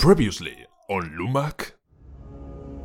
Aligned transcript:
Previously 0.00 0.54
on 0.86 1.12
Lumac. 1.16 1.76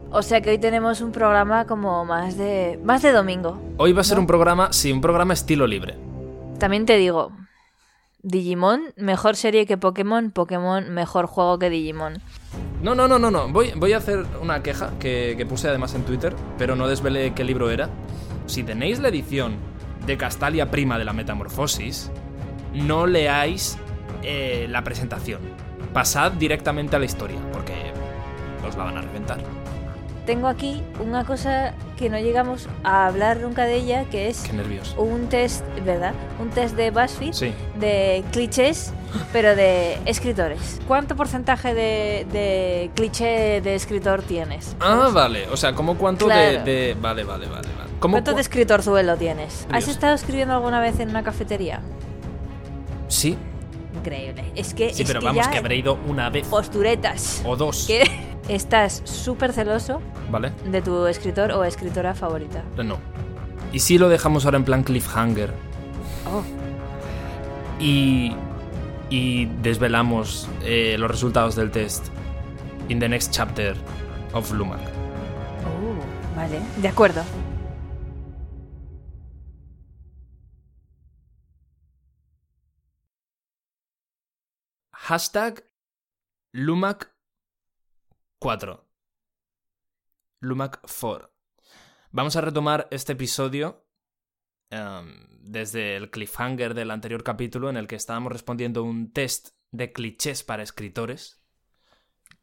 O 0.09 0.23
sea 0.23 0.41
que 0.41 0.49
hoy 0.49 0.57
tenemos 0.57 0.99
un 0.99 1.11
programa 1.11 1.67
como 1.67 2.03
más 2.05 2.39
de 2.39 2.79
más 2.83 3.03
de 3.03 3.11
domingo. 3.11 3.61
Hoy 3.77 3.93
va 3.93 4.01
a 4.01 4.03
ser 4.03 4.17
un 4.17 4.25
programa, 4.25 4.73
sí, 4.73 4.91
un 4.91 4.99
programa 4.99 5.35
estilo 5.35 5.67
libre. 5.67 5.95
También 6.57 6.87
te 6.87 6.97
digo, 6.97 7.31
Digimon, 8.23 8.81
mejor 8.97 9.35
serie 9.35 9.67
que 9.67 9.77
Pokémon, 9.77 10.31
Pokémon, 10.31 10.89
mejor 10.89 11.27
juego 11.27 11.59
que 11.59 11.69
Digimon. 11.69 12.19
No, 12.81 12.95
no, 12.95 13.07
no, 13.07 13.19
no, 13.19 13.29
no. 13.29 13.47
Voy, 13.47 13.73
voy 13.75 13.93
a 13.93 13.97
hacer 13.97 14.25
una 14.41 14.63
queja 14.63 14.97
que, 14.99 15.35
que 15.37 15.45
puse 15.45 15.69
además 15.69 15.93
en 15.93 16.05
Twitter, 16.05 16.35
pero 16.57 16.75
no 16.75 16.87
desvelé 16.87 17.35
qué 17.35 17.43
libro 17.43 17.69
era. 17.69 17.89
Si 18.47 18.63
tenéis 18.63 18.97
la 18.97 19.09
edición 19.09 19.57
de 20.07 20.17
Castalia 20.17 20.71
Prima 20.71 20.97
de 20.97 21.05
la 21.05 21.13
Metamorfosis, 21.13 22.09
no 22.73 23.05
leáis 23.05 23.77
eh, 24.23 24.65
la 24.67 24.83
presentación. 24.83 25.41
Pasad 25.93 26.31
directamente 26.33 26.95
a 26.95 26.99
la 26.99 27.05
historia, 27.05 27.39
porque 27.51 27.73
os 28.67 28.75
la 28.75 28.83
van 28.85 28.97
a 28.97 29.01
reventar. 29.01 29.37
Tengo 30.25 30.47
aquí 30.47 30.81
una 31.05 31.25
cosa 31.25 31.73
que 31.97 32.09
no 32.09 32.17
llegamos 32.17 32.69
a 32.85 33.07
hablar 33.07 33.37
nunca 33.41 33.65
de 33.65 33.75
ella, 33.75 34.05
que 34.05 34.29
es 34.29 34.39
Qué 34.43 34.53
nervios. 34.53 34.95
un 34.97 35.27
test, 35.27 35.65
¿verdad? 35.83 36.13
Un 36.39 36.49
test 36.49 36.75
de 36.77 36.91
BuzzFeed 36.91 37.33
Sí. 37.33 37.53
de 37.77 38.23
clichés, 38.31 38.93
pero 39.33 39.53
de 39.53 39.99
escritores. 40.05 40.79
¿Cuánto 40.87 41.17
porcentaje 41.17 41.73
de, 41.73 42.25
de 42.31 42.89
cliché 42.95 43.59
de 43.61 43.75
escritor 43.75 44.21
tienes? 44.23 44.77
Ah, 44.79 45.09
vale. 45.13 45.49
O 45.49 45.57
sea, 45.57 45.73
¿cómo 45.73 45.97
cuánto 45.97 46.27
de, 46.27 46.33
Claro. 46.33 46.63
de- 46.63 46.97
Vale, 47.01 47.23
vale, 47.25 47.47
vale. 47.47 47.67
vale. 47.77 47.89
¿Cómo 47.99 48.13
¿Cuánto 48.13 48.33
de 48.33 48.41
escritorzuelo 48.41 49.17
tienes? 49.17 49.67
¿Has 49.73 49.89
estado 49.89 50.13
escribiendo 50.15 50.53
alguna 50.53 50.79
vez 50.79 50.99
en 51.01 51.09
una 51.09 51.23
cafetería? 51.23 51.81
Sí, 53.09 53.37
Increíble. 53.95 54.43
Es 54.55 54.73
que, 54.73 54.93
sí, 54.93 55.03
es 55.03 55.07
pero 55.07 55.19
que 55.19 55.25
vamos, 55.27 55.45
ya 55.45 55.51
que 55.51 55.57
habré 55.59 55.75
ido 55.77 55.97
una 56.07 56.29
vez 56.29 56.47
posturetas. 56.47 57.41
o 57.45 57.55
dos. 57.55 57.85
Que 57.87 58.03
estás 58.49 59.01
súper 59.05 59.53
celoso 59.53 60.01
¿Vale? 60.31 60.51
de 60.65 60.81
tu 60.81 61.05
escritor 61.07 61.51
o 61.51 61.63
escritora 61.63 62.13
favorita. 62.15 62.63
No. 62.83 62.97
¿Y 63.71 63.79
si 63.79 63.97
lo 63.97 64.09
dejamos 64.09 64.45
ahora 64.45 64.57
en 64.57 64.63
plan 64.65 64.83
cliffhanger? 64.83 65.51
Oh, 66.31 66.43
y, 67.79 68.35
y 69.09 69.45
desvelamos 69.61 70.47
eh, 70.63 70.95
los 70.97 71.09
resultados 71.09 71.55
del 71.55 71.71
test 71.71 72.05
in 72.89 72.99
the 72.99 73.09
next 73.09 73.31
chapter 73.31 73.75
of 74.33 74.51
Lumac. 74.51 74.79
uh, 74.79 76.35
vale, 76.37 76.59
de 76.77 76.87
acuerdo. 76.87 77.23
Hashtag 85.05 85.65
Lumac 86.53 87.13
4. 88.39 88.87
Lumac 90.39 90.79
4. 90.79 91.29
Vamos 92.11 92.37
a 92.37 92.41
retomar 92.41 92.87
este 92.89 93.11
episodio 93.11 93.85
em, 94.69 95.27
desde 95.41 95.97
el 95.97 96.09
cliffhanger 96.09 96.73
del 96.73 96.89
anterior 96.89 97.21
capítulo 97.21 97.69
en 97.69 97.75
el 97.75 97.85
que 97.85 97.97
estábamos 97.97 98.31
respondiendo 98.31 98.81
un 98.85 99.11
test 99.11 99.49
de 99.71 99.91
clichés 99.91 100.41
para 100.41 100.63
escritores. 100.63 101.42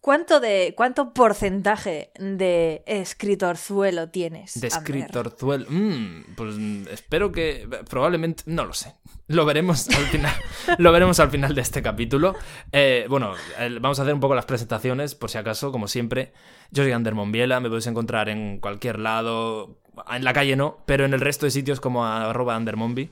¿Cuánto 0.00 0.40
de 0.40 0.72
cuánto 0.76 1.12
porcentaje 1.12 2.10
de 2.18 2.82
escritorzuelo 2.86 4.08
tienes? 4.08 4.58
De 4.60 4.68
Ander? 4.72 4.96
escritorzuelo. 4.96 5.66
Mm, 5.68 6.34
pues 6.36 6.56
espero 6.90 7.30
que. 7.32 7.68
Probablemente. 7.88 8.42
No 8.46 8.64
lo 8.64 8.72
sé. 8.72 8.94
Lo 9.26 9.44
veremos 9.44 9.88
al 9.90 10.06
final. 10.06 10.34
lo 10.78 10.90
veremos 10.92 11.20
al 11.20 11.30
final 11.30 11.54
de 11.54 11.60
este 11.60 11.82
capítulo. 11.82 12.34
Eh, 12.72 13.06
bueno, 13.10 13.34
el- 13.58 13.80
vamos 13.80 13.98
a 13.98 14.02
hacer 14.02 14.14
un 14.14 14.20
poco 14.20 14.34
las 14.34 14.46
presentaciones, 14.46 15.14
por 15.14 15.30
si 15.30 15.38
acaso, 15.38 15.70
como 15.70 15.86
siempre. 15.86 16.32
Yo 16.70 16.82
soy 16.82 16.92
Ander 16.92 17.14
Monbiela, 17.14 17.60
me 17.60 17.68
podéis 17.68 17.86
encontrar 17.86 18.28
en 18.28 18.58
cualquier 18.58 18.98
lado. 18.98 19.80
En 20.10 20.24
la 20.24 20.32
calle 20.32 20.56
no, 20.56 20.82
pero 20.86 21.04
en 21.04 21.12
el 21.12 21.20
resto 21.20 21.44
de 21.46 21.50
sitios 21.50 21.80
como 21.80 22.06
arroba 22.06 22.56
andermonbi. 22.56 23.10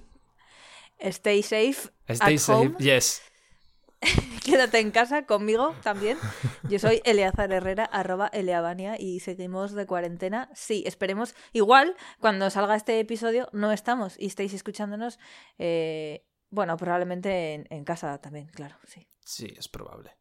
Stay 1.00 1.42
safe. 1.42 1.91
Stay 2.08 2.34
at 2.34 2.41
safe. 2.41 2.52
home. 2.69 2.75
Yes. 2.78 3.22
Quédate 4.44 4.78
en 4.81 4.91
casa 4.91 5.26
conmigo 5.26 5.75
también. 5.82 6.16
Yo 6.69 6.78
soy 6.78 7.00
Eleazar 7.04 7.53
Herrera, 7.53 7.84
arroba 7.84 8.28
Eleabania, 8.28 8.98
y 8.98 9.20
seguimos 9.20 9.72
de 9.72 9.86
cuarentena. 9.86 10.48
Sí, 10.54 10.84
esperemos. 10.86 11.34
Igual, 11.53 11.97
cuando 12.20 12.48
salga 12.50 12.76
este 12.76 12.98
episodio, 13.00 13.48
no 13.53 13.72
estamos 13.72 14.14
y 14.19 14.26
estáis 14.26 14.53
escuchándonos. 14.54 15.19
eh, 15.58 16.25
bueno, 16.50 16.78
probablemente 16.78 17.53
en, 17.54 17.66
en 17.69 17.84
casa 17.84 18.19
también, 18.22 18.47
claro, 18.47 18.76
sí. 18.84 19.06
Sí, 19.20 19.53
es 19.58 19.69
probable. 19.69 20.16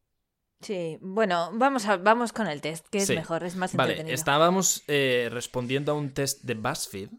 Sí, 0.59 0.97
bueno, 0.99 1.51
vamos, 1.53 1.85
a, 1.85 1.95
vamos 1.95 2.33
con 2.33 2.47
el 2.47 2.59
test, 2.59 2.85
que 2.89 2.97
es 2.97 3.07
Sí. 3.07 3.15
mejor, 3.15 3.45
es 3.45 3.55
más 3.55 3.73
Vale, 3.75 3.91
entretenido. 3.93 4.13
estábamos 4.15 4.83
eh, 4.87 5.29
respondiendo 5.31 5.93
a 5.93 5.95
un 5.95 6.13
test 6.13 6.41
de 6.43 6.55
BuzzFeed. 6.55 7.09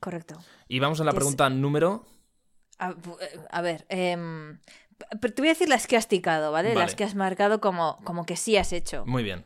Correcto. 0.00 0.38
Y 0.68 0.78
vamos 0.78 0.98
a 1.00 1.04
la 1.04 1.10
es- 1.10 1.16
pregunta 1.16 1.50
número. 1.50 2.06
A, 2.78 2.94
a 3.50 3.60
ver, 3.62 3.84
em, 3.88 4.60
pero 5.20 5.34
te 5.34 5.42
voy 5.42 5.48
a 5.48 5.52
decir 5.52 5.68
las 5.68 5.86
que 5.86 5.96
has 5.96 6.08
ticado, 6.08 6.52
¿vale? 6.52 6.68
Vale. 6.70 6.80
Las 6.80 6.94
que 6.94 7.04
has 7.04 7.14
marcado 7.14 7.60
como, 7.60 7.98
como 8.04 8.24
que 8.26 8.36
sí 8.36 8.56
has 8.56 8.72
hecho. 8.72 9.04
Muy 9.06 9.22
bien. 9.22 9.44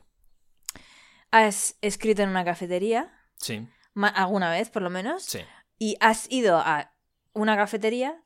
Has 1.30 1.76
escrito 1.80 2.22
en 2.22 2.28
una 2.30 2.44
cafetería, 2.44 3.12
Sí, 3.36 3.66
alguna 3.94 4.50
vez 4.50 4.68
por 4.70 4.82
lo 4.82 4.90
menos, 4.90 5.22
sí. 5.24 5.40
y 5.78 5.96
has 6.00 6.30
ido 6.30 6.58
a 6.58 6.92
una 7.32 7.56
cafetería 7.56 8.20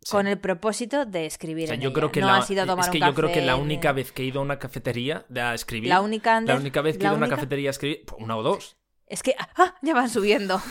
sí. 0.00 0.10
con 0.10 0.26
el 0.26 0.38
propósito 0.38 1.04
de 1.04 1.26
escribir 1.26 1.64
O 1.64 1.66
sea, 1.68 1.74
en 1.74 1.80
yo 1.82 1.88
ella. 1.90 1.94
creo 1.94 2.12
que 2.12 2.20
no 2.20 2.28
la, 2.28 2.38
has 2.38 2.50
ido 2.50 2.62
a 2.62 2.66
tomar 2.66 2.84
es 2.86 2.90
que 2.90 2.98
un 2.98 3.06
yo 3.06 3.14
creo 3.14 3.32
que 3.32 3.42
la 3.42 3.54
ni- 3.56 3.60
única 3.62 3.92
vez 3.92 4.10
que 4.12 4.22
he 4.22 4.26
ido 4.26 4.40
a 4.40 4.42
una 4.42 4.58
cafetería 4.58 5.26
a 5.36 5.54
escribir, 5.54 5.88
La 5.90 6.00
única, 6.00 6.36
Ander, 6.36 6.54
la 6.54 6.60
única 6.60 6.80
vez 6.80 6.96
que 6.96 7.04
he 7.04 7.06
ido 7.06 7.14
a 7.14 7.16
una 7.16 7.26
única- 7.26 7.36
cafetería 7.36 7.70
a 7.70 7.72
escribir, 7.72 8.04
una 8.18 8.36
o 8.36 8.42
dos. 8.42 8.76
Es 9.06 9.22
que... 9.22 9.36
¡Ah! 9.38 9.74
Ya 9.82 9.94
van 9.94 10.08
subiendo. 10.10 10.60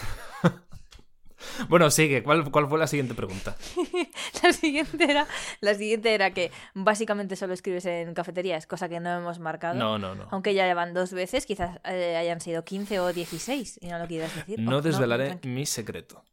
Bueno, 1.69 1.89
sigue. 1.89 2.23
¿Cuál, 2.23 2.49
cuál 2.51 2.67
fue 2.67 2.79
la 2.79 2.87
siguiente 2.87 3.13
pregunta? 3.13 3.55
La 4.43 4.53
siguiente 4.53 5.03
era, 5.09 5.27
la 5.61 5.73
siguiente 5.73 6.13
era 6.13 6.31
que 6.31 6.51
básicamente 6.73 7.35
solo 7.35 7.53
escribes 7.53 7.85
en 7.85 8.13
cafeterías, 8.13 8.67
cosa 8.67 8.89
que 8.89 8.99
no 8.99 9.09
hemos 9.17 9.39
marcado. 9.39 9.75
No, 9.75 9.97
no, 9.97 10.13
no. 10.15 10.27
Aunque 10.31 10.53
ya 10.53 10.65
llevan 10.67 10.93
dos 10.93 11.13
veces, 11.13 11.45
quizás 11.45 11.79
eh, 11.85 12.15
hayan 12.17 12.41
sido 12.41 12.63
15 12.63 12.99
o 12.99 13.11
16 13.13 13.79
y 13.81 13.87
no 13.87 13.97
lo 13.99 14.07
quieras 14.07 14.35
decir. 14.35 14.59
No 14.59 14.77
Oh, 14.77 14.81
desvelaré 14.81 15.39
mi 15.43 15.65
secreto. 15.65 16.23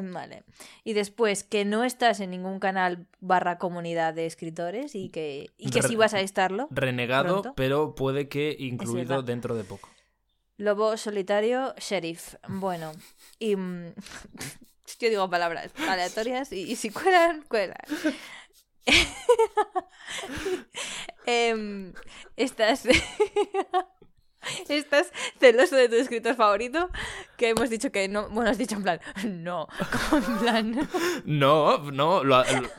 Vale. 0.00 0.44
Y 0.84 0.92
después 0.92 1.42
que 1.42 1.64
no 1.64 1.82
estás 1.82 2.20
en 2.20 2.30
ningún 2.30 2.60
canal 2.60 3.06
barra 3.20 3.58
comunidad 3.58 4.14
de 4.14 4.26
escritores 4.26 4.94
y 4.94 5.08
que, 5.08 5.50
y 5.58 5.70
que 5.70 5.82
Re- 5.82 5.88
sí 5.88 5.96
vas 5.96 6.14
a 6.14 6.20
estarlo. 6.20 6.68
Renegado, 6.70 7.42
Pronto. 7.42 7.54
pero 7.56 7.96
puede 7.96 8.28
que 8.28 8.54
incluido 8.58 9.22
dentro 9.22 9.56
de 9.56 9.64
poco. 9.64 9.88
Lobo 10.58 10.96
solitario, 10.96 11.74
sheriff. 11.78 12.34
Bueno. 12.48 12.92
Y... 13.38 13.56
mm, 13.56 13.94
Yo 15.00 15.08
digo 15.10 15.28
palabras 15.30 15.70
aleatorias 15.88 16.50
y, 16.52 16.62
y 16.62 16.76
si 16.76 16.90
cuelan, 16.90 17.42
cuelan. 17.48 17.76
Em, 21.26 21.92
estás... 22.36 22.84
¿Estás 24.68 25.12
celoso 25.40 25.76
de 25.76 25.88
tu 25.90 25.96
escritor 25.96 26.34
favorito? 26.36 26.88
Que 27.36 27.50
hemos 27.50 27.68
dicho 27.68 27.90
que 27.92 28.08
no. 28.08 28.30
Bueno, 28.30 28.50
has 28.50 28.56
dicho 28.56 28.76
en 28.76 28.82
plan. 28.84 29.00
No, 29.26 29.66
como 30.08 30.24
en 30.26 30.38
plan. 30.38 30.88
No, 31.26 31.78
no, 31.90 32.22
lo- 32.24 32.44
lo- 32.44 32.70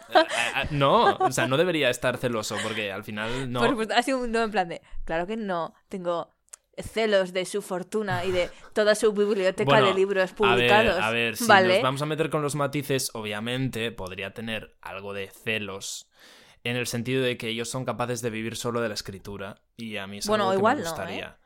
no, 0.72 1.16
o 1.18 1.32
sea, 1.32 1.48
no 1.48 1.58
debería 1.58 1.90
estar 1.90 2.18
celoso 2.18 2.56
porque 2.64 2.92
al 2.92 3.04
final 3.04 3.52
no. 3.52 3.60
Por 3.60 3.70
supuesto, 3.72 3.94
ha 3.94 4.02
sido 4.02 4.20
un 4.20 4.32
no 4.32 4.42
en 4.42 4.52
plan 4.52 4.70
de. 4.70 4.82
Claro 5.06 5.28
que 5.28 5.36
no. 5.38 5.76
Tengo 5.90 6.34
celos 6.84 7.34
de 7.34 7.46
su 7.46 7.62
fortuna 7.62 8.26
y 8.26 8.32
de 8.32 8.50
toda 8.74 8.96
su 8.96 9.12
biblioteca 9.14 9.66
Bueno, 9.70 9.88
de 9.88 9.94
libros 9.94 10.32
A 10.32 10.36
publicados. 10.36 10.96
ver, 10.96 11.04
a 11.04 11.12
ver, 11.12 11.38
si 11.38 11.46
¿Vale? 11.48 11.74
nos 11.76 11.84
vamos 11.84 12.02
a 12.02 12.06
meter 12.06 12.30
con 12.30 12.42
los 12.42 12.56
matices, 12.56 13.12
obviamente 13.14 13.92
podría 13.92 14.34
tener 14.34 14.76
algo 14.82 15.14
de 15.14 15.30
celos 15.30 16.10
en 16.64 16.76
el 16.76 16.88
sentido 16.88 17.24
de 17.24 17.38
que 17.38 17.48
ellos 17.48 17.70
son 17.70 17.86
capaces 17.86 18.22
de 18.22 18.30
vivir 18.30 18.56
solo 18.56 18.82
de 18.82 18.90
la 18.90 18.94
escritura 18.96 19.62
y 19.78 19.98
a 19.98 20.08
mí 20.08 20.18
es 20.18 20.28
Bueno, 20.28 20.46
algo 20.46 20.52
que 20.54 20.58
igual 20.60 20.78
me 20.78 20.84
no, 20.84 20.88
¿eh? 20.88 20.92
gustaría. 20.92 21.38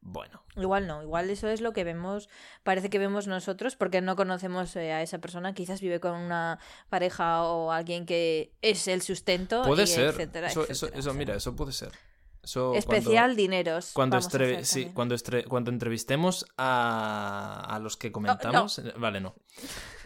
Bueno, 0.00 0.44
Igual 0.56 0.86
no, 0.86 1.02
igual 1.02 1.28
eso 1.28 1.48
es 1.48 1.60
lo 1.60 1.72
que 1.72 1.82
vemos, 1.84 2.28
parece 2.62 2.88
que 2.88 2.98
vemos 2.98 3.26
nosotros, 3.26 3.74
porque 3.76 4.00
no 4.00 4.14
conocemos 4.16 4.74
eh, 4.76 4.92
a 4.92 5.02
esa 5.02 5.18
persona, 5.18 5.54
quizás 5.54 5.80
vive 5.80 5.98
con 6.00 6.12
una 6.14 6.58
pareja 6.88 7.42
o 7.42 7.72
alguien 7.72 8.06
que 8.06 8.52
es 8.62 8.86
el 8.88 9.02
sustento, 9.02 9.62
puede 9.64 9.82
y 9.84 9.86
ser. 9.88 10.10
etcétera, 10.10 10.46
eso, 10.48 10.62
etcétera, 10.62 10.72
eso, 10.72 10.86
o 10.86 10.98
eso, 10.98 11.10
sea, 11.10 11.12
mira, 11.18 11.34
eso 11.34 11.54
puede 11.56 11.72
ser. 11.72 11.90
Especial 12.74 13.36
dineros. 13.36 13.92
Cuando, 13.92 14.16
estre- 14.18 14.62
sí, 14.64 14.86
cuando, 14.94 15.14
estre- 15.14 15.44
cuando 15.46 15.70
entrevistemos 15.70 16.46
a, 16.56 17.64
a 17.68 17.78
los 17.78 17.96
que 17.96 18.10
comentamos. 18.12 18.78
eh, 18.78 18.92
Vale, 18.96 19.20
no. 19.20 19.34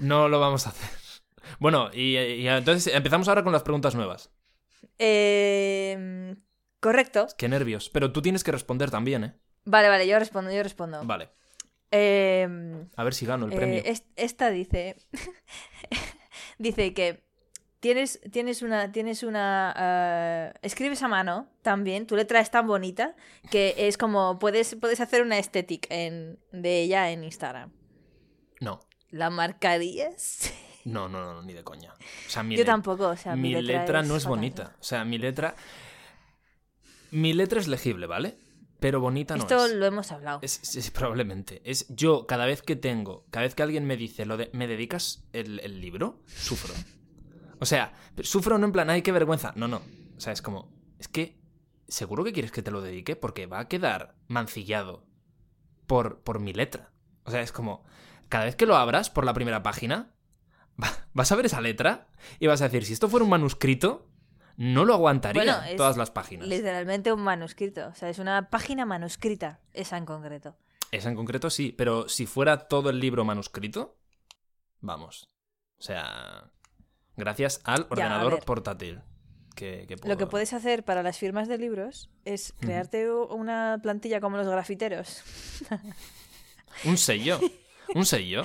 No 0.00 0.28
lo 0.28 0.40
vamos 0.40 0.66
a 0.66 0.70
hacer. 0.70 0.88
Bueno, 1.58 1.90
y, 1.92 2.16
y 2.16 2.48
entonces 2.48 2.94
empezamos 2.94 3.26
ahora 3.28 3.42
con 3.42 3.52
las 3.52 3.62
preguntas 3.62 3.94
nuevas. 3.96 4.30
Eh, 4.98 6.36
correcto. 6.80 7.26
Qué 7.36 7.48
nervios. 7.48 7.90
Pero 7.90 8.12
tú 8.12 8.22
tienes 8.22 8.44
que 8.44 8.52
responder 8.52 8.90
también, 8.90 9.24
¿eh? 9.24 9.34
Vale, 9.64 9.88
vale, 9.88 10.06
yo 10.06 10.18
respondo, 10.18 10.50
yo 10.52 10.62
respondo. 10.62 11.04
Vale. 11.04 11.30
Eh, 11.90 12.48
A 12.96 13.04
ver 13.04 13.12
si 13.14 13.26
gano 13.26 13.46
el 13.46 13.52
eh, 13.52 13.56
premio. 13.56 13.82
es- 13.84 14.04
esta 14.16 14.50
dice. 14.50 14.96
dice 16.58 16.94
que 16.94 17.24
tienes, 17.82 18.20
tienes 18.30 18.62
una, 18.62 18.92
tienes 18.92 19.22
una, 19.24 19.74
eh, 19.76 20.58
escribes 20.62 21.02
a 21.02 21.08
mano 21.08 21.48
también, 21.62 22.06
tu 22.06 22.14
letra 22.16 22.38
es 22.40 22.50
tan 22.50 22.66
bonita 22.66 23.14
que 23.50 23.74
es 23.76 23.98
como, 23.98 24.38
puedes, 24.38 24.76
puedes 24.76 25.00
hacer 25.00 25.20
una 25.20 25.38
estética 25.38 25.88
en, 25.94 26.38
de 26.52 26.80
ella 26.82 27.10
en 27.10 27.24
Instagram. 27.24 27.72
No, 28.60 28.78
¿La 29.10 29.28
marcarías? 29.28 30.52
no, 30.84 31.08
no, 31.08 31.34
no, 31.34 31.42
ni 31.42 31.52
de 31.52 31.64
coña. 31.64 31.92
O 32.26 32.30
sea, 32.30 32.42
mi 32.44 32.56
Yo 32.56 32.64
tampoco, 32.64 33.08
o 33.08 33.16
sea, 33.16 33.34
mi 33.36 33.52
letra, 33.60 34.02
no 34.02 34.16
es 34.16 34.24
bonita. 34.26 34.76
O 34.80 34.84
sea, 34.84 35.04
mi 35.04 35.18
letra. 35.18 35.54
Mi 37.10 37.34
letra 37.34 37.60
es 37.60 37.68
legible, 37.68 38.06
¿vale? 38.06 38.36
Pero 38.80 39.00
bonita 39.00 39.36
no 39.36 39.42
Esto 39.42 39.66
es. 39.66 39.72
lo 39.74 39.86
hemos 39.86 40.10
hablado. 40.12 40.38
Es, 40.42 40.76
es- 40.76 40.90
probablemente. 40.90 41.60
Es 41.64 41.86
yo, 41.88 42.26
cada 42.26 42.46
vez 42.46 42.62
que 42.62 42.74
tengo, 42.74 43.26
cada 43.30 43.44
vez 43.44 43.54
que 43.54 43.62
alguien 43.62 43.84
me 43.84 43.96
dice, 43.96 44.24
lo 44.24 44.36
de, 44.36 44.48
¿me 44.52 44.66
dedicas 44.66 45.24
el, 45.32 45.60
el 45.60 45.80
libro? 45.80 46.20
Sufro. 46.26 46.74
O 47.62 47.66
sea, 47.66 47.92
sufro 48.22 48.58
no 48.58 48.66
en 48.66 48.72
plan, 48.72 48.90
ay, 48.90 49.02
qué 49.02 49.12
vergüenza. 49.12 49.52
No, 49.54 49.68
no. 49.68 49.82
O 50.16 50.20
sea, 50.20 50.32
es 50.32 50.42
como, 50.42 50.68
es 50.98 51.06
que, 51.06 51.38
¿seguro 51.86 52.24
que 52.24 52.32
quieres 52.32 52.50
que 52.50 52.60
te 52.62 52.72
lo 52.72 52.80
dedique? 52.80 53.14
Porque 53.14 53.46
va 53.46 53.60
a 53.60 53.68
quedar 53.68 54.16
mancillado 54.26 55.06
por, 55.86 56.22
por 56.22 56.40
mi 56.40 56.52
letra. 56.52 56.90
O 57.22 57.30
sea, 57.30 57.40
es 57.40 57.52
como, 57.52 57.84
cada 58.28 58.46
vez 58.46 58.56
que 58.56 58.66
lo 58.66 58.74
abras 58.74 59.10
por 59.10 59.24
la 59.24 59.32
primera 59.32 59.62
página, 59.62 60.12
va- 60.82 61.06
vas 61.12 61.30
a 61.30 61.36
ver 61.36 61.46
esa 61.46 61.60
letra 61.60 62.08
y 62.40 62.48
vas 62.48 62.60
a 62.62 62.64
decir, 62.64 62.84
si 62.84 62.94
esto 62.94 63.08
fuera 63.08 63.22
un 63.22 63.30
manuscrito, 63.30 64.08
no 64.56 64.84
lo 64.84 64.94
aguantaría 64.94 65.44
Bueno, 65.44 65.62
es 65.62 65.76
todas 65.76 65.96
las 65.96 66.10
páginas. 66.10 66.48
Literalmente 66.48 67.12
un 67.12 67.22
manuscrito. 67.22 67.86
O 67.86 67.94
sea, 67.94 68.08
es 68.10 68.18
una 68.18 68.50
página 68.50 68.84
manuscrita, 68.84 69.60
esa 69.72 69.98
en 69.98 70.04
concreto. 70.04 70.56
Esa 70.90 71.10
en 71.10 71.14
concreto 71.14 71.48
sí, 71.48 71.72
pero 71.78 72.08
si 72.08 72.26
fuera 72.26 72.66
todo 72.66 72.90
el 72.90 72.98
libro 72.98 73.24
manuscrito, 73.24 73.98
vamos. 74.80 75.28
O 75.78 75.82
sea, 75.82 76.50
gracias 77.16 77.60
al 77.64 77.86
ordenador 77.90 78.44
portátil. 78.44 79.00
Que, 79.54 79.84
que 79.86 79.96
Lo 80.08 80.16
que 80.16 80.26
puedes 80.26 80.52
hacer 80.54 80.82
para 80.82 81.02
las 81.02 81.18
firmas 81.18 81.46
de 81.46 81.58
libros 81.58 82.08
es 82.24 82.54
crearte 82.60 83.10
una 83.12 83.78
plantilla 83.82 84.20
como 84.20 84.38
los 84.38 84.46
grafiteros. 84.48 85.22
Un 86.84 86.96
sello. 86.96 87.38
Un 87.94 88.06
sello. 88.06 88.44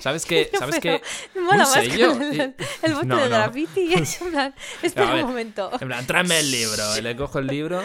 ¿Sabes 0.00 0.24
qué? 0.26 0.50
¿Sabes 0.58 0.78
qué? 0.80 1.02
Mola 1.38 1.66
Un 1.66 1.72
sello. 1.72 2.12
con 2.12 2.22
el, 2.22 2.54
el 2.82 2.94
bote 2.94 3.06
No, 3.06 3.16
de 3.16 3.22
no. 3.28 3.36
graffiti. 3.36 3.92
Es 3.94 4.20
en 4.22 4.30
plan, 4.30 4.54
espera 4.82 5.12
ver, 5.12 5.24
un 5.24 5.30
momento. 5.30 5.70
En 5.78 5.88
plan, 5.88 6.06
tráeme 6.06 6.40
el 6.40 6.50
libro. 6.50 6.96
Y 6.96 7.02
le 7.02 7.14
cojo 7.16 7.38
el 7.38 7.46
libro 7.48 7.82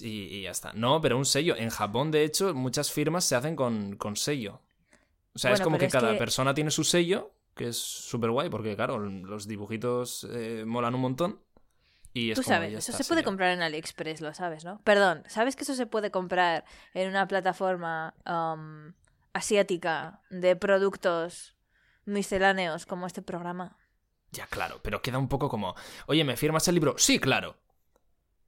y, 0.00 0.08
y 0.38 0.42
ya 0.44 0.50
está. 0.52 0.72
No, 0.72 1.00
pero 1.02 1.18
un 1.18 1.26
sello. 1.26 1.54
En 1.56 1.68
Japón, 1.68 2.10
de 2.10 2.24
hecho, 2.24 2.54
muchas 2.54 2.90
firmas 2.90 3.24
se 3.24 3.36
hacen 3.36 3.54
con, 3.54 3.96
con 3.96 4.16
sello. 4.16 4.62
O 5.34 5.38
sea, 5.38 5.52
es 5.52 5.60
como 5.60 5.76
que 5.78 5.88
cada 5.88 6.12
que- 6.12 6.18
persona 6.18 6.54
tiene 6.54 6.70
su 6.70 6.84
sello, 6.84 7.32
que 7.54 7.68
es 7.68 7.76
súper 7.76 8.30
guay, 8.30 8.48
porque 8.50 8.74
claro, 8.76 8.98
los 8.98 9.46
dibujitos 9.46 10.26
eh, 10.30 10.64
molan 10.66 10.94
un 10.94 11.00
montón. 11.00 11.40
Y 12.14 12.30
es 12.30 12.36
Tú 12.38 12.42
como, 12.42 12.54
sabes, 12.56 12.74
eso 12.74 12.92
se 12.92 13.04
puede 13.04 13.22
comprar 13.24 13.52
en 13.52 13.62
AliExpress, 13.62 14.20
lo 14.20 14.34
sabes, 14.34 14.64
¿no? 14.66 14.80
Perdón, 14.84 15.22
¿sabes 15.28 15.56
que 15.56 15.62
eso 15.64 15.74
se 15.74 15.86
puede 15.86 16.10
comprar 16.10 16.64
en 16.92 17.08
una 17.08 17.26
plataforma 17.26 18.14
um, 18.26 18.92
asiática 19.32 20.20
de 20.28 20.54
productos 20.56 21.56
misceláneos 22.04 22.84
como 22.84 23.06
este 23.06 23.22
programa? 23.22 23.78
Ya, 24.30 24.46
claro, 24.46 24.80
pero 24.82 25.00
queda 25.00 25.16
un 25.18 25.28
poco 25.28 25.48
como, 25.48 25.74
oye, 26.06 26.22
¿me 26.24 26.36
firmas 26.36 26.68
el 26.68 26.74
libro? 26.74 26.94
Sí, 26.98 27.18
claro. 27.18 27.56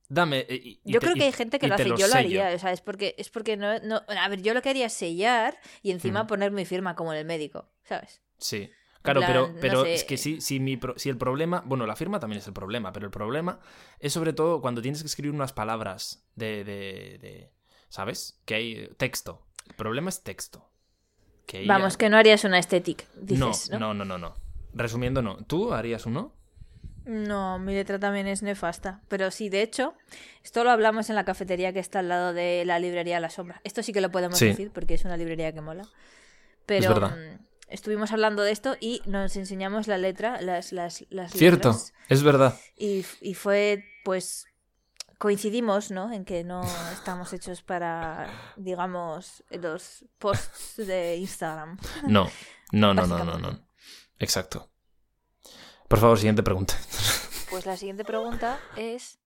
Dame. 0.09 0.41
eh, 0.41 0.61
y- 0.63 0.81
y 0.85 0.93
Yo 0.93 1.01
te- 1.01 1.07
creo 1.07 1.15
que 1.17 1.25
hay 1.25 1.33
gente 1.33 1.59
que 1.59 1.67
lo 1.67 1.75
hace, 1.75 1.87
lo 1.87 1.97
yo 1.97 2.07
lo 2.09 2.15
haría, 2.15 2.51
o 2.55 2.59
sea, 2.59 2.73
es 2.73 2.83
porque, 2.83 3.15
es 3.19 3.31
porque 3.31 3.57
no, 3.57 3.79
no... 3.81 4.03
A 4.09 4.29
ver, 4.29 4.43
yo 4.43 4.53
lo 4.53 4.61
que 4.61 4.69
haría 4.71 4.87
es 4.87 4.93
sellar 4.93 5.59
y 5.83 5.91
encima 5.91 6.25
Mm. 6.25 6.27
poner 6.27 6.51
mi 6.53 6.67
firma 6.67 6.95
como 6.95 7.13
en 7.15 7.21
el 7.21 7.25
médico, 7.25 7.71
¿sabes? 7.85 8.21
Sí. 8.39 8.71
Claro, 9.05 9.21
plan, 9.21 9.33
pero, 9.33 9.49
no 9.49 9.61
pero 9.61 9.83
sé. 9.85 9.95
es 9.95 10.05
que 10.05 10.17
sí, 10.17 10.41
si, 10.41 10.59
mi 10.61 10.77
pro- 10.77 10.95
si 10.99 11.09
el 11.11 11.17
problema. 11.19 11.63
Bueno, 11.67 11.87
la 11.87 11.95
firma 11.95 12.19
también 12.21 12.39
es 12.41 12.47
el 12.49 12.53
problema, 12.55 12.93
pero 12.93 13.07
el 13.07 13.13
problema 13.13 13.61
es 14.01 14.13
sobre 14.13 14.33
todo 14.33 14.61
cuando 14.61 14.81
tienes 14.83 15.01
que 15.03 15.07
escribir 15.07 15.33
unas 15.35 15.53
palabras 15.53 16.25
de. 16.35 16.65
de, 16.65 17.19
de- 17.21 17.51
¿Sabes? 17.89 18.41
Que 18.45 18.55
hay 18.57 18.89
texto. 18.97 19.47
El 19.69 19.75
problema 19.77 20.09
es 20.09 20.23
texto. 20.23 20.69
Que 21.47 21.65
Vamos, 21.67 21.93
ya- 21.95 21.99
que 21.99 22.09
no 22.11 22.17
harías 22.17 22.43
una 22.45 22.59
estética, 22.59 23.05
dices, 23.15 23.71
¿no? 23.71 23.79
no, 23.79 23.95
no, 23.95 24.05
no, 24.05 24.19
no. 24.19 24.35
Resumiendo, 24.73 25.23
no. 25.23 25.37
¿Tú 25.47 25.73
harías 25.75 26.07
uno? 26.07 26.33
No, 27.05 27.59
mi 27.59 27.75
letra 27.75 27.99
también 27.99 28.27
es 28.27 28.43
nefasta. 28.43 29.03
Pero 29.09 29.31
sí, 29.31 29.51
de 29.51 29.61
hecho, 29.63 29.93
esto 30.43 30.65
lo 30.65 30.71
hablamos 30.71 31.11
en 31.11 31.17
la 31.17 31.25
cafetería 31.27 31.73
que 31.75 31.79
está 31.79 31.99
al 31.99 32.09
lado 32.09 32.33
de 32.33 32.65
la 32.65 32.79
librería 32.79 33.21
La 33.21 33.29
Sombra. 33.29 33.61
Esto 33.63 33.83
sí 33.83 33.93
que 33.93 34.01
lo 34.01 34.11
podemos 34.11 34.39
Sí. 34.39 34.47
decir 34.47 34.71
porque 34.73 34.95
es 34.95 35.05
una 35.05 35.17
librería 35.19 35.53
que 35.53 35.61
mola. 35.61 35.87
Pero. 36.67 36.89
Estuvimos 37.75 38.13
hablando 38.13 38.43
de 38.43 38.53
esto 38.53 38.77
y 38.81 39.03
nos 39.05 39.37
enseñamos 39.37 39.89
la 39.89 39.99
letra, 39.99 40.41
las, 40.41 40.73
las, 40.73 41.05
las 41.11 41.33
Cierto, 41.33 41.71
letras. 41.71 41.93
es 42.09 42.23
verdad. 42.23 42.59
Y, 42.77 43.05
y 43.21 43.35
fue, 43.35 43.85
pues, 44.05 44.47
coincidimos, 45.19 45.91
¿no? 45.91 46.13
En 46.13 46.25
que 46.25 46.45
no 46.45 46.63
estamos 46.93 47.33
hechos 47.33 47.63
para, 47.63 48.29
digamos, 48.57 49.45
los 49.51 50.05
posts 50.19 50.77
de 50.77 51.17
Instagram. 51.17 51.79
No, 52.07 52.31
no, 52.73 52.95
no, 52.95 53.07
no, 53.07 53.25
no, 53.25 53.39
no. 53.39 53.69
Exacto. 54.19 54.71
Por 55.89 55.99
favor, 55.99 56.19
siguiente 56.19 56.43
pregunta. 56.43 56.75
Pues 57.51 57.67
la 57.67 57.77
siguiente 57.77 58.05
pregunta 58.05 58.59
es 58.77 59.21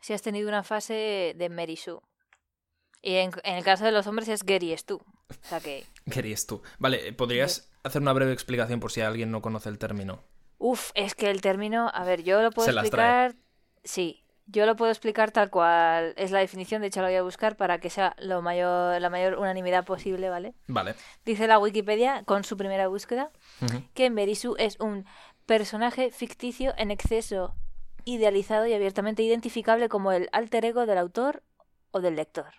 si 0.00 0.12
has 0.12 0.22
tenido 0.22 0.48
una 0.48 0.64
fase 0.64 1.34
de 1.36 1.48
Mary 1.50 1.76
Sue. 1.76 2.00
Y 3.00 3.14
en, 3.16 3.30
en 3.44 3.54
el 3.54 3.62
caso 3.62 3.84
de 3.84 3.92
los 3.92 4.08
hombres 4.08 4.28
es 4.28 4.42
Gary 4.42 4.72
es 4.72 4.84
tú. 4.84 5.00
O 5.30 5.48
sea 5.48 5.60
que, 5.60 5.84
Querías 6.10 6.46
tú. 6.46 6.62
Vale, 6.78 7.12
¿podrías 7.12 7.70
hacer 7.84 8.02
una 8.02 8.12
breve 8.12 8.32
explicación 8.32 8.80
por 8.80 8.90
si 8.92 9.00
alguien 9.00 9.30
no 9.30 9.42
conoce 9.42 9.68
el 9.68 9.78
término? 9.78 10.22
uff, 10.58 10.90
es 10.94 11.14
que 11.14 11.30
el 11.30 11.40
término, 11.40 11.90
a 11.94 12.04
ver, 12.04 12.22
yo 12.22 12.42
lo 12.42 12.50
puedo 12.50 12.66
Se 12.66 12.72
explicar, 12.72 13.34
sí, 13.82 14.22
yo 14.46 14.66
lo 14.66 14.76
puedo 14.76 14.90
explicar 14.90 15.30
tal 15.30 15.48
cual 15.48 16.12
es 16.18 16.32
la 16.32 16.40
definición, 16.40 16.82
de 16.82 16.88
hecho 16.88 17.00
la 17.00 17.08
voy 17.08 17.16
a 17.16 17.22
buscar 17.22 17.56
para 17.56 17.78
que 17.78 17.88
sea 17.88 18.14
lo 18.18 18.42
mayor, 18.42 19.00
la 19.00 19.08
mayor 19.08 19.38
unanimidad 19.38 19.86
posible, 19.86 20.28
¿vale? 20.28 20.52
Vale. 20.66 20.94
Dice 21.24 21.46
la 21.46 21.58
Wikipedia 21.58 22.24
con 22.24 22.44
su 22.44 22.56
primera 22.58 22.88
búsqueda 22.88 23.30
Ujú. 23.62 23.82
que 23.94 24.10
Mary 24.10 24.34
Sue 24.34 24.54
es 24.58 24.78
un 24.80 25.06
personaje 25.46 26.10
ficticio 26.10 26.74
en 26.76 26.90
exceso 26.90 27.54
idealizado 28.04 28.66
y 28.66 28.74
abiertamente 28.74 29.22
identificable 29.22 29.88
como 29.88 30.12
el 30.12 30.28
alter 30.32 30.64
ego 30.66 30.84
del 30.84 30.98
autor 30.98 31.42
o 31.90 32.00
del 32.00 32.16
lector. 32.16 32.52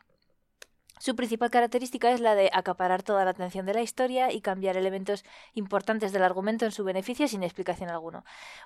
Su 1.01 1.15
principal 1.15 1.49
característica 1.49 2.11
es 2.11 2.19
la 2.19 2.35
de 2.35 2.51
acaparar 2.53 3.01
toda 3.01 3.25
la 3.25 3.31
atención 3.31 3.65
de 3.65 3.73
la 3.73 3.81
historia 3.81 4.31
y 4.31 4.39
cambiar 4.39 4.77
elementos 4.77 5.25
importantes 5.55 6.11
del 6.11 6.21
argumento 6.21 6.63
en 6.65 6.71
su 6.71 6.83
beneficio 6.83 7.27
sin 7.27 7.41
explicación 7.41 7.89
alguna. 7.89 8.23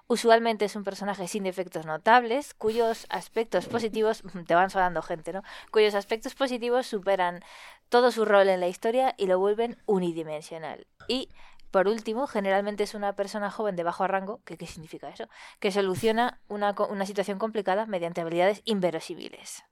Usualmente 0.07 0.65
es 0.65 0.75
un 0.75 0.83
personaje 0.83 1.29
sin 1.29 1.43
defectos 1.43 1.85
notables, 1.85 2.53
cuyos 2.53 3.07
aspectos 3.09 3.67
positivos 3.67 4.21
te 4.47 4.53
van 4.53 4.69
sonando 4.69 5.01
gente, 5.01 5.31
¿no? 5.31 5.43
Cuyos 5.71 5.95
aspectos 5.95 6.35
positivos 6.35 6.87
superan 6.87 7.41
todo 7.87 8.11
su 8.11 8.25
rol 8.25 8.49
en 8.49 8.59
la 8.59 8.67
historia 8.67 9.15
y 9.17 9.27
lo 9.27 9.39
vuelven 9.39 9.81
unidimensional. 9.85 10.87
Y 11.07 11.29
por 11.71 11.87
último, 11.87 12.27
generalmente 12.27 12.83
es 12.83 12.95
una 12.95 13.15
persona 13.15 13.49
joven 13.49 13.77
de 13.77 13.83
bajo 13.83 14.07
rango, 14.07 14.41
¿qué, 14.43 14.57
qué 14.57 14.67
significa 14.67 15.07
eso? 15.07 15.29
Que 15.61 15.71
soluciona 15.71 16.41
una, 16.49 16.75
una 16.89 17.05
situación 17.05 17.39
complicada 17.39 17.85
mediante 17.85 18.19
habilidades 18.19 18.61
inverosímiles. 18.65 19.63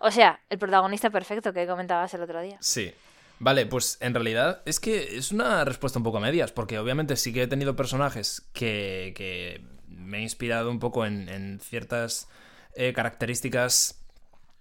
O 0.00 0.10
sea, 0.10 0.40
el 0.48 0.58
protagonista 0.58 1.10
perfecto 1.10 1.52
que 1.52 1.66
comentabas 1.66 2.12
el 2.14 2.22
otro 2.22 2.40
día. 2.40 2.58
Sí. 2.60 2.92
Vale, 3.40 3.66
pues 3.66 3.98
en 4.00 4.14
realidad 4.14 4.62
es 4.64 4.80
que 4.80 5.16
es 5.16 5.30
una 5.30 5.64
respuesta 5.64 5.98
un 5.98 6.02
poco 6.02 6.18
a 6.18 6.20
medias, 6.20 6.50
porque 6.50 6.78
obviamente 6.78 7.16
sí 7.16 7.32
que 7.32 7.44
he 7.44 7.46
tenido 7.46 7.76
personajes 7.76 8.48
que, 8.52 9.12
que 9.16 9.64
me 9.86 10.18
he 10.18 10.22
inspirado 10.22 10.70
un 10.70 10.80
poco 10.80 11.06
en, 11.06 11.28
en 11.28 11.60
ciertas 11.60 12.28
eh, 12.74 12.92
características 12.92 14.04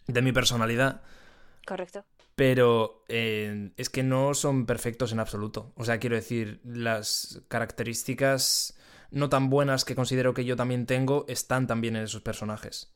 de 0.05 0.21
mi 0.21 0.31
personalidad, 0.31 1.01
Correcto. 1.65 2.05
pero 2.35 3.03
eh, 3.07 3.71
es 3.77 3.89
que 3.89 4.03
no 4.03 4.35
son 4.35 4.67
perfectos 4.67 5.11
en 5.11 5.19
absoluto. 5.19 5.73
O 5.75 5.83
sea, 5.83 5.99
quiero 5.99 6.15
decir, 6.15 6.61
las 6.63 7.41
características 7.47 8.77
no 9.09 9.29
tan 9.29 9.49
buenas 9.49 9.85
que 9.85 9.95
considero 9.95 10.33
que 10.33 10.45
yo 10.45 10.55
también 10.55 10.85
tengo 10.85 11.25
están 11.27 11.65
también 11.65 11.95
en 11.95 12.03
esos 12.03 12.21
personajes. 12.21 12.93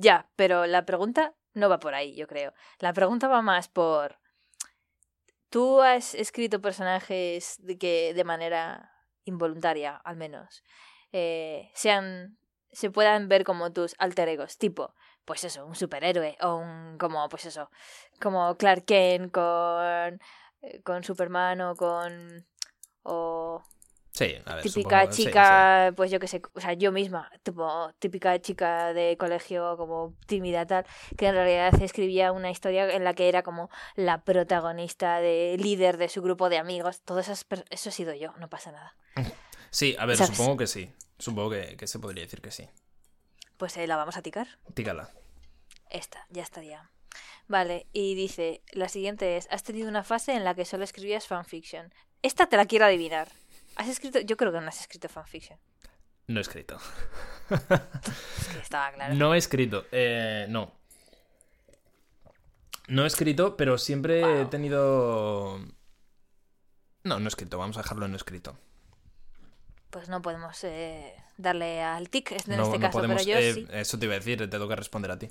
Ya, 0.00 0.30
pero 0.36 0.66
la 0.66 0.86
pregunta 0.86 1.34
no 1.54 1.68
va 1.68 1.80
por 1.80 1.92
ahí, 1.94 2.14
yo 2.14 2.28
creo. 2.28 2.54
La 2.78 2.92
pregunta 2.92 3.26
va 3.26 3.42
más 3.42 3.66
por... 3.68 4.20
Tú 5.50 5.82
has 5.82 6.14
escrito 6.14 6.60
personajes 6.60 7.56
de 7.58 7.78
que 7.78 8.14
de 8.14 8.22
manera 8.22 8.92
involuntaria, 9.24 9.96
al 9.96 10.16
menos, 10.16 10.62
eh, 11.10 11.70
sean 11.74 12.38
se 12.70 12.90
puedan 12.90 13.28
ver 13.28 13.44
como 13.44 13.72
tus 13.72 13.96
alter 13.98 14.28
egos, 14.28 14.58
tipo, 14.58 14.94
pues 15.24 15.42
eso, 15.42 15.66
un 15.66 15.74
superhéroe 15.74 16.36
o 16.42 16.56
un 16.56 16.96
como 16.98 17.28
pues 17.28 17.46
eso, 17.46 17.70
como 18.20 18.56
Clark 18.56 18.84
Kent 18.84 19.32
con 19.32 20.20
eh, 20.62 20.82
con 20.84 21.02
Superman 21.02 21.60
o 21.62 21.74
con 21.74 22.46
o 23.02 23.64
Sí, 24.18 24.34
a 24.46 24.54
ver, 24.56 24.62
típica 24.64 25.02
supongo- 25.02 25.12
sí, 25.12 25.22
chica, 25.26 25.92
pues 25.96 26.10
yo 26.10 26.18
que 26.18 26.26
sé, 26.26 26.42
o 26.52 26.60
sea, 26.60 26.72
yo 26.72 26.90
misma, 26.90 27.30
tipo, 27.44 27.92
típica 28.00 28.36
chica 28.40 28.92
de 28.92 29.16
colegio 29.16 29.76
como 29.76 30.14
tímida 30.26 30.66
tal, 30.66 30.84
que 31.16 31.28
en 31.28 31.34
realidad 31.34 31.80
escribía 31.80 32.32
una 32.32 32.50
historia 32.50 32.92
en 32.92 33.04
la 33.04 33.14
que 33.14 33.28
era 33.28 33.44
como 33.44 33.70
la 33.94 34.22
protagonista 34.24 35.20
de 35.20 35.56
líder 35.60 35.98
de 35.98 36.08
su 36.08 36.20
grupo 36.20 36.48
de 36.48 36.58
amigos, 36.58 37.00
todo 37.02 37.20
eso, 37.20 37.30
es 37.32 37.46
eso 37.70 37.88
he 37.90 37.92
sido 37.92 38.12
yo, 38.12 38.32
no 38.38 38.48
pasa 38.48 38.72
nada. 38.72 38.96
sí. 39.14 39.22
Sí, 39.70 39.96
a 40.00 40.06
ver, 40.06 40.16
¿Sabes? 40.16 40.36
supongo 40.36 40.56
que 40.56 40.66
sí. 40.66 40.92
Supongo 41.18 41.50
que, 41.50 41.76
que 41.76 41.86
se 41.86 41.98
podría 42.00 42.24
decir 42.24 42.40
que 42.40 42.50
sí. 42.50 42.68
Pues 43.56 43.76
eh, 43.76 43.86
la 43.86 43.96
vamos 43.96 44.16
a 44.16 44.22
ticar. 44.22 44.48
Tícala. 44.74 45.10
Esta, 45.90 46.26
ya 46.30 46.42
estaría. 46.42 46.90
Vale, 47.46 47.86
y 47.92 48.14
dice, 48.14 48.62
la 48.72 48.88
siguiente 48.88 49.36
es, 49.36 49.46
has 49.50 49.62
tenido 49.62 49.88
una 49.88 50.02
fase 50.04 50.32
en 50.34 50.42
la 50.44 50.54
que 50.54 50.64
solo 50.64 50.82
escribías 50.84 51.26
fanfiction. 51.26 51.92
Esta 52.22 52.46
te 52.46 52.56
la 52.56 52.66
quiero 52.66 52.84
adivinar. 52.86 53.28
¿Has 53.78 53.88
escrito? 53.88 54.20
Yo 54.20 54.36
creo 54.36 54.52
que 54.52 54.60
no 54.60 54.68
has 54.68 54.80
escrito 54.80 55.08
fanfiction. 55.08 55.58
No 56.26 56.40
he 56.40 56.42
escrito. 56.42 56.76
Es 57.50 58.48
que 58.52 58.58
estaba 58.60 58.92
claro. 58.92 59.14
No 59.14 59.34
he 59.34 59.38
escrito. 59.38 59.86
Eh, 59.92 60.46
no. 60.50 60.72
No 62.88 63.04
he 63.04 63.06
escrito, 63.06 63.56
pero 63.56 63.78
siempre 63.78 64.42
he 64.42 64.44
tenido. 64.46 65.58
No, 67.04 67.18
no 67.18 67.24
he 67.24 67.28
escrito. 67.28 67.56
Vamos 67.56 67.78
a 67.78 67.82
dejarlo 67.82 68.04
en 68.04 68.12
no 68.12 68.16
escrito. 68.16 68.58
Pues 69.90 70.08
no 70.10 70.20
podemos 70.20 70.62
eh, 70.64 71.14
darle 71.38 71.82
al 71.82 72.10
tic 72.10 72.32
en 72.32 72.56
no, 72.56 72.64
este 72.64 72.78
no 72.78 72.80
caso, 72.80 72.98
podemos. 72.98 73.24
pero 73.24 73.28
yo 73.30 73.38
eh, 73.38 73.54
sí. 73.54 73.66
Eso 73.70 73.98
te 73.98 74.04
iba 74.04 74.14
a 74.14 74.18
decir, 74.18 74.36
te 74.38 74.48
tengo 74.48 74.68
que 74.68 74.76
responder 74.76 75.10
a 75.10 75.18
ti. 75.18 75.30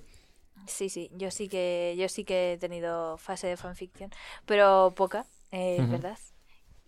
Sí, 0.66 0.90
sí, 0.90 1.10
yo 1.14 1.30
sí 1.32 1.48
que 1.48 1.96
yo 1.98 2.10
sí 2.10 2.26
que 2.26 2.54
he 2.54 2.58
tenido 2.58 3.18
fase 3.18 3.48
de 3.48 3.58
fanfiction, 3.58 4.12
pero 4.46 4.94
poca, 4.96 5.26
eh, 5.52 5.78
Ujú. 5.80 5.92
¿verdad? 5.92 6.18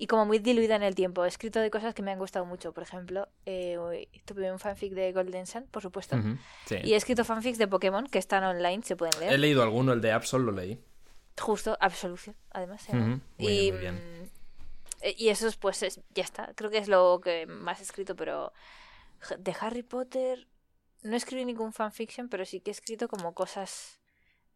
Y 0.02 0.08
como 0.08 0.26
muy 0.26 0.40
diluida 0.40 0.78
en 0.78 0.84
el 0.84 0.96
tiempo. 0.96 1.26
He 1.26 1.28
escrito 1.28 1.60
de 1.60 1.70
cosas 1.70 1.94
que 1.94 2.02
me 2.02 2.12
han 2.12 2.20
gustado 2.20 2.46
mucho. 2.46 2.72
Por 2.72 2.84
ejemplo, 2.84 3.28
eh, 3.46 3.78
tuve 4.24 4.50
un 4.50 4.58
fanfic 4.58 4.94
de 4.94 5.12
Golden 5.12 5.46
Sun, 5.46 5.66
por 5.68 5.82
supuesto. 5.82 6.18
Sí. 6.66 6.78
Y 6.86 6.94
he 6.94 6.96
escrito 6.96 7.26
fanfics 7.26 7.58
de 7.58 7.68
Pokémon 7.68 8.08
que 8.08 8.18
están 8.18 8.46
online, 8.46 8.82
se 8.84 8.96
pueden 8.96 9.20
leer. 9.20 9.34
He 9.34 9.38
leído 9.38 9.62
alguno, 9.62 9.92
el 9.92 10.00
de 10.00 10.14
Absol 10.14 10.42
lo 10.46 10.54
leí. 10.54 10.80
Justo, 11.38 11.78
Absolution, 11.82 12.34
además. 12.52 12.88
Ujú, 12.88 12.98
muy 12.98 13.22
y, 13.40 13.72
muy 13.74 13.82
bien. 13.82 13.96
mm, 13.96 14.30
eh, 15.02 15.16
y 15.18 15.28
esos, 15.30 15.58
pues 15.58 15.84
es- 15.84 16.00
ya 16.16 16.24
está. 16.24 16.54
Creo 16.56 16.70
que 16.72 16.78
es 16.78 16.88
lo 16.88 17.20
que 17.22 17.46
más 17.46 17.82
he 17.82 17.84
escrito, 17.84 18.16
pero 18.16 18.54
de 19.38 19.54
Harry 19.60 19.84
Potter 19.84 20.48
no 21.04 21.18
escribí 21.18 21.44
ningún 21.44 21.74
fanfiction, 21.74 22.30
pero 22.30 22.46
sí 22.46 22.62
que 22.62 22.72
he 22.72 22.74
escrito 22.74 23.10
como 23.10 23.34
cosas 23.34 23.99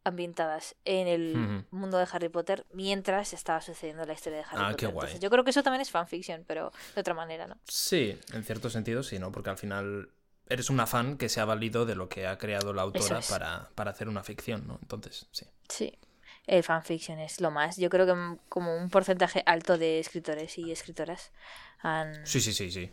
ambientadas 0.04 0.76
en 0.84 1.08
el 1.08 1.64
mundo 1.70 1.98
de 1.98 2.06
Harry 2.12 2.28
Potter 2.28 2.66
mientras 2.72 3.32
estaba 3.32 3.60
sucediendo 3.60 4.04
la 4.04 4.12
historia 4.12 4.38
de 4.38 4.44
Harry 4.44 4.56
Ah, 4.58 4.64
Potter. 4.70 4.76
qué 4.76 4.86
guay. 4.86 4.94
Entonces, 5.06 5.20
yo 5.20 5.30
creo 5.30 5.44
que 5.44 5.50
eso 5.50 5.62
también 5.62 5.80
es 5.80 5.90
fanfiction, 5.90 6.44
pero 6.46 6.72
de 6.94 7.00
otra 7.00 7.14
manera, 7.14 7.46
¿no? 7.46 7.56
Sí, 7.66 8.18
en 8.32 8.44
cierto 8.44 8.70
sentido 8.70 9.02
sí, 9.02 9.18
¿no? 9.18 9.32
Porque 9.32 9.50
al 9.50 9.58
final 9.58 10.10
eres 10.48 10.68
una 10.70 10.86
fan 10.86 11.16
que 11.16 11.28
se 11.28 11.40
ha 11.40 11.44
valido 11.46 11.86
de 11.86 11.94
lo 11.94 12.08
que 12.08 12.26
ha 12.26 12.36
creado 12.38 12.72
la 12.74 12.82
autora 12.82 13.18
es. 13.20 13.28
para, 13.28 13.70
para 13.74 13.90
hacer 13.92 14.08
una 14.08 14.22
ficción, 14.22 14.66
¿no? 14.68 14.78
Entonces, 14.82 15.26
sí. 15.32 15.46
Sí. 15.68 15.98
El 16.46 16.62
fanfiction 16.62 17.18
es 17.20 17.40
lo 17.40 17.50
más. 17.50 17.78
Yo 17.78 17.88
creo 17.88 18.04
que 18.04 18.38
como 18.50 18.76
un 18.76 18.90
porcentaje 18.90 19.42
alto 19.46 19.78
de 19.78 19.98
escritores 19.98 20.58
y 20.58 20.70
escritoras 20.70 21.32
han 21.80 22.26
Sí, 22.26 22.40
sí, 22.42 22.52
sí, 22.52 22.70
sí. 22.70 22.92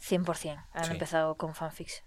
100% 0.00 0.64
han 0.72 0.84
Sí. 0.84 0.92
empezado 0.92 1.34
con 1.36 1.54
fanfics, 1.56 2.04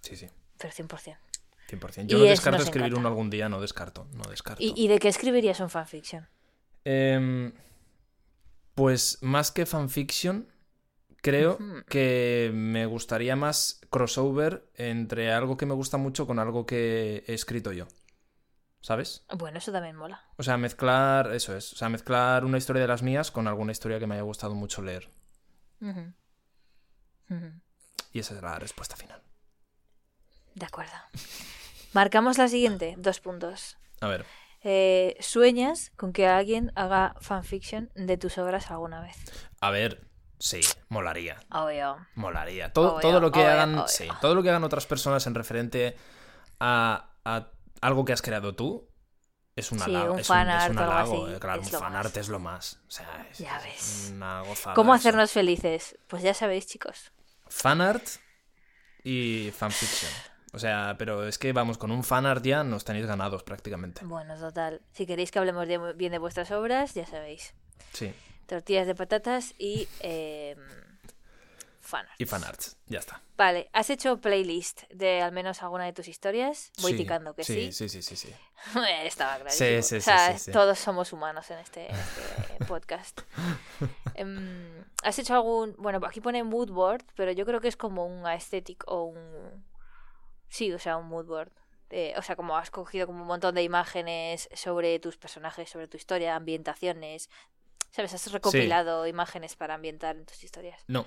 Sí, 0.00 0.16
sí. 0.16 0.26
pero 0.58 0.72
100%. 0.72 1.18
100%. 1.68 2.06
Yo 2.08 2.16
Y 2.18 2.20
no 2.20 2.24
es- 2.26 2.30
descarto 2.30 2.62
escribir 2.62 2.86
encanta. 2.88 3.00
uno 3.00 3.08
algún 3.08 3.30
día, 3.30 3.48
no 3.48 3.60
descarto. 3.60 4.06
No 4.12 4.24
descarto. 4.30 4.62
¿Y, 4.62 4.72
y 4.76 4.88
de 4.88 4.98
qué 4.98 5.08
escribirías 5.08 5.60
un 5.60 5.70
fanfiction? 5.70 6.28
Em, 6.84 7.52
pues 8.74 9.18
más 9.22 9.50
que 9.50 9.66
fanfiction, 9.66 10.48
creo 11.22 11.58
que 11.88 12.50
me 12.54 12.86
gustaría 12.86 13.34
más 13.36 13.80
crossover 13.90 14.70
entre 14.74 15.32
algo 15.32 15.56
que 15.56 15.66
me 15.66 15.74
gusta 15.74 15.96
mucho 15.96 16.26
con 16.26 16.38
algo 16.38 16.66
que 16.66 17.24
he 17.26 17.34
escrito 17.34 17.72
yo. 17.72 17.88
¿Sabes? 18.80 19.24
Bueno, 19.36 19.58
eso 19.58 19.72
también 19.72 19.96
mola. 19.96 20.22
O 20.36 20.44
sea, 20.44 20.56
mezclar, 20.58 21.32
eso 21.34 21.56
es. 21.56 21.72
O 21.72 21.76
sea, 21.76 21.88
mezclar 21.88 22.44
una 22.44 22.58
historia 22.58 22.82
de 22.82 22.86
las 22.88 23.02
mías 23.02 23.32
con 23.32 23.48
alguna 23.48 23.72
historia 23.72 23.98
que 23.98 24.06
me 24.06 24.14
haya 24.14 24.22
gustado 24.22 24.54
mucho 24.54 24.80
leer. 24.82 25.10
Y 28.12 28.18
esa 28.20 28.36
es 28.36 28.42
la 28.42 28.58
respuesta 28.60 28.94
final. 28.94 29.20
De 30.56 30.66
acuerdo. 30.66 30.92
Marcamos 31.92 32.38
la 32.38 32.48
siguiente, 32.48 32.94
dos 32.98 33.20
puntos. 33.20 33.76
A 34.00 34.08
ver. 34.08 34.24
Eh, 34.64 35.16
¿Sueñas 35.20 35.92
con 35.96 36.12
que 36.12 36.26
alguien 36.26 36.72
haga 36.74 37.14
fanfiction 37.20 37.90
de 37.94 38.16
tus 38.16 38.36
obras 38.38 38.70
alguna 38.70 39.00
vez? 39.00 39.16
A 39.60 39.70
ver. 39.70 40.02
Sí, 40.38 40.60
molaría. 40.88 41.38
Obvio. 41.50 41.96
Molaría. 42.14 42.72
Todo, 42.72 42.94
Obvio, 42.96 43.00
todo 43.00 43.20
lo 43.20 43.30
que 43.30 43.38
obvio, 43.40 43.50
hagan. 43.50 43.74
obvio. 43.74 43.88
Sí, 43.88 44.08
todo 44.20 44.34
lo 44.34 44.42
que 44.42 44.48
hagan 44.50 44.64
otras 44.64 44.86
personas 44.86 45.26
en 45.26 45.34
referente 45.34 45.96
a, 46.58 47.10
a 47.24 47.50
algo 47.80 48.04
que 48.04 48.12
has 48.12 48.22
creado 48.22 48.54
tú. 48.54 48.88
Es 49.54 49.72
un 49.72 49.78
Sí, 49.78 49.84
halago. 49.86 50.14
un 50.14 50.20
es 50.20 50.28
un, 50.28 50.36
es 50.36 50.68
un 50.70 50.78
halago, 50.78 51.28
eh, 51.30 51.38
Claro, 51.38 51.62
es 51.62 51.72
un 51.72 51.80
fanart 51.80 52.14
es 52.18 52.28
lo 52.28 52.38
más. 52.38 52.80
O 52.86 52.90
sea, 52.90 53.26
es, 53.30 53.38
Ya 53.38 53.56
es 53.58 53.64
ves. 53.64 54.10
una 54.12 54.40
gozada. 54.42 54.74
¿Cómo 54.74 54.92
hacernos 54.92 55.32
felices? 55.32 55.96
Pues 56.08 56.22
ya 56.22 56.34
sabéis, 56.34 56.66
chicos. 56.66 57.12
Fanart 57.48 58.06
y 59.04 59.50
fanfiction. 59.56 60.10
O 60.52 60.58
sea, 60.58 60.94
pero 60.98 61.26
es 61.26 61.38
que 61.38 61.52
vamos, 61.52 61.76
con 61.78 61.90
un 61.90 62.02
fanart 62.04 62.42
ya 62.44 62.64
nos 62.64 62.84
tenéis 62.84 63.06
ganados 63.06 63.42
prácticamente. 63.42 64.04
Bueno, 64.04 64.36
total. 64.38 64.80
Si 64.92 65.06
queréis 65.06 65.30
que 65.30 65.38
hablemos 65.38 65.66
de- 65.68 65.92
bien 65.94 66.12
de 66.12 66.18
vuestras 66.18 66.50
obras, 66.50 66.94
ya 66.94 67.06
sabéis. 67.06 67.52
Sí. 67.92 68.14
Tortillas 68.46 68.86
de 68.86 68.94
patatas 68.94 69.54
y 69.58 69.88
eh, 70.00 70.56
fanarts. 71.80 72.14
Y 72.20 72.24
fanarts. 72.26 72.76
Ya 72.86 73.00
está. 73.00 73.20
Vale, 73.36 73.68
¿has 73.74 73.90
hecho 73.90 74.18
playlist 74.20 74.84
de 74.90 75.20
al 75.20 75.32
menos 75.32 75.62
alguna 75.62 75.84
de 75.84 75.92
tus 75.92 76.08
historias? 76.08 76.70
Voy 76.80 76.92
Sí, 76.92 76.98
ticando 76.98 77.34
que 77.34 77.44
sí. 77.44 77.70
Sí, 77.72 77.88
sí, 77.88 78.00
sí, 78.02 78.16
sí. 78.16 78.32
Estaba 79.04 79.34
claro. 79.36 79.50
Sí, 79.50 79.82
sí, 79.82 79.96
o 79.96 80.00
sea, 80.00 80.38
sí, 80.38 80.52
todos 80.52 80.78
somos 80.78 81.12
humanos 81.12 81.50
en 81.50 81.58
este, 81.58 81.90
en 81.90 81.96
este 81.96 82.64
podcast. 82.68 83.20
Em, 84.14 84.84
¿Has 85.02 85.18
hecho 85.18 85.34
algún...? 85.34 85.74
Bueno, 85.78 86.00
aquí 86.06 86.20
pone 86.22 86.42
mood 86.44 86.70
board, 86.70 87.04
pero 87.14 87.32
yo 87.32 87.44
creo 87.44 87.60
que 87.60 87.68
es 87.68 87.76
como 87.76 88.06
un 88.06 88.26
aesthetic 88.26 88.84
o 88.86 89.04
un... 89.04 89.64
Sí, 90.48 90.72
o 90.72 90.78
sea, 90.78 90.96
un 90.96 91.06
mood 91.06 91.26
board. 91.26 91.52
Eh, 91.90 92.14
o 92.16 92.22
sea, 92.22 92.34
como 92.34 92.56
has 92.56 92.70
cogido 92.70 93.06
como 93.06 93.22
un 93.22 93.28
montón 93.28 93.54
de 93.54 93.62
imágenes 93.62 94.48
sobre 94.54 94.98
tus 94.98 95.16
personajes, 95.16 95.70
sobre 95.70 95.88
tu 95.88 95.96
historia, 95.96 96.34
ambientaciones. 96.34 97.30
¿Sabes? 97.90 98.12
Has 98.14 98.32
recopilado 98.32 99.06
imágenes 99.06 99.56
para 99.56 99.74
ambientar 99.74 100.16
en 100.16 100.26
tus 100.26 100.42
historias. 100.42 100.82
No. 100.88 101.06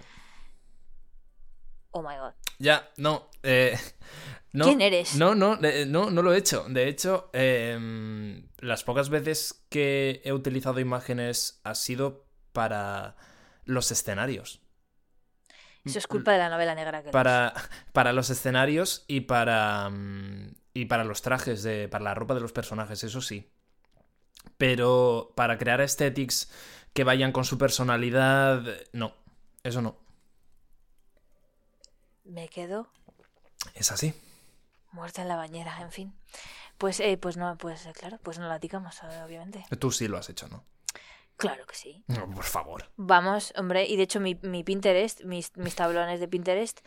Oh 1.91 2.01
my 2.01 2.15
god. 2.17 2.33
Ya, 2.59 2.89
no. 2.97 3.29
eh, 3.43 3.77
no 4.53 4.65
¿Quién 4.65 4.81
eres? 4.81 5.15
No, 5.15 5.35
no, 5.35 5.59
eh, 5.63 5.85
no, 5.85 6.09
no 6.11 6.21
lo 6.21 6.33
he 6.33 6.37
hecho. 6.37 6.65
De 6.69 6.87
hecho, 6.87 7.29
em, 7.33 8.47
las 8.59 8.83
pocas 8.83 9.09
veces 9.09 9.65
que 9.69 10.21
he 10.23 10.33
utilizado 10.33 10.79
imágenes 10.79 11.59
ha 11.63 11.75
sido 11.75 12.25
para 12.53 13.15
los 13.65 13.91
escenarios. 13.91 14.61
Eso 15.85 15.99
es 15.99 16.07
culpa 16.07 16.31
de 16.33 16.37
la 16.39 16.49
novela 16.49 16.75
negra 16.75 17.01
que. 17.03 17.09
Para, 17.11 17.53
para 17.93 18.13
los 18.13 18.29
escenarios 18.29 19.05
y 19.07 19.21
para. 19.21 19.89
mm, 19.89 20.53
Y 20.73 20.85
para 20.85 21.03
los 21.03 21.21
trajes, 21.21 21.63
de, 21.63 21.87
para 21.89 22.03
la 22.03 22.13
ropa 22.13 22.33
de 22.35 22.41
los 22.41 22.51
personajes, 22.51 23.03
eso 23.03 23.21
sí. 23.21 23.49
Pero 24.57 25.33
para 25.35 25.57
crear 25.57 25.81
aesthetics 25.81 26.49
que 26.93 27.03
vayan 27.03 27.31
con 27.31 27.45
su 27.45 27.57
personalidad, 27.57 28.63
no. 28.93 29.13
Eso 29.63 29.81
no. 29.81 29.97
Me 32.23 32.47
quedo 32.47 32.87
Es 33.73 33.91
así. 33.91 34.13
muerta 34.91 35.21
en 35.21 35.27
la 35.27 35.35
bañera, 35.35 35.81
en 35.81 35.91
fin. 35.91 36.13
Pues, 36.77 36.99
eh, 36.99 37.17
pues 37.17 37.35
no, 37.37 37.57
pues 37.57 37.87
claro, 37.93 38.19
pues 38.23 38.39
no 38.39 38.47
la 38.47 38.59
ticamos, 38.59 39.01
eh, 39.03 39.23
obviamente. 39.25 39.65
Tú 39.79 39.91
sí 39.91 40.07
lo 40.07 40.17
has 40.17 40.29
hecho, 40.29 40.47
¿no? 40.47 40.63
Claro 41.39 41.65
que 41.65 41.75
sí. 41.75 42.03
No, 42.07 42.29
por 42.29 42.43
favor. 42.43 42.83
Vamos, 42.97 43.53
hombre, 43.57 43.85
y 43.87 43.95
de 43.95 44.03
hecho 44.03 44.19
mi, 44.19 44.35
mi 44.43 44.63
Pinterest, 44.63 45.23
mis, 45.23 45.55
mis 45.57 45.73
tablones 45.75 46.19
de 46.19 46.27
Pinterest 46.27 46.79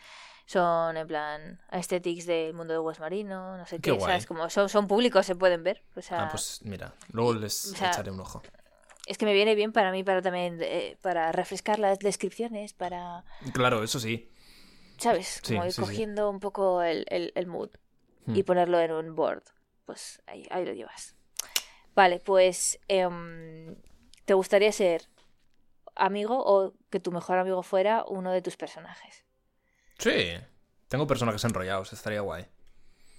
son 0.45 0.95
en 0.97 1.07
plan 1.07 1.59
aesthetics 1.69 2.25
del 2.25 2.53
mundo 2.53 2.73
de 2.73 2.79
West 2.79 2.99
Marino, 2.99 3.57
no 3.57 3.65
sé 3.65 3.79
Qué 3.79 3.93
qué. 3.93 3.99
¿sabes? 3.99 4.25
Como 4.27 4.49
son, 4.49 4.69
son 4.69 4.87
públicos, 4.87 5.25
se 5.25 5.35
pueden 5.35 5.63
ver. 5.63 5.83
O 5.95 6.01
sea, 6.01 6.23
Ah, 6.25 6.29
pues 6.29 6.59
mira, 6.63 6.93
luego 7.11 7.33
les 7.33 7.65
o 7.65 7.75
sea, 7.75 7.89
echaré 7.91 8.11
un 8.11 8.19
ojo. 8.19 8.41
es 9.07 9.17
que 9.17 9.25
me 9.25 9.33
viene 9.33 9.55
bien 9.55 9.71
para 9.71 9.91
mí, 9.91 10.03
para 10.03 10.21
también, 10.21 10.59
eh, 10.61 10.97
para 11.01 11.31
refrescar 11.31 11.79
las 11.79 11.97
descripciones, 11.99 12.73
para, 12.73 13.23
Claro, 13.53 13.83
eso 13.83 13.99
sí. 13.99 14.29
¿sabes? 14.97 15.41
Sí, 15.43 15.53
Como 15.55 15.65
ir 15.65 15.71
sí, 15.73 15.81
sí. 15.81 15.87
cogiendo 15.87 16.29
un 16.29 16.39
poco 16.39 16.81
el, 16.83 17.05
el, 17.09 17.31
el 17.35 17.47
mood 17.47 17.69
Hmm. 18.25 18.35
y 18.37 18.43
ponerlo 18.43 18.79
en 18.79 18.91
un 18.91 19.15
board. 19.15 19.43
Pues 19.85 20.21
ahí, 20.27 20.47
ahí 20.49 20.63
lo 20.65 20.71
llevas. 20.73 21.15
Vale, 21.95 22.19
pues 22.19 22.79
em, 22.87 23.75
¿te 24.25 24.33
gustaría 24.33 24.71
ser 24.71 25.07
amigo 25.95 26.41
o 26.43 26.73
que 26.89 26.99
tu 26.99 27.11
mejor 27.11 27.37
amigo 27.37 27.63
fuera 27.63 28.03
uno 28.07 28.31
de 28.31 28.41
tus 28.41 28.57
personajes? 28.57 29.25
Sí. 29.99 30.31
Tengo 30.87 31.07
personajes 31.07 31.43
enrollados, 31.43 31.91
estaría 31.93 32.21
guay. 32.21 32.45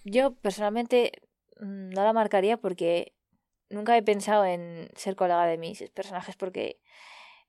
Yo 0.04 0.34
personalmente 0.34 1.12
mm, 1.60 1.90
no 1.90 2.04
la 2.04 2.12
marcaría 2.12 2.56
porque 2.56 3.14
nunca 3.68 3.96
he 3.96 4.02
pensado 4.02 4.44
en 4.44 4.88
ser 4.96 5.16
colega 5.16 5.46
de 5.46 5.58
mis 5.58 5.90
personajes 5.90 6.36
porque, 6.36 6.80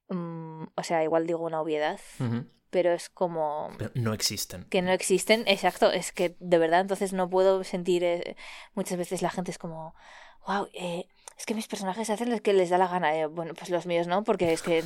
mm, 0.10 0.64
o 0.76 0.84
sea, 0.84 1.04
igual 1.04 1.28
digo 1.28 1.44
una 1.44 1.62
obviedad, 1.62 2.00
pero 2.72 2.92
es 2.94 3.10
como 3.10 3.70
Pero 3.78 3.92
no 3.94 4.14
existen. 4.14 4.66
que 4.66 4.82
no 4.82 4.92
existen, 4.92 5.44
exacto, 5.48 5.92
es 5.92 6.12
que 6.12 6.36
de 6.40 6.58
verdad 6.58 6.82
entonces 6.82 7.14
no 7.14 7.30
puedo 7.30 7.64
sentir, 7.64 8.04
eh, 8.04 8.36
muchas 8.74 8.98
veces 8.98 9.22
la 9.22 9.30
gente 9.30 9.52
es 9.52 9.58
como, 9.58 9.94
wow, 10.48 10.68
Es 11.38 11.46
que 11.46 11.54
mis 11.54 11.68
personajes 11.68 12.10
hacen 12.10 12.32
lo 12.32 12.42
que 12.42 12.54
les 12.54 12.70
da 12.70 12.78
la 12.78 12.88
gana. 12.88 13.14
eh. 13.14 13.26
Bueno, 13.26 13.54
pues 13.54 13.70
los 13.70 13.86
míos 13.86 14.08
no, 14.08 14.24
porque 14.24 14.54
es 14.54 14.62
que 14.62 14.82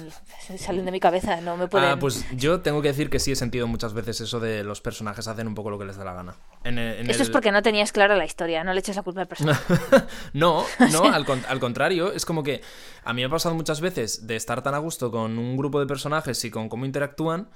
salen 0.57 0.83
de 0.83 0.91
mi 0.91 0.99
cabeza, 0.99 1.41
no 1.41 1.55
me 1.57 1.67
pueden... 1.67 1.87
Ah, 1.89 1.99
pues 1.99 2.25
yo 2.35 2.61
tengo 2.61 2.81
que 2.81 2.87
decir 2.87 3.11
que 3.11 3.19
sí 3.19 3.31
he 3.31 3.35
sentido 3.35 3.67
muchas 3.67 3.93
veces 3.93 4.19
eso 4.21 4.39
de 4.39 4.63
los 4.63 4.81
personajes 4.81 5.27
hacen 5.27 5.47
un 5.47 5.53
poco 5.53 5.69
lo 5.69 5.77
que 5.77 5.85
les 5.85 5.95
da 5.97 6.03
la 6.05 6.13
gana. 6.13 6.35
En 6.63 6.79
el- 6.79 7.01
en 7.01 7.09
Eso 7.11 7.21
es 7.21 7.29
porque 7.29 7.51
no 7.51 7.61
tenías 7.61 7.91
clara 7.91 8.15
la 8.17 8.25
historia, 8.25 8.63
no 8.63 8.73
le 8.73 8.79
eches 8.79 8.95
la 8.95 9.03
culpa 9.03 9.21
al 9.21 9.27
personaje. 9.27 9.61
no, 10.33 10.65
no, 10.91 11.03
al, 11.03 11.23
con- 11.23 11.43
al 11.47 11.59
contrario, 11.59 12.11
es 12.11 12.25
como 12.25 12.41
que 12.41 12.61
a 13.03 13.13
mí 13.13 13.21
me 13.21 13.25
ha 13.27 13.29
pasado 13.29 13.53
muchas 13.53 13.79
veces 13.79 14.25
de 14.25 14.35
estar 14.35 14.63
tan 14.63 14.73
a 14.73 14.79
gusto 14.79 15.11
con 15.11 15.37
un 15.37 15.55
grupo 15.55 15.79
de 15.79 15.85
personajes 15.85 16.43
y 16.45 16.49
con 16.49 16.67
cómo 16.67 16.85
interactúan 16.85 17.49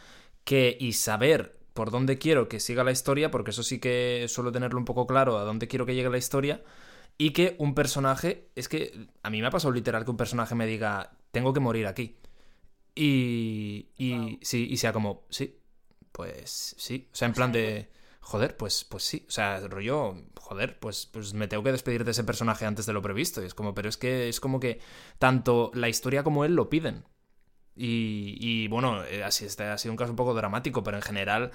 que 0.43 0.77
y 0.79 0.93
saber 0.93 1.57
por 1.73 1.89
dónde 1.89 2.19
quiero 2.19 2.47
que 2.47 2.59
siga 2.59 2.83
la 2.83 2.91
historia, 2.91 3.31
porque 3.31 3.49
eso 3.49 3.63
sí 3.63 3.79
que 3.79 4.27
suelo 4.29 4.51
tenerlo 4.51 4.77
un 4.77 4.85
poco 4.85 5.07
claro 5.07 5.39
a 5.39 5.43
dónde 5.45 5.67
quiero 5.67 5.87
que 5.87 5.95
llegue 5.95 6.11
la 6.11 6.19
historia, 6.19 6.61
y 7.17 7.31
que 7.31 7.55
un 7.59 7.75
personaje, 7.75 8.49
es 8.55 8.67
que 8.67 9.07
a 9.21 9.29
mí 9.29 9.41
me 9.41 9.47
ha 9.47 9.51
pasado 9.51 9.73
literal 9.73 10.03
que 10.05 10.11
un 10.11 10.17
personaje 10.17 10.55
me 10.55 10.65
diga, 10.65 11.11
tengo 11.31 11.53
que 11.53 11.59
morir 11.59 11.87
aquí. 11.87 12.17
Y, 12.95 13.89
y, 13.97 14.39
sí, 14.41 14.67
y 14.69 14.77
sea 14.77 14.93
como, 14.93 15.25
sí, 15.29 15.59
pues 16.11 16.75
sí, 16.77 17.09
o 17.11 17.15
sea, 17.15 17.27
en 17.27 17.33
plan 17.33 17.51
de, 17.51 17.89
joder, 18.23 18.55
pues, 18.57 18.85
pues 18.85 19.03
sí, 19.03 19.25
o 19.27 19.31
sea, 19.31 19.59
rollo, 19.67 20.15
joder, 20.39 20.79
pues, 20.79 21.07
pues 21.07 21.33
me 21.33 21.47
tengo 21.47 21.63
que 21.63 21.71
despedir 21.71 22.05
de 22.05 22.11
ese 22.11 22.23
personaje 22.23 22.65
antes 22.65 22.85
de 22.85 22.93
lo 22.93 23.01
previsto. 23.01 23.41
Y 23.43 23.45
es 23.45 23.53
como, 23.53 23.73
pero 23.73 23.89
es 23.89 23.97
que 23.97 24.29
es 24.29 24.39
como 24.39 24.59
que 24.59 24.79
tanto 25.19 25.71
la 25.73 25.89
historia 25.89 26.23
como 26.23 26.45
él 26.45 26.55
lo 26.55 26.69
piden. 26.69 27.03
Y, 27.75 28.37
y 28.39 28.67
bueno, 28.67 29.03
eh, 29.05 29.23
así 29.23 29.45
este 29.45 29.63
ha 29.63 29.77
sido 29.77 29.93
un 29.93 29.97
caso 29.97 30.11
un 30.11 30.15
poco 30.15 30.33
dramático, 30.33 30.83
pero 30.83 30.97
en 30.97 31.03
general, 31.03 31.51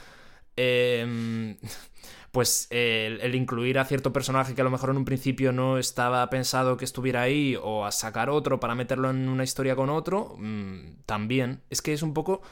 em, 0.56 1.56
pues 2.30 2.66
el, 2.70 3.20
el 3.20 3.34
incluir 3.34 3.78
a 3.78 3.84
cierto 3.84 4.12
personaje 4.12 4.54
que 4.54 4.60
a 4.60 4.64
lo 4.64 4.70
mejor 4.70 4.90
en 4.90 4.98
un 4.98 5.04
principio 5.04 5.52
no 5.52 5.78
estaba 5.78 6.28
pensado 6.30 6.76
que 6.76 6.84
estuviera 6.84 7.22
ahí, 7.22 7.56
o 7.60 7.84
a 7.84 7.92
sacar 7.92 8.30
otro 8.30 8.60
para 8.60 8.74
meterlo 8.74 9.10
en 9.10 9.28
una 9.28 9.44
historia 9.44 9.76
con 9.76 9.90
otro, 9.90 10.36
mm, 10.38 11.02
también. 11.06 11.62
Es 11.70 11.82
que 11.82 11.92
es 11.92 12.02
un 12.02 12.14
poco. 12.14 12.42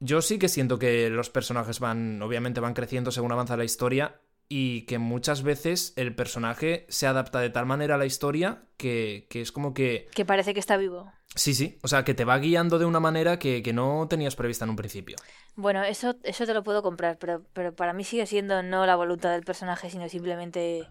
Yo 0.00 0.20
sí 0.20 0.38
que 0.38 0.48
siento 0.48 0.78
que 0.78 1.08
los 1.08 1.30
personajes 1.30 1.80
van, 1.80 2.20
obviamente 2.20 2.60
van 2.60 2.74
creciendo 2.74 3.10
según 3.10 3.32
avanza 3.32 3.56
la 3.56 3.64
historia 3.64 4.20
y 4.48 4.82
que 4.82 4.98
muchas 4.98 5.42
veces 5.42 5.94
el 5.96 6.14
personaje 6.14 6.86
se 6.88 7.06
adapta 7.06 7.40
de 7.40 7.50
tal 7.50 7.64
manera 7.64 7.94
a 7.94 7.98
la 7.98 8.06
historia 8.06 8.64
que, 8.76 9.26
que 9.30 9.40
es 9.40 9.52
como 9.52 9.72
que... 9.72 10.08
Que 10.14 10.24
parece 10.24 10.52
que 10.52 10.60
está 10.60 10.76
vivo. 10.76 11.10
Sí, 11.34 11.52
sí, 11.54 11.78
o 11.82 11.88
sea, 11.88 12.04
que 12.04 12.14
te 12.14 12.24
va 12.24 12.38
guiando 12.38 12.78
de 12.78 12.84
una 12.84 13.00
manera 13.00 13.38
que, 13.38 13.62
que 13.62 13.72
no 13.72 14.06
tenías 14.08 14.36
prevista 14.36 14.64
en 14.64 14.70
un 14.70 14.76
principio. 14.76 15.16
Bueno, 15.56 15.82
eso, 15.82 16.14
eso 16.22 16.46
te 16.46 16.54
lo 16.54 16.62
puedo 16.62 16.82
comprar, 16.82 17.18
pero, 17.18 17.42
pero 17.52 17.74
para 17.74 17.92
mí 17.92 18.04
sigue 18.04 18.26
siendo 18.26 18.62
no 18.62 18.86
la 18.86 18.94
voluntad 18.96 19.32
del 19.32 19.42
personaje, 19.42 19.90
sino 19.90 20.08
simplemente 20.08 20.86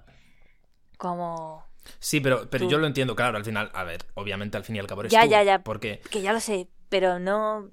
como... 0.97 1.65
Sí, 1.99 2.19
pero, 2.19 2.49
pero 2.49 2.65
Tú- 2.65 2.71
yo 2.71 2.77
lo 2.77 2.87
entiendo, 2.87 3.15
claro, 3.15 3.37
al 3.37 3.45
final, 3.45 3.69
a 3.73 3.83
ver, 3.83 4.05
obviamente 4.15 4.57
al 4.57 4.63
fin 4.63 4.75
y 4.75 4.79
al 4.79 4.87
cabo 4.87 5.01
eres 5.01 5.11
Ya, 5.11 5.23
tú, 5.23 5.29
ya, 5.29 5.43
ya. 5.43 5.59
Porque 5.59 6.01
Que 6.09 6.21
ya 6.21 6.33
lo 6.33 6.39
sé, 6.39 6.67
pero 6.89 7.19
no... 7.19 7.69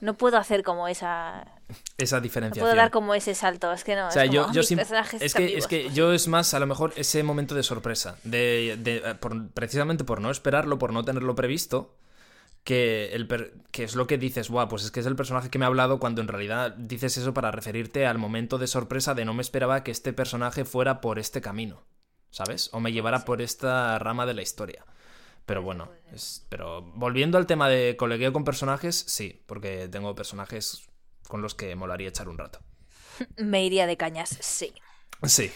No 0.00 0.14
puedo 0.14 0.36
hacer 0.38 0.62
como 0.62 0.88
esa... 0.88 1.46
esa 1.98 2.16
No 2.16 2.22
diferenciación... 2.22 2.64
puedo 2.64 2.76
dar 2.76 2.90
como 2.90 3.14
ese 3.14 3.34
salto, 3.34 3.72
es 3.72 3.84
que 3.84 3.94
no. 3.96 4.08
O 4.08 4.10
sea, 4.10 4.24
es 4.24 4.30
yo, 4.30 4.46
"Ah, 4.48 4.52
yo 4.52 4.60
es 4.62 4.68
que, 4.68 4.74
es 5.20 5.34
vivos". 5.52 5.66
que 5.68 5.90
yo 5.90 6.12
es 6.12 6.28
más 6.28 6.54
a 6.54 6.58
lo 6.58 6.66
mejor 6.66 6.92
ese 6.96 7.22
momento 7.22 7.54
de 7.54 7.62
sorpresa, 7.62 8.16
de, 8.24 8.76
de- 8.80 8.96
eh, 9.04 9.14
por- 9.16 9.48
precisamente 9.50 10.04
por 10.04 10.20
no 10.20 10.30
esperarlo, 10.30 10.78
por 10.78 10.92
no 10.92 11.04
tenerlo 11.04 11.34
previsto, 11.34 11.96
que, 12.64 13.12
el 13.14 13.26
per- 13.26 13.52
que 13.70 13.84
es 13.84 13.94
lo 13.94 14.06
que 14.06 14.16
dices, 14.18 14.48
guau, 14.48 14.68
pues 14.68 14.84
es 14.84 14.90
que 14.90 15.00
es 15.00 15.06
el 15.06 15.16
personaje 15.16 15.50
que 15.50 15.58
me 15.58 15.64
ha 15.66 15.68
hablado 15.68 15.98
cuando 16.00 16.20
en 16.22 16.28
realidad 16.28 16.72
dices 16.72 17.16
eso 17.18 17.34
para 17.34 17.50
referirte 17.50 18.06
al 18.06 18.18
momento 18.18 18.56
de 18.58 18.66
sorpresa 18.66 19.14
de 19.14 19.24
no 19.24 19.34
me 19.34 19.42
esperaba 19.42 19.84
que 19.84 19.90
este 19.90 20.12
personaje 20.12 20.64
fuera 20.64 21.00
por 21.02 21.18
este 21.18 21.40
camino, 21.42 21.82
¿sabes? 22.30 22.70
O 22.72 22.80
me 22.80 22.92
llevara 22.92 23.24
por 23.26 23.42
esta 23.42 23.98
rama 23.98 24.24
de 24.26 24.34
la 24.34 24.42
historia. 24.42 24.84
Pero 25.46 25.62
bueno, 25.62 25.90
es- 26.10 26.46
pero 26.48 26.80
volviendo 26.94 27.36
al 27.36 27.46
tema 27.46 27.68
de 27.68 27.96
colegueo 27.98 28.32
con 28.32 28.44
personajes, 28.44 29.04
sí, 29.06 29.42
porque 29.44 29.88
tengo 29.88 30.14
personajes 30.14 30.86
con 31.28 31.42
los 31.42 31.54
que 31.54 31.74
molaría 31.76 32.08
echar 32.08 32.28
un 32.28 32.38
rato. 32.38 32.60
Me 33.36 33.64
iría 33.64 33.86
de 33.86 33.96
cañas, 33.96 34.36
sí. 34.40 34.72
Sí. 35.22 35.50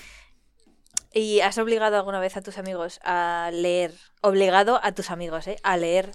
¿Y 1.13 1.41
has 1.41 1.59
obligado 1.59 1.97
alguna 1.97 2.21
vez 2.21 2.37
a 2.37 2.43
tus 2.43 2.59
amigos 2.59 3.01
a 3.03 3.51
leer? 3.53 3.95
Obligado 4.21 4.81
a 4.83 4.93
tus 4.93 5.11
amigos, 5.11 5.47
¿eh? 5.47 5.57
A 5.63 5.77
leer 5.77 6.13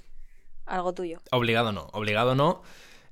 algo 0.66 0.94
tuyo. 0.94 1.20
Obligado 1.32 1.72
no, 1.72 1.88
obligado 1.94 2.36
no. 2.36 2.62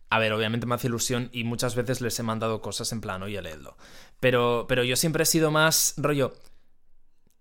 A 0.10 0.20
ver, 0.20 0.34
obviamente 0.34 0.68
me 0.68 0.76
hace 0.76 0.88
ilusión 0.88 1.30
y 1.32 1.44
muchas 1.44 1.76
veces 1.76 2.02
les 2.02 2.20
he 2.20 2.24
mandado 2.24 2.62
cosas 2.62 2.92
en 2.92 3.02
plan, 3.02 3.24
oye, 3.24 3.42
leedlo. 3.42 3.78
Pero, 4.20 4.66
pero 4.68 4.84
yo 4.84 4.96
siempre 4.96 5.24
he 5.24 5.26
sido 5.26 5.52
más 5.52 5.94
rollo. 5.98 6.34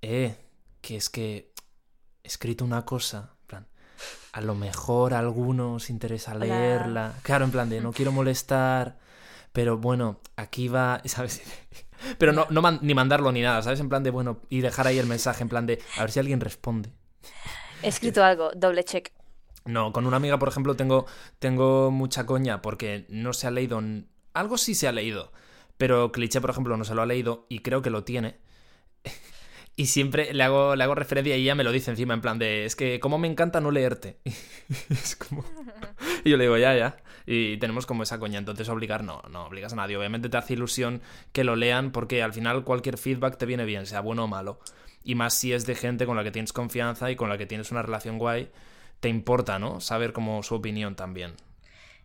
Eh, 0.02 0.36
que 0.80 0.96
es 0.96 1.10
que 1.10 1.52
he 2.22 2.28
escrito 2.28 2.64
una 2.64 2.84
cosa. 2.84 3.34
A 4.32 4.40
lo 4.40 4.54
mejor 4.54 5.14
a 5.14 5.18
alguno 5.18 5.74
os 5.74 5.90
interesa 5.90 6.32
Hola. 6.34 6.44
leerla. 6.46 7.14
Claro, 7.22 7.44
en 7.44 7.50
plan 7.50 7.68
de 7.68 7.80
no 7.80 7.92
quiero 7.92 8.12
molestar. 8.12 8.98
Pero 9.52 9.78
bueno, 9.78 10.20
aquí 10.36 10.68
va, 10.68 11.02
¿sabes? 11.06 11.42
Pero 12.18 12.32
no, 12.32 12.46
no 12.50 12.62
man- 12.62 12.78
ni 12.82 12.94
mandarlo 12.94 13.32
ni 13.32 13.42
nada, 13.42 13.60
¿sabes? 13.62 13.80
En 13.80 13.88
plan 13.88 14.02
de, 14.02 14.10
bueno, 14.10 14.38
y 14.48 14.60
dejar 14.60 14.86
ahí 14.86 14.98
el 14.98 15.06
mensaje, 15.06 15.42
en 15.42 15.48
plan 15.48 15.66
de, 15.66 15.80
a 15.96 16.02
ver 16.02 16.10
si 16.12 16.18
alguien 16.20 16.40
responde. 16.40 16.90
He 17.82 17.88
escrito 17.88 18.22
algo, 18.22 18.50
doble 18.54 18.84
check. 18.84 19.10
No, 19.64 19.92
con 19.92 20.06
una 20.06 20.16
amiga, 20.16 20.38
por 20.38 20.48
ejemplo, 20.48 20.76
tengo, 20.76 21.06
tengo 21.38 21.90
mucha 21.90 22.24
coña 22.24 22.62
porque 22.62 23.06
no 23.08 23.32
se 23.32 23.46
ha 23.48 23.50
leído. 23.50 23.82
Algo 24.32 24.56
sí 24.56 24.74
se 24.74 24.88
ha 24.88 24.92
leído, 24.92 25.32
pero 25.76 26.12
Cliché, 26.12 26.40
por 26.40 26.50
ejemplo, 26.50 26.76
no 26.76 26.84
se 26.84 26.94
lo 26.94 27.02
ha 27.02 27.06
leído 27.06 27.46
y 27.48 27.58
creo 27.60 27.82
que 27.82 27.90
lo 27.90 28.04
tiene. 28.04 28.38
Y 29.80 29.86
siempre 29.86 30.34
le 30.34 30.42
hago, 30.42 30.76
le 30.76 30.84
hago 30.84 30.94
referencia 30.94 31.34
y 31.38 31.40
ella 31.40 31.54
me 31.54 31.64
lo 31.64 31.72
dice 31.72 31.90
encima, 31.90 32.12
en 32.12 32.20
plan 32.20 32.38
de, 32.38 32.66
es 32.66 32.76
que 32.76 33.00
como 33.00 33.16
me 33.16 33.28
encanta 33.28 33.62
no 33.62 33.70
leerte. 33.70 34.18
es 34.90 35.16
como... 35.16 35.42
Y 36.22 36.28
yo 36.28 36.36
le 36.36 36.44
digo, 36.44 36.58
ya, 36.58 36.76
ya. 36.76 36.98
Y 37.24 37.56
tenemos 37.56 37.86
como 37.86 38.02
esa 38.02 38.18
coña, 38.18 38.38
entonces 38.38 38.68
obligar 38.68 39.04
no, 39.04 39.22
no 39.30 39.46
obligas 39.46 39.72
a 39.72 39.76
nadie. 39.76 39.96
Obviamente 39.96 40.28
te 40.28 40.36
hace 40.36 40.52
ilusión 40.52 41.00
que 41.32 41.44
lo 41.44 41.56
lean 41.56 41.92
porque 41.92 42.22
al 42.22 42.34
final 42.34 42.62
cualquier 42.62 42.98
feedback 42.98 43.38
te 43.38 43.46
viene 43.46 43.64
bien, 43.64 43.86
sea 43.86 44.02
bueno 44.02 44.24
o 44.24 44.28
malo. 44.28 44.60
Y 45.02 45.14
más 45.14 45.32
si 45.32 45.54
es 45.54 45.64
de 45.64 45.74
gente 45.74 46.04
con 46.04 46.14
la 46.14 46.24
que 46.24 46.30
tienes 46.30 46.52
confianza 46.52 47.10
y 47.10 47.16
con 47.16 47.30
la 47.30 47.38
que 47.38 47.46
tienes 47.46 47.70
una 47.70 47.80
relación 47.80 48.18
guay, 48.18 48.50
te 49.00 49.08
importa, 49.08 49.58
¿no? 49.58 49.80
Saber 49.80 50.12
como 50.12 50.42
su 50.42 50.56
opinión 50.56 50.94
también. 50.94 51.36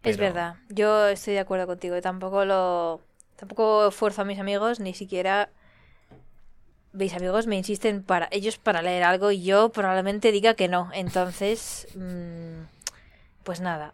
Es 0.01 0.15
verdad, 0.15 0.55
yo 0.69 1.09
estoy 1.09 1.33
de 1.33 1.41
acuerdo 1.41 1.67
contigo. 1.67 1.99
Tampoco 1.99 2.45
lo. 2.45 3.01
Tampoco 3.35 3.91
fuerzo 3.91 4.21
a 4.21 4.23
mis 4.25 4.39
amigos, 4.39 4.79
ni 4.79 4.93
siquiera. 4.93 5.49
Mis 6.95 7.13
amigos 7.13 7.45
me 7.47 7.55
insisten 7.57 8.03
para 8.03 8.27
ellos 8.31 8.57
para 8.57 8.81
leer 8.81 9.03
algo 9.03 9.31
y 9.31 9.43
yo 9.43 9.69
probablemente 9.69 10.31
diga 10.31 10.53
que 10.53 10.67
no. 10.67 10.89
Entonces, 10.93 11.87
mm, 11.95 12.63
pues 13.43 13.59
nada. 13.61 13.93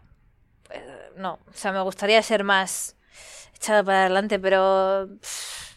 Eh, 0.70 1.10
no, 1.16 1.34
o 1.34 1.52
sea, 1.54 1.72
me 1.72 1.80
gustaría 1.82 2.22
ser 2.22 2.44
más 2.44 2.96
echada 3.56 3.82
para 3.84 4.00
adelante, 4.02 4.38
pero 4.38 5.08
pff, 5.20 5.72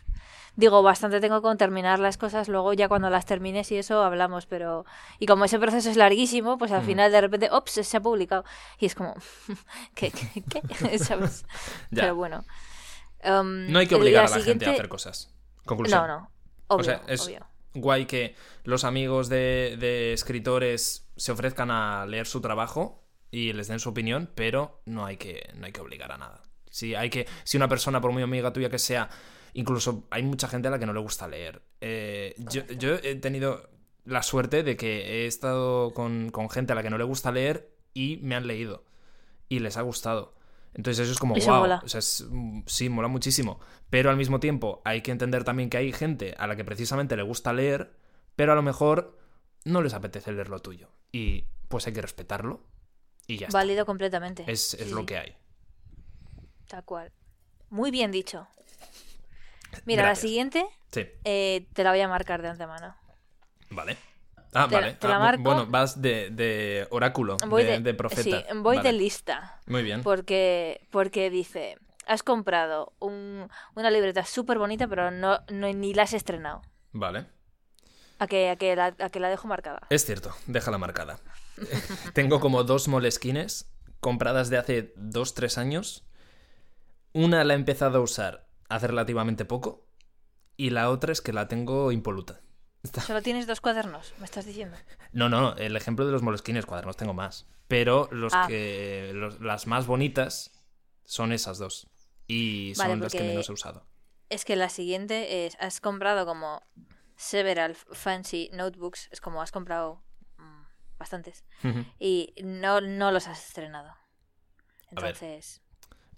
digo, 0.56 0.82
bastante 0.84 1.20
tengo 1.20 1.42
con 1.42 1.58
terminar 1.58 2.00
las 2.00 2.18
cosas. 2.18 2.48
Luego 2.48 2.74
ya 2.74 2.88
cuando 2.88 3.10
las 3.10 3.26
termines 3.26 3.72
y 3.72 3.78
eso 3.78 4.04
hablamos, 4.04 4.46
pero 4.46 4.86
y 5.20 5.26
como 5.26 5.46
ese 5.46 5.60
proceso 5.60 5.90
es 5.90 5.98
larguísimo, 5.98 6.58
pues 6.58 6.72
al 6.72 6.84
Mm. 6.84 6.86
final 6.86 7.12
de 7.12 7.22
repente, 7.22 7.50
ops, 7.52 7.72
se 7.84 7.98
ha 7.98 8.02
publicado 8.02 8.46
y 8.80 8.86
es 8.86 8.96
como, 8.96 9.16
¿qué? 9.96 10.12
¿Qué? 10.12 10.44
qué? 10.62 11.00
¿Sabes? 11.00 11.44
Ya. 11.92 12.04
Pero 12.04 12.16
bueno. 12.16 12.46
Um, 13.24 13.72
No 13.72 13.80
hay 13.80 13.88
que 13.88 13.96
obligar 13.96 14.26
a 14.26 14.30
la 14.30 14.40
gente 14.44 14.66
a 14.68 14.72
hacer 14.72 14.88
cosas. 14.88 15.34
Conclusión. 15.66 16.02
No, 16.02 16.08
no. 16.08 16.30
Obvio, 16.68 16.82
o 16.82 16.84
sea, 16.84 17.02
es 17.08 17.22
obvio. 17.22 17.46
guay 17.74 18.06
que 18.06 18.36
los 18.64 18.84
amigos 18.84 19.30
de, 19.30 19.78
de 19.80 20.14
escritores 20.14 21.10
se 21.16 21.32
ofrezcan 21.32 21.72
a 21.72 22.06
leer 22.06 22.28
su 22.28 22.42
trabajo 22.42 23.04
y 23.32 23.54
les 23.54 23.68
den 23.68 23.80
su 23.80 23.90
opinión, 23.90 24.30
pero 24.36 24.82
no 24.86 25.06
hay 25.06 25.18
que, 25.18 25.50
no 25.56 25.66
hay 25.66 25.72
que 25.72 25.82
obligar 25.82 26.12
a 26.12 26.18
nada. 26.18 26.44
Si, 26.70 26.96
hay 26.96 27.10
que, 27.10 27.28
si 27.44 27.58
una 27.58 27.68
persona, 27.68 28.02
por 28.02 28.12
muy 28.12 28.24
amiga 28.24 28.52
tuya 28.54 28.70
que 28.70 28.80
sea, 28.80 29.10
incluso 29.54 30.08
hay 30.10 30.24
mucha 30.24 30.48
gente 30.48 30.68
a 30.68 30.72
la 30.72 30.80
que 30.80 30.86
no 30.86 30.94
le 30.94 31.00
gusta 31.00 31.28
leer. 31.28 31.62
Eh, 31.82 32.36
yo, 32.38 32.66
yo 32.68 32.96
he 32.96 33.16
tenido 33.16 33.70
la 34.06 34.24
suerte 34.24 34.64
de 34.64 34.78
que 34.78 35.24
he 35.24 35.28
estado 35.28 35.94
con, 35.94 36.30
con 36.32 36.50
gente 36.50 36.74
a 36.74 36.76
la 36.76 36.84
que 36.84 36.90
no 36.90 36.98
le 36.98 37.04
gusta 37.04 37.32
leer 37.32 37.72
y 37.94 38.20
me 38.22 38.36
han 38.36 38.48
leído. 38.48 38.84
Y 39.50 39.60
les 39.60 39.78
ha 39.78 39.82
gustado. 39.82 40.35
Entonces 40.76 41.04
eso 41.06 41.14
es 41.14 41.20
como, 41.20 41.36
Eso 41.36 41.52
wow. 41.52 41.62
mola. 41.62 41.82
O 41.84 41.88
sea, 41.88 42.00
es- 42.00 42.26
mm, 42.30 42.62
sí, 42.68 42.90
mola 42.90 43.08
muchísimo. 43.08 43.60
Pero 43.90 44.10
al 44.10 44.18
mismo 44.18 44.40
tiempo 44.40 44.82
hay 44.86 45.02
que 45.02 45.12
entender 45.12 45.44
también 45.44 45.70
que 45.70 45.78
hay 45.78 45.92
gente 45.94 46.36
a 46.38 46.48
la 46.48 46.56
que 46.56 46.64
precisamente 46.66 47.16
le 47.16 47.24
gusta 47.24 47.54
leer, 47.54 47.96
pero 48.36 48.52
a 48.52 48.56
lo 48.56 48.62
mejor 48.62 49.18
no 49.64 49.82
les 49.82 49.94
apetece 49.94 50.32
leer 50.32 50.50
lo 50.50 50.60
tuyo. 50.60 50.90
Y 51.12 51.46
pues 51.70 51.88
hay 51.88 51.94
que 51.94 52.02
respetarlo. 52.02 52.62
Y 53.28 53.38
ya 53.38 53.48
Válido 53.52 53.86
completamente. 53.86 54.44
está. 54.44 54.52
Es, 54.52 54.74
es 54.76 54.90
Sí, 54.90 54.94
lo 54.94 55.06
que 55.06 55.18
hay. 55.18 55.36
Tal 56.68 56.84
cual. 56.84 57.12
Muy 57.70 57.90
bien 57.90 58.12
dicho. 58.12 58.48
Mira, 59.86 60.04
Gracias. 60.04 60.24
la 60.24 60.28
siguiente 60.28 60.66
Sí, 60.92 61.06
eh, 61.24 61.68
te 61.74 61.84
la 61.84 61.92
voy 61.92 62.02
a 62.02 62.08
marcar 62.08 62.42
de 62.42 62.50
antemano. 62.50 62.96
vale. 63.70 63.98
Ah, 64.56 64.68
Te 64.70 64.76
la- 64.76 64.82
vale. 64.82 64.94
te 64.94 65.08
la 65.08 65.16
Ah, 65.16 65.18
bu- 65.18 65.22
marco. 65.22 65.44
Bueno, 65.44 65.66
vas 65.68 66.02
de, 66.02 66.30
de 66.32 66.88
oráculo, 66.90 67.38
Voy 67.48 67.64
de, 67.64 67.72
de, 67.74 67.80
de 67.82 67.94
profeta. 67.94 68.24
Sí, 68.24 68.58
voy 68.58 68.78
Vale. 68.78 68.90
de 68.90 68.98
lista. 68.98 69.60
Muy 69.68 69.84
bien. 69.84 70.02
Porque, 70.02 70.88
porque 70.92 71.30
dice, 71.30 71.78
has 72.08 72.24
comprado 72.24 72.94
un- 73.00 73.50
una 73.76 73.90
libreta 73.92 74.24
súper 74.26 74.58
bonita, 74.58 74.88
pero 74.88 75.12
no, 75.12 75.40
no- 75.52 75.72
ni 75.74 75.94
la 75.94 76.04
has 76.04 76.14
estrenado. 76.14 76.62
Vale. 76.94 77.26
A 78.20 78.28
que, 78.28 78.50
a 78.50 78.56
que, 78.56 78.76
la, 78.78 78.96
a 78.98 79.10
que 79.10 79.20
la 79.20 79.28
dejo 79.30 79.48
marcada. 79.50 79.82
Es 79.90 80.06
cierto, 80.06 80.34
déjala 80.48 80.78
marcada. 80.78 81.20
Tengo 82.14 82.40
como 82.40 82.64
dos 82.64 82.88
moleskines 82.88 83.70
compradas 84.00 84.50
de 84.50 84.58
hace 84.58 84.94
2-3 84.96 85.58
años. 85.58 86.06
Una 87.12 87.44
la 87.44 87.54
he 87.54 87.58
empezado 87.58 87.98
a 87.98 88.02
usar 88.02 88.48
hace 88.70 88.88
relativamente 88.88 89.44
poco 89.46 89.86
y 90.58 90.70
la 90.70 90.90
otra 90.90 91.12
es 91.12 91.22
que 91.22 91.34
la 91.34 91.48
tengo 91.50 91.92
impoluta. 91.92 92.40
Está- 92.86 93.02
Solo 93.02 93.22
tienes 93.22 93.48
dos 93.48 93.62
cuadernos, 93.62 94.14
me 94.20 94.26
estás 94.26 94.46
diciendo. 94.46 94.78
No, 95.12 95.28
no, 95.30 95.56
el 95.58 95.76
ejemplo 95.76 96.06
de 96.06 96.12
los 96.12 96.22
moleskines 96.22 96.66
cuadernos 96.66 96.96
tengo 96.98 97.14
más. 97.14 97.46
Pero 97.68 98.08
los 98.12 98.34
Ah. 98.34 98.46
que 98.48 99.12
los- 99.14 99.40
las 99.42 99.66
más 99.68 99.88
bonitas 99.88 100.52
son 101.04 101.32
esas 101.34 101.58
dos. 101.58 101.88
Y 102.28 102.74
son 102.76 103.00
las 103.00 103.12
que 103.12 103.22
menos 103.24 103.50
he 103.50 103.54
usado. 103.54 103.86
Es 104.30 104.46
que 104.46 104.56
la 104.56 104.70
siguiente 104.70 105.46
es, 105.46 105.56
has 105.60 105.80
comprado 105.82 106.26
como 106.26 106.62
several 107.16 107.76
fancy 107.76 108.50
notebooks, 108.54 109.08
es 109.12 109.22
como 109.22 109.42
has 109.42 109.52
comprado 109.52 110.04
mm, 110.38 110.64
bastantes, 110.98 111.44
y 112.00 112.34
no, 112.44 112.82
no 112.82 113.12
los 113.12 113.28
has 113.28 113.48
estrenado. 113.48 113.94
Entonces, 114.92 115.62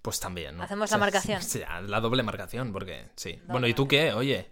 Pues 0.02 0.20
también, 0.20 0.56
¿no? 0.56 0.62
Hacemos 0.64 0.90
la 0.90 0.98
marcación. 0.98 1.42
Sí, 1.42 1.60
la 1.82 2.00
doble 2.00 2.22
marcación, 2.22 2.72
porque 2.72 3.10
sí. 3.16 3.32
Doble 3.32 3.46
bueno, 3.52 3.66
¿y 3.68 3.74
tú 3.74 3.86
qué? 3.88 4.12
Oye, 4.12 4.50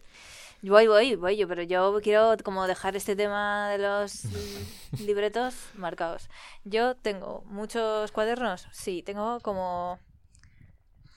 voy, 0.63 0.87
voy, 0.87 1.15
voy 1.17 1.37
yo, 1.37 1.49
pero 1.49 1.63
yo 1.63 1.99
quiero 2.03 2.35
como 2.43 2.67
dejar 2.67 2.97
este 2.97 3.17
tema 3.17 3.71
de 3.71 3.79
los 3.79 4.23
libretos 5.01 5.55
marcados. 5.75 6.29
Yo 6.65 6.97
tengo 6.97 7.43
muchos 7.47 8.13
cuadernos, 8.13 8.67
sí, 8.73 9.03
tengo 9.03 9.41
como, 9.41 9.99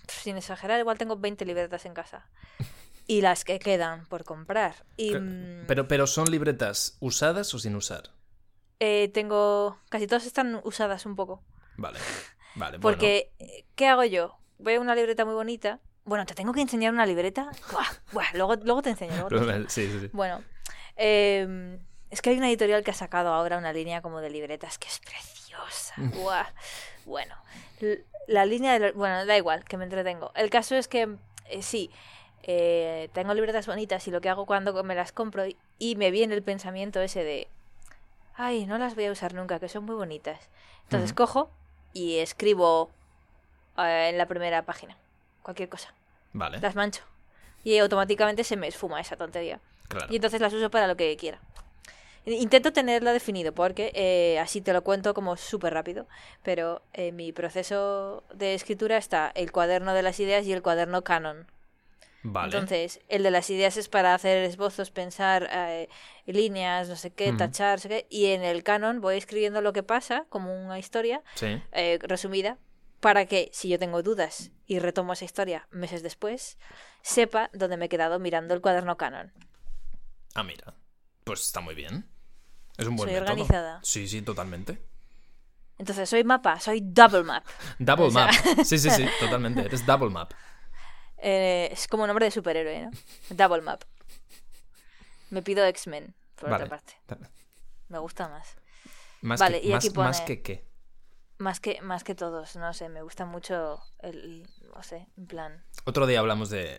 sin 0.08 0.38
exagerar, 0.38 0.80
igual 0.80 0.98
tengo 0.98 1.18
20 1.18 1.46
libretas 1.46 1.86
en 1.86 1.94
casa. 1.94 2.28
Y 3.08 3.22
las 3.22 3.44
que 3.44 3.58
quedan 3.58 4.06
por 4.06 4.24
comprar. 4.24 4.76
Y, 4.96 5.16
mm, 5.16 5.66
pero, 5.68 5.88
pero 5.88 6.06
¿son 6.06 6.30
libretas 6.30 6.96
usadas 7.00 7.52
o 7.56 7.60
sin 7.60 7.76
usar? 7.76 8.12
Eh, 8.80 9.10
tengo. 9.14 9.80
Casi 9.90 10.06
todas 10.06 10.26
están 10.26 10.62
usadas 10.64 11.06
un 11.06 11.16
poco. 11.16 11.44
Vale, 11.76 12.00
vale. 12.56 12.80
Porque, 12.82 13.32
eh, 13.40 13.66
¿qué 13.76 13.88
hago 13.88 14.04
yo? 14.04 14.38
Veo 14.60 14.80
una 14.80 14.96
libreta 14.96 15.26
muy 15.26 15.34
bonita. 15.34 15.80
Bueno, 16.10 16.26
te 16.26 16.34
tengo 16.34 16.54
que 16.54 16.62
enseñar 16.62 16.92
una 16.92 17.06
libreta. 17.06 17.52
Buah, 17.72 17.86
buah, 18.14 18.34
luego, 18.34 18.56
luego 18.56 18.82
te 18.82 18.90
enseño. 18.90 19.30
luego 19.30 19.46
te 19.46 19.54
enseño. 19.58 19.70
Sí, 19.70 19.92
sí, 19.92 20.00
sí. 20.00 20.10
Bueno, 20.12 20.44
eh, 20.98 21.78
es 22.10 22.24
que 22.24 22.32
hay 22.32 22.38
una 22.38 22.50
editorial 22.50 22.84
que 22.84 22.90
ha 22.90 22.96
sacado 22.96 23.32
ahora 23.32 23.60
una 23.60 23.72
línea 23.74 24.02
como 24.02 24.20
de 24.20 24.32
libretas 24.32 24.80
que 24.80 24.88
es 24.88 25.00
preciosa. 25.02 25.94
Buah. 25.98 26.48
Bueno, 27.06 27.36
la 28.26 28.46
línea 28.48 28.80
de. 28.80 28.92
Bueno, 28.94 29.24
da 29.28 29.38
igual, 29.38 29.64
que 29.66 29.78
me 29.78 29.84
entretengo. 29.84 30.32
El 30.34 30.50
caso 30.50 30.76
es 30.76 30.88
que, 30.88 31.16
eh, 31.46 31.62
sí, 31.62 31.92
eh, 32.42 33.10
tengo 33.14 33.36
libretas 33.36 33.68
bonitas 33.68 34.08
y 34.08 34.12
lo 34.12 34.20
que 34.20 34.30
hago 34.30 34.48
cuando 34.48 34.84
me 34.84 34.96
las 34.96 35.12
compro 35.12 35.46
y, 35.46 35.58
y 35.78 35.96
me 35.96 36.10
viene 36.10 36.34
el 36.34 36.42
pensamiento 36.42 37.02
ese 37.02 37.24
de. 37.24 37.48
Ay, 38.34 38.66
no 38.66 38.80
las 38.80 38.96
voy 38.96 39.06
a 39.06 39.12
usar 39.12 39.36
nunca, 39.36 39.60
que 39.60 39.70
son 39.70 39.86
muy 39.86 39.94
bonitas. 39.94 40.40
Entonces 40.86 41.14
cojo 41.14 41.52
y 41.94 42.18
escribo 42.18 42.90
eh, 43.78 44.08
en 44.10 44.18
la 44.18 44.26
primera 44.26 44.64
página 44.64 44.98
cualquier 45.44 45.70
cosa. 45.70 45.94
Vale, 46.34 46.60
Las 46.60 46.76
mancho. 46.76 47.04
Y 47.64 47.78
automáticamente 47.78 48.44
se 48.44 48.56
me 48.58 48.68
esfuma 48.68 49.02
esa 49.02 49.18
tontería. 49.18 49.60
claro. 49.88 50.08
Y 50.10 50.16
entonces 50.18 50.40
las 50.42 50.54
uso 50.54 50.70
para 50.70 50.88
lo 50.88 50.96
que 50.96 51.16
quiera. 51.18 51.40
Intento 52.26 52.72
tenerlo 52.74 53.12
definido 53.12 53.54
porque 53.54 53.92
eh, 53.96 54.38
así 54.40 54.62
te 54.62 54.72
lo 54.74 54.84
cuento 54.84 55.14
como 55.14 55.36
súper 55.38 55.74
rápido. 55.74 56.08
Pero 56.44 56.82
en 56.94 57.16
mi 57.16 57.32
proceso 57.32 58.24
de 58.34 58.54
escritura 58.54 58.98
está 58.98 59.32
el 59.36 59.52
cuaderno 59.52 59.94
de 59.94 60.04
las 60.04 60.20
ideas 60.20 60.46
y 60.46 60.54
el 60.54 60.62
cuaderno 60.62 61.04
canon. 61.04 61.48
Vale. 62.22 62.48
Entonces, 62.54 63.00
el 63.08 63.24
de 63.24 63.32
las 63.32 63.50
ideas 63.50 63.78
es 63.78 63.88
para 63.88 64.14
hacer 64.14 64.44
esbozos, 64.44 64.92
pensar 64.92 65.50
eh, 65.52 65.88
líneas, 66.26 66.90
no 66.90 66.98
sé 66.98 67.12
qué, 67.12 67.32
tachar, 67.34 67.78
no 67.78 67.82
sé 67.84 67.90
qué. 67.90 68.08
Y 68.10 68.28
en 68.28 68.44
el 68.44 68.62
canon 68.64 69.00
voy 69.00 69.16
escribiendo 69.18 69.62
lo 69.62 69.72
que 69.74 69.84
pasa, 69.84 70.26
como 70.30 70.54
una 70.54 70.78
historia 70.78 71.22
Sí. 71.36 71.62
eh, 71.72 71.98
resumida, 72.02 72.58
para 73.00 73.26
que 73.26 73.50
si 73.54 73.70
yo 73.70 73.80
tengo 73.80 74.04
dudas 74.04 74.52
y 74.66 74.80
retomo 74.80 75.14
esa 75.14 75.26
historia 75.26 75.68
meses 75.72 76.04
después, 76.04 76.58
sepa 77.02 77.50
dónde 77.54 77.78
me 77.78 77.86
he 77.86 77.90
quedado 77.90 78.20
mirando 78.20 78.54
el 78.54 78.62
cuaderno 78.62 78.98
canon. 78.98 79.32
Ah, 80.36 80.44
mira. 80.44 80.74
Pues 81.24 81.42
está 81.46 81.62
muy 81.62 81.76
bien. 81.76 82.10
Es 82.78 82.88
un 82.88 82.96
buen 82.96 83.10
Soy 83.10 83.20
método. 83.20 83.32
organizada. 83.32 83.80
Sí, 83.84 84.08
sí, 84.08 84.22
totalmente. 84.22 84.82
Entonces, 85.78 86.10
soy 86.10 86.24
mapa, 86.24 86.60
soy 86.60 86.82
double 86.84 87.24
map. 87.24 87.46
Double 87.80 88.06
O 88.08 88.12
sea- 88.12 88.26
map. 88.26 88.66
Sí, 88.66 88.78
sí, 88.78 88.90
sí, 88.90 89.06
totalmente. 89.20 89.62
Eres 89.62 89.86
double 89.86 90.10
map. 90.10 90.34
Eh, 91.18 91.70
es 91.72 91.88
como 91.88 92.06
nombre 92.08 92.26
de 92.26 92.32
superhéroe, 92.32 92.82
¿no? 92.86 92.92
Double 93.30 93.62
map. 93.62 93.84
Me 95.30 95.42
pido 95.42 95.66
X-Men, 95.66 96.14
por 96.36 96.50
Vale. 96.50 96.64
otra 96.66 96.78
parte. 96.78 96.94
Me 97.88 97.98
gusta 98.00 98.28
más. 98.28 98.56
Más 99.22 99.40
Vale, 99.40 99.62
que, 99.62 99.68
y 99.68 99.72
más, 99.72 99.86
aquí 99.86 99.94
pone- 99.94 100.08
más 100.08 100.22
que 100.22 100.42
qué. 100.42 100.66
Más 101.40 101.60
que, 101.62 101.82
más 101.82 102.04
que 102.04 102.16
todos, 102.16 102.56
no 102.58 102.74
sé, 102.74 102.90
me 102.90 103.02
gusta 103.02 103.26
mucho 103.26 103.82
el, 104.00 104.46
no 104.76 104.84
sé, 104.84 105.08
en 105.18 105.26
plan... 105.26 105.64
Otro 105.86 106.06
día 106.06 106.20
hablamos 106.20 106.50
de, 106.50 106.78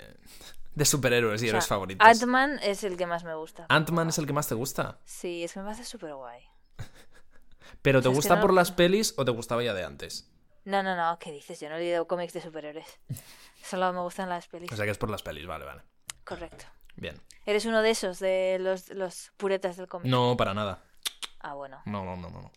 de 0.74 0.84
superhéroes 0.84 1.40
y 1.42 1.46
o 1.46 1.48
sea, 1.48 1.50
héroes 1.50 1.66
favoritos. 1.66 2.06
Ant-Man 2.06 2.58
es 2.62 2.84
el 2.84 2.96
que 2.98 3.06
más 3.06 3.24
me 3.24 3.34
gusta. 3.34 3.64
Ant-Man 3.70 4.10
es 4.10 4.18
el 4.18 4.26
que 4.26 4.34
más 4.34 4.48
te 4.48 4.54
gusta. 4.54 4.98
Sí, 5.04 5.44
es 5.44 5.54
que 5.54 5.60
me 5.60 5.64
parece 5.64 5.84
súper 5.84 6.14
guay. 6.14 6.44
¿Pero 7.82 8.02
te 8.02 8.08
gusta 8.08 8.36
no- 8.36 8.42
por 8.42 8.52
las 8.52 8.70
pelis 8.70 9.14
o 9.16 9.24
te 9.24 9.30
gustaba 9.30 9.62
ya 9.62 9.72
de 9.72 9.82
antes? 9.84 10.30
No, 10.66 10.82
no, 10.82 10.94
no, 10.94 11.18
¿qué 11.18 11.32
dices? 11.32 11.58
Yo 11.58 11.70
no 11.70 11.76
he 11.76 11.80
leído 11.80 12.06
cómics 12.06 12.34
de 12.34 12.42
superhéroes. 12.42 12.86
Solo 13.64 13.92
me 13.94 14.00
gustan 14.00 14.28
las 14.28 14.46
pelis. 14.46 14.70
O 14.70 14.76
sea 14.76 14.84
que 14.84 14.90
es 14.90 14.98
por 14.98 15.08
las 15.10 15.22
pelis, 15.22 15.46
vale, 15.46 15.64
vale. 15.64 15.82
Correcto. 16.24 16.66
Bien. 16.96 17.18
¿Eres 17.46 17.64
uno 17.64 17.80
de 17.80 17.90
esos, 17.90 18.18
de 18.18 18.58
los, 18.60 18.90
los 18.90 19.32
puretas 19.38 19.78
del 19.78 19.88
cómic? 19.88 20.10
No, 20.10 20.36
para 20.36 20.52
nada. 20.52 20.82
Ah, 21.40 21.54
bueno. 21.54 21.80
No, 21.86 22.04
no, 22.04 22.14
no, 22.16 22.28
no. 22.28 22.52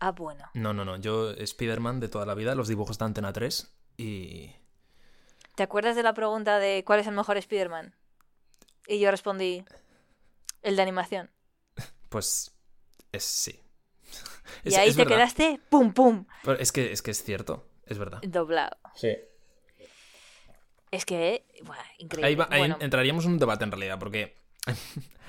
No. 0.00 0.06
Ah, 0.06 0.12
bueno. 0.12 0.48
No, 0.54 0.72
no, 0.72 0.84
no. 0.84 0.96
Yo, 0.96 1.30
Spider-Man 1.30 2.00
de 2.00 2.08
toda 2.08 2.26
la 2.26 2.34
vida, 2.34 2.54
los 2.54 2.68
dibujos 2.68 2.98
de 2.98 3.04
Antena 3.04 3.32
3 3.32 3.72
y... 3.96 4.52
¿Te 5.56 5.64
acuerdas 5.64 5.96
de 5.96 6.02
la 6.04 6.14
pregunta 6.14 6.58
de 6.60 6.84
cuál 6.84 7.00
es 7.00 7.06
el 7.08 7.14
mejor 7.14 7.36
Spider-Man? 7.36 7.94
Y 8.86 9.00
yo 9.00 9.10
respondí, 9.10 9.64
el 10.62 10.76
de 10.76 10.82
animación. 10.82 11.30
Pues... 12.08 12.52
Es 13.10 13.24
sí. 13.24 13.58
y 14.64 14.68
Es- 14.68 14.76
ahí 14.78 14.88
es 14.90 14.96
te 14.96 15.02
verdad. 15.02 15.16
quedaste, 15.16 15.60
pum, 15.68 15.92
pum, 15.92 16.26
Pero 16.44 16.58
es 16.58 16.70
que, 16.72 16.92
es 16.92 17.02
que 17.02 17.10
es 17.10 17.22
cierto. 17.24 17.68
Es 17.86 17.98
verdad. 17.98 18.20
doblado. 18.22 18.76
Sí. 18.94 19.16
Es 20.90 21.04
que, 21.04 21.44
buah, 21.64 21.76
increíble. 21.98 22.26
Ahí, 22.28 22.34
va- 22.34 22.48
ahí 22.50 22.74
entraríamos 22.80 23.24
en 23.24 23.32
un 23.32 23.38
debate 23.38 23.64
en 23.64 23.72
realidad, 23.72 23.98
porque... 23.98 24.36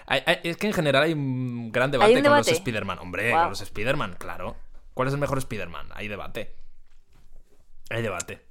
hay- 0.10 0.24
hay- 0.26 0.40
es 0.44 0.58
que 0.58 0.68
en 0.68 0.74
general 0.74 1.04
hay 1.04 1.14
un 1.14 1.72
gran 1.72 1.92
debate 1.92 2.12
¿Hay 2.12 2.18
un 2.18 2.24
con 2.24 2.38
los 2.38 2.48
Spider-Man. 2.48 3.00
Hombre, 3.00 3.32
con 3.32 3.50
los 3.50 3.62
Spider-Man, 3.62 4.16
claro. 4.20 4.56
¿Cuál 4.94 5.08
es 5.08 5.14
el 5.14 5.20
mejor 5.20 5.38
Spider-Man? 5.38 5.90
Hay 5.94 6.08
debate. 6.08 6.56
Hay 7.90 8.02
debate. 8.02 8.46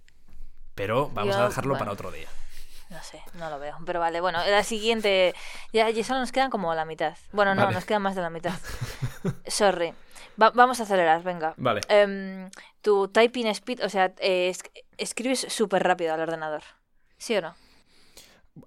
Pero 0.75 1.11
vamos 1.11 1.35
Yo, 1.37 1.43
a 1.43 1.49
dejarlo 1.49 1.71
bueno. 1.71 1.79
para 1.81 1.93
otro 1.93 2.11
día. 2.11 2.29
no 2.91 3.03
sé, 3.03 3.21
no 3.35 3.51
lo 3.51 3.59
veo. 3.59 3.77
Pero 3.85 4.01
vale, 4.01 4.21
bueno, 4.23 4.39
la 4.49 4.63
siguiente, 4.65 5.35
ya, 5.73 5.91
ya 5.91 6.03
solo 6.05 6.21
nos 6.21 6.33
quedan 6.33 6.49
como 6.51 6.75
la 6.75 6.85
mitad. 6.87 7.17
Bueno, 7.33 7.55
no, 7.55 7.63
Vale. 7.65 7.75
nos 7.75 7.85
queda 7.85 7.99
más 7.99 8.15
de 8.15 8.23
la 8.23 8.31
mitad. 8.31 8.55
Sorry. 9.47 9.93
Va- 10.41 10.51
vamos 10.51 10.81
a 10.81 10.85
acelerar, 10.85 11.23
venga. 11.23 11.53
Vale. 11.59 11.83
Em, 11.89 12.49
tu 12.81 13.09
typing 13.09 13.49
speed, 13.49 13.85
o 13.85 13.89
sea, 13.91 14.13
eh, 14.21 14.49
es- 14.49 14.63
escribes 14.97 15.41
súper 15.51 15.83
rápido 15.83 16.15
al 16.15 16.21
ordenador. 16.21 16.63
¿Sí 17.19 17.37
o 17.37 17.43
no? 17.43 17.55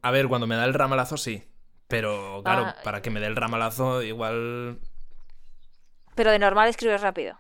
A 0.04 0.12
ver, 0.12 0.28
cuando 0.28 0.46
me 0.48 0.56
da 0.56 0.66
el 0.66 0.74
ramalazo, 0.74 1.18
sí. 1.18 1.44
Pero 1.92 2.42
claro, 2.44 2.66
Ah. 2.66 2.76
para 2.84 3.02
que 3.04 3.10
me 3.12 3.20
dé 3.20 3.28
el 3.28 3.36
ramalazo, 3.36 4.02
igual. 4.02 4.80
Pero 6.16 6.32
de 6.32 6.40
normal 6.40 6.68
escribes 6.70 7.02
rápido 7.02 7.38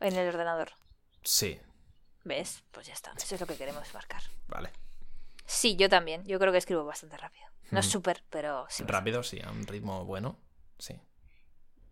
en 0.00 0.14
el 0.14 0.28
ordenador. 0.28 0.70
Sí. 1.24 1.60
¿Ves? 2.24 2.62
Pues 2.70 2.86
ya 2.86 2.92
está. 2.94 3.12
Eso 3.16 3.34
es 3.34 3.40
lo 3.40 3.46
que 3.48 3.56
queremos 3.56 3.92
marcar. 3.94 4.22
Vale. 4.46 4.70
Sí, 5.46 5.74
yo 5.76 5.88
también. 5.88 6.24
Yo 6.26 6.38
creo 6.38 6.52
que 6.52 6.58
escribo 6.58 6.84
bastante 6.84 7.16
rápido. 7.16 7.44
No 7.70 7.80
es 7.80 7.86
Ujú. 7.86 7.92
súper, 7.94 8.22
pero 8.30 8.66
sí. 8.68 8.84
Rápido, 8.86 9.22
sí, 9.22 9.40
a 9.42 9.50
un 9.50 9.66
ritmo 9.66 10.04
bueno. 10.04 10.38
Sí. 10.78 10.94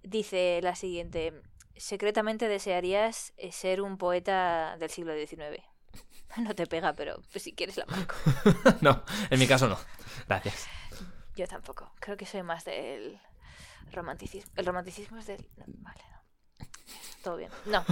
Dice 0.02 0.60
la 0.62 0.74
siguiente. 0.76 1.42
Secretamente 1.76 2.48
desearías 2.48 3.32
eh, 3.36 3.52
ser 3.52 3.80
un 3.82 3.98
poeta 3.98 4.76
del 4.78 4.90
siglo 4.90 5.14
XIX. 5.14 5.62
No 6.38 6.54
te 6.54 6.66
pega, 6.66 6.92
pero 6.92 7.22
pues, 7.32 7.44
si 7.44 7.54
quieres 7.54 7.78
la 7.78 7.86
marco. 7.86 8.14
no, 8.82 9.02
en 9.30 9.38
mi 9.38 9.46
caso 9.46 9.68
no. 9.68 9.78
Gracias. 10.28 10.66
Yo 11.36 11.46
tampoco. 11.46 11.92
Creo 12.00 12.16
que 12.16 12.26
soy 12.26 12.42
más 12.42 12.64
del 12.64 13.20
romanticismo. 13.92 14.50
El 14.56 14.66
romanticismo 14.66 15.18
es 15.18 15.26
del... 15.26 15.46
no, 15.56 15.64
vale, 15.78 16.00
no. 16.10 16.66
Todo 17.22 17.36
bien. 17.36 17.50
No. 17.66 17.84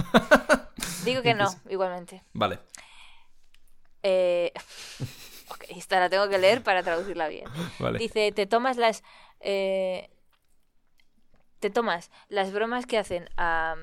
Digo 1.05 1.21
que 1.21 1.33
no, 1.33 1.47
igualmente. 1.69 2.23
Vale. 2.33 2.59
Eh... 4.03 4.51
ok, 5.49 5.65
esta 5.69 5.99
la 5.99 6.09
tengo 6.09 6.27
que 6.27 6.37
leer 6.39 6.63
para 6.63 6.83
traducirla 6.83 7.27
bien. 7.27 7.45
Vale. 7.79 7.99
Dice, 7.99 8.31
te 8.31 8.45
tomas 8.47 8.77
las... 8.77 9.03
eh, 9.39 10.09
Te 11.59 11.69
tomas 11.69 12.09
las 12.29 12.51
bromas 12.51 12.85
que 12.85 12.97
hacen 12.97 13.29
a, 13.37 13.75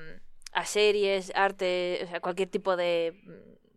a 0.51 0.65
series, 0.65 1.31
arte, 1.35 2.01
o 2.03 2.07
sea, 2.07 2.19
cualquier 2.19 2.49
tipo 2.49 2.75
de 2.75 3.13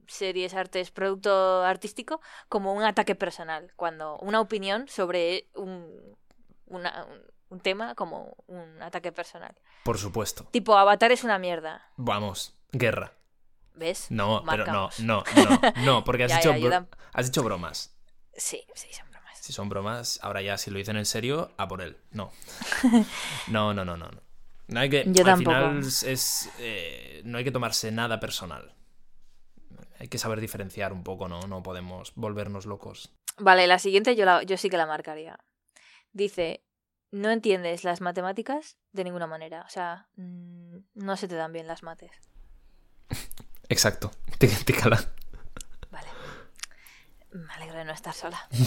series, 0.09 0.55
artes, 0.55 0.91
producto 0.91 1.63
artístico, 1.63 2.21
como 2.49 2.73
un 2.75 2.83
ataque 2.85 3.15
personal, 3.15 3.73
cuando 3.77 4.17
una 4.19 4.41
opinión 4.41 4.89
sobre 4.89 5.49
un, 5.55 6.17
una- 6.67 7.07
un- 7.49 7.61
tema 7.61 7.95
como 7.95 8.37
un 8.49 8.83
ataque 8.83 9.13
personal. 9.13 9.55
Por 9.85 9.99
supuesto. 9.99 10.45
Tipo, 10.51 10.77
Avatar 10.77 11.13
es 11.13 11.25
una 11.25 11.39
mierda. 11.39 11.89
Vamos, 11.97 12.57
guerra. 12.73 13.13
¿Ves? 13.75 14.07
No, 14.11 14.43
pero 14.49 14.67
no, 14.67 14.91
no, 14.99 15.23
no, 15.37 15.61
no, 15.85 16.05
porque 16.05 16.25
has, 16.25 16.31
Ya, 16.33 16.37
dicho, 16.39 16.57
ya, 16.57 16.87
has 17.13 17.27
dicho 17.27 17.43
bromas. 17.43 17.95
Sí, 18.35 18.65
sí, 18.75 18.89
son 18.93 19.09
bromas. 19.11 19.39
Si 19.39 19.53
son 19.53 19.69
bromas, 19.69 20.19
ahora 20.23 20.43
ya 20.43 20.59
si 20.59 20.71
lo 20.71 20.79
dicen 20.79 20.97
en 20.97 21.07
serio, 21.07 21.53
a 21.57 21.69
por 21.69 21.81
él. 21.83 21.97
No. 22.11 22.33
No, 23.49 23.73
no, 23.75 23.85
no, 23.85 23.97
no. 23.97 24.09
no. 24.09 24.21
No 24.69 24.81
hay 24.81 24.91
que, 24.91 25.05
Yo 25.07 25.23
al 25.23 25.27
tampoco. 25.37 25.57
final 25.57 25.79
es, 25.79 26.03
es, 26.03 26.51
eh, 26.59 27.23
no 27.25 27.39
hay 27.39 27.45
que 27.45 27.53
tomarse 27.53 27.93
nada 27.93 28.19
personal. 28.19 28.75
Hay 29.99 30.09
que 30.09 30.19
saber 30.19 30.41
diferenciar 30.41 30.93
un 30.93 31.03
poco, 31.05 31.29
¿no? 31.29 31.41
No 31.43 31.63
podemos 31.63 32.13
volvernos 32.15 32.67
locos. 32.67 33.13
Vale, 33.39 33.67
la 33.67 33.79
siguiente 33.79 34.15
yo, 34.17 34.25
la- 34.25 34.43
yo 34.43 34.57
sí 34.57 34.69
que 34.71 34.77
la 34.77 34.87
marcaría. 34.87 35.39
Dice, 36.13 36.65
no 37.11 37.31
entiendes 37.31 37.85
las 37.85 38.01
matemáticas 38.01 38.77
de 38.93 39.05
ninguna 39.05 39.27
manera. 39.27 39.63
O 39.67 39.71
sea, 39.71 40.09
mm, 40.17 40.77
no 40.95 41.17
se 41.17 41.29
te 41.29 41.35
dan 41.35 41.53
bien 41.53 41.67
las 41.67 41.83
mates. 41.83 42.11
Exacto. 43.69 44.11
Tí- 44.39 44.49
Tícala. 44.65 44.99
Vale. 45.91 46.09
Me 47.33 47.53
alegro 47.55 47.79
de 47.79 47.85
no 47.85 47.93
estar 47.93 48.15
sola. 48.15 48.39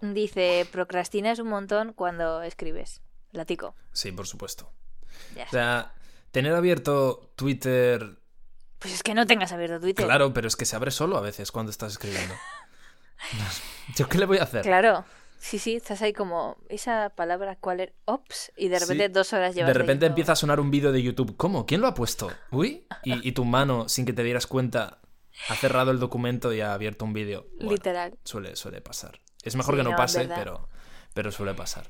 Dice, 0.00 0.66
procrastinas 0.70 1.38
un 1.38 1.48
montón 1.48 1.92
cuando 1.92 2.42
escribes. 2.42 3.02
Latico. 3.30 3.74
Sí, 3.92 4.10
por 4.12 4.26
supuesto. 4.26 4.70
Ya 5.36 5.44
O 5.44 5.50
sea, 5.50 5.94
tener 6.32 6.54
abierto 6.54 7.32
Twitter. 7.36 8.18
Pues 8.82 8.92
es 8.94 9.02
que 9.02 9.14
no 9.14 9.26
tengas 9.26 9.52
abierto 9.52 9.80
Twitter. 9.80 10.04
Claro, 10.04 10.32
pero 10.34 10.48
es 10.48 10.56
que 10.56 10.64
se 10.66 10.76
abre 10.76 10.90
solo 10.90 11.16
a 11.16 11.20
veces 11.20 11.50
cuando 11.52 11.70
estás 11.70 11.92
escribiendo. 11.92 12.34
¿Yo 13.96 14.08
qué 14.08 14.18
le 14.18 14.26
voy 14.26 14.38
a 14.38 14.42
hacer? 14.42 14.62
Claro. 14.62 15.04
Sí, 15.38 15.58
sí, 15.58 15.74
estás 15.74 16.00
ahí 16.02 16.12
como 16.12 16.56
esa 16.68 17.10
palabra, 17.16 17.56
¿cuál 17.56 17.80
era? 17.80 17.92
Ops, 18.04 18.52
y 18.56 18.68
de 18.68 18.78
Sí. 18.78 18.84
repente 18.84 19.08
dos 19.08 19.32
horas 19.32 19.54
llevas 19.56 19.72
De 19.72 19.74
repente 19.74 20.06
empieza 20.06 20.32
a 20.32 20.36
sonar 20.36 20.60
un 20.60 20.70
vídeo 20.70 20.92
de 20.92 21.02
YouTube. 21.02 21.36
¿Cómo? 21.36 21.66
¿Quién 21.66 21.80
lo 21.80 21.88
ha 21.88 21.94
puesto? 21.94 22.30
Uy. 22.52 22.86
Y, 23.02 23.28
y 23.28 23.32
tu 23.32 23.44
mano, 23.44 23.88
sin 23.88 24.04
que 24.06 24.12
te 24.12 24.22
dieras 24.22 24.46
cuenta, 24.46 24.98
ha 25.48 25.56
cerrado 25.56 25.90
el 25.90 25.98
documento 25.98 26.52
y 26.52 26.60
ha 26.60 26.72
abierto 26.74 27.04
un 27.04 27.12
vídeo. 27.12 27.48
Bueno, 27.56 27.72
Literal. 27.72 28.16
suele, 28.24 28.54
suele 28.54 28.80
pasar. 28.80 29.20
Es 29.42 29.56
mejor 29.56 29.74
Sí, 29.74 29.78
que 29.78 29.84
no, 29.84 29.90
no, 29.90 29.96
pase, 29.96 30.28
pero, 30.28 30.68
pero 31.12 31.32
suele 31.32 31.54
pasar. 31.54 31.88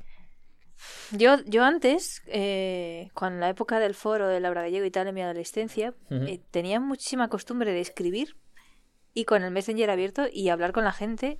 Yo, 1.11 1.37
yo 1.45 1.63
antes, 1.63 2.21
eh, 2.27 3.09
con 3.13 3.39
la 3.39 3.49
época 3.49 3.79
del 3.79 3.93
foro 3.93 4.27
de 4.27 4.39
Laura 4.39 4.61
Gallego 4.63 4.85
y 4.85 4.91
tal 4.91 5.07
en 5.07 5.15
mi 5.15 5.21
adolescencia, 5.21 5.93
eh, 6.09 6.41
tenía 6.51 6.79
muchísima 6.79 7.27
costumbre 7.29 7.71
de 7.71 7.79
escribir 7.81 8.35
y 9.13 9.25
con 9.25 9.43
el 9.43 9.51
Messenger 9.51 9.89
abierto 9.89 10.23
y 10.31 10.49
hablar 10.49 10.71
con 10.73 10.83
la 10.83 10.91
gente, 10.91 11.39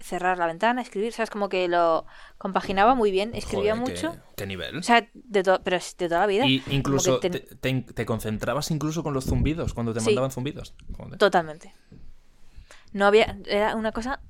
cerrar 0.00 0.36
la 0.38 0.46
ventana, 0.46 0.82
escribir, 0.82 1.12
¿sabes? 1.12 1.30
Como 1.30 1.48
que 1.48 1.68
lo 1.68 2.04
compaginaba 2.36 2.94
muy 2.94 3.10
bien, 3.10 3.34
escribía 3.34 3.76
Joder, 3.76 3.90
mucho. 3.94 4.12
¿Qué, 4.12 4.18
qué 4.38 4.46
nivel? 4.46 4.76
O 4.76 4.82
sea, 4.82 5.08
de 5.14 5.42
pero 5.64 5.76
es 5.76 5.96
de 5.96 6.08
toda 6.08 6.20
la 6.20 6.26
vida. 6.26 6.44
Y 6.46 6.62
incluso 6.70 7.18
te, 7.20 7.30
ten- 7.30 7.84
te- 7.86 7.92
te 7.94 8.06
concentrabas 8.06 8.70
incluso 8.70 9.02
con 9.02 9.14
los 9.14 9.24
zumbidos, 9.24 9.72
cuando 9.72 9.94
te 9.94 10.00
Sí. 10.00 10.06
mandaban 10.06 10.30
zumbidos. 10.32 10.74
Joder. 10.96 11.16
Totalmente. 11.18 11.72
No 12.92 13.06
había. 13.06 13.38
Era 13.46 13.74
una 13.76 13.92
cosa 13.92 14.20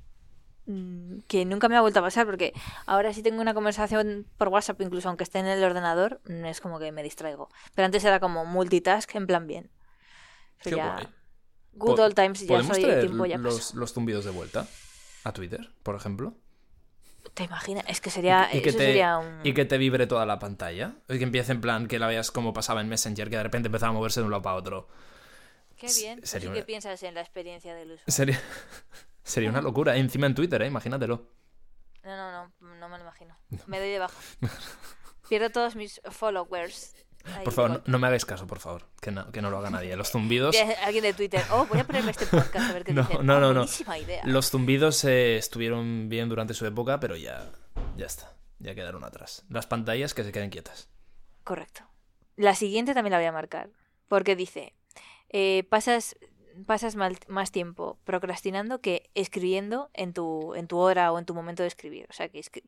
que 1.29 1.45
nunca 1.45 1.69
me 1.69 1.77
ha 1.77 1.81
vuelto 1.81 2.01
a 2.01 2.03
pasar 2.03 2.27
porque 2.27 2.53
ahora 2.87 3.13
si 3.13 3.23
tengo 3.23 3.41
una 3.41 3.55
conversación 3.55 4.27
por 4.37 4.49
WhatsApp, 4.49 4.81
incluso 4.81 5.09
aunque 5.09 5.25
esté 5.25 5.39
en 5.39 5.47
el 5.47 5.63
ordenador, 5.63 6.21
mm, 6.25 6.45
es 6.47 6.61
como 6.61 6.79
que 6.79 6.91
me 6.91 7.03
distraigo. 7.03 7.49
Pero 7.75 7.87
antes 7.87 8.05
era 8.05 8.19
como 8.19 8.45
multitask 8.45 9.15
en 9.15 9.27
plan 9.27 9.47
bien. 9.47 9.71
Pero 10.63 10.77
Qué 10.77 10.83
ya. 10.83 10.93
guay. 10.93 11.09
Good 11.75 12.01
old 12.01 12.15
times, 12.15 12.41
ya 12.41 12.49
¿Podemos 12.49 12.77
soy 12.77 12.85
traer 12.85 13.01
tiempo 13.01 13.27
ya 13.27 13.37
los, 13.39 13.75
los 13.75 13.93
zumbidos 13.93 14.25
de 14.25 14.31
vuelta? 14.31 14.67
A 15.25 15.33
Twitter, 15.33 15.71
por 15.83 15.95
ejemplo. 15.95 16.35
¿Te 17.35 17.45
imaginas? 17.45 17.85
Es 17.89 18.01
que 18.01 18.11
sería. 18.11 18.49
y, 18.53 18.63
que 18.63 18.71
eso 18.71 18.79
te, 18.79 18.87
sería 18.87 19.19
un. 19.19 19.41
y 19.45 19.53
que 19.53 19.65
te 19.65 19.77
vibre 19.77 20.07
toda 20.07 20.25
la 20.25 20.39
pantalla. 20.39 20.95
Y 21.09 21.19
que 21.19 21.25
empiece 21.25 21.53
en 21.53 21.61
plan 21.61 21.87
que 21.87 21.99
la 21.99 22.07
veas 22.07 22.31
como 22.31 22.53
pasaba 22.53 22.81
en 22.81 22.89
Messenger, 22.89 23.29
que 23.29 23.37
de 23.37 23.43
repente 23.43 23.67
empezaba 23.67 23.91
a 23.91 23.93
moverse 23.93 24.21
de 24.21 24.25
un 24.25 24.31
lado 24.31 24.43
para 24.43 24.57
otro. 24.57 24.89
Qué 25.77 25.89
bien. 25.99 26.25
Sería 26.25 26.49
sí 26.49 26.55
que 26.55 26.63
piensas 26.63 27.03
en 27.03 27.15
la 27.15 27.21
experiencia 27.21 27.75
del 27.75 27.93
uso. 27.93 28.05
Sería, 28.07 28.41
sería 29.27 29.51
una 29.51 29.61
locura. 29.61 29.97
Encima 29.97 30.27
en 30.27 30.35
Twitter, 30.35 30.63
¿eh? 30.63 30.67
Imagínatelo. 30.67 31.31
No, 32.05 32.17
no, 32.17 32.31
no, 32.61 32.75
no 32.77 32.89
me 32.89 32.97
lo 32.97 33.03
imagino. 33.03 33.37
Me 33.67 33.79
doy 33.79 33.91
de 33.91 33.99
baja. 33.99 34.17
Pierdo 35.29 35.51
todos 35.51 35.75
mis 35.77 36.01
followers. 36.11 36.95
Ahí 37.35 37.45
Por 37.45 37.53
favor, 37.53 37.83
no, 37.87 37.99
me 37.99 38.07
hagáis 38.07 38.25
caso, 38.25 38.47
por 38.47 38.61
favor. 38.61 38.89
Que 39.01 39.11
no, 39.11 39.33
que 39.33 39.43
no 39.43 39.51
lo 39.51 39.59
haga 39.59 39.71
nadie. 39.71 39.97
Los 39.97 40.13
zumbidos... 40.13 40.55
Alguien 40.85 41.03
de 41.03 41.13
Twitter. 41.13 41.43
Oh, 41.51 41.67
voy 41.67 41.81
a 41.81 41.85
ponerme 41.85 42.13
este 42.13 42.27
podcast 42.27 42.71
a 42.71 42.73
ver 42.73 42.85
qué 42.85 42.93
No, 42.95 43.03
dicen. 43.03 43.27
no, 43.27 43.41
no, 43.41 43.49
no. 43.49 43.61
Buenísima 43.63 43.99
idea. 43.99 44.23
Los 44.25 44.51
zumbidos 44.51 45.03
eh, 45.05 45.37
estuvieron 45.37 46.09
bien 46.09 46.29
durante 46.29 46.55
su 46.55 46.65
época, 46.67 47.01
pero 47.01 47.17
ya, 47.17 47.51
ya 47.97 48.07
está. 48.07 48.37
Ya 48.61 48.77
quedaron 48.77 49.03
atrás. 49.03 49.45
Las 49.51 49.67
pantallas 49.67 50.15
que 50.15 50.23
se 50.23 50.31
queden 50.31 50.51
quietas. 50.51 50.89
Correcto. 51.43 51.83
La 52.37 52.55
siguiente 52.55 52.95
también 52.95 53.11
la 53.11 53.19
voy 53.19 53.27
a 53.27 53.33
marcar. 53.33 53.71
Porque 54.07 54.37
dice: 54.37 54.75
eh, 55.31 55.65
pasas, 55.69 56.15
pasas 56.65 56.97
mal- 56.97 57.19
más 57.29 57.53
tiempo 57.53 57.99
procrastinando 58.05 58.81
que 58.81 59.11
escribiendo 59.15 59.91
en 59.95 60.13
tu, 60.13 60.55
en 60.55 60.67
tu 60.69 60.79
hora 60.79 61.13
o 61.13 61.19
en 61.19 61.25
tu 61.27 61.35
momento 61.35 61.63
de 61.63 61.69
escribir. 61.69 62.07
O 62.11 62.13
sea, 62.13 62.29
que 62.29 62.39
escri- 62.41 62.65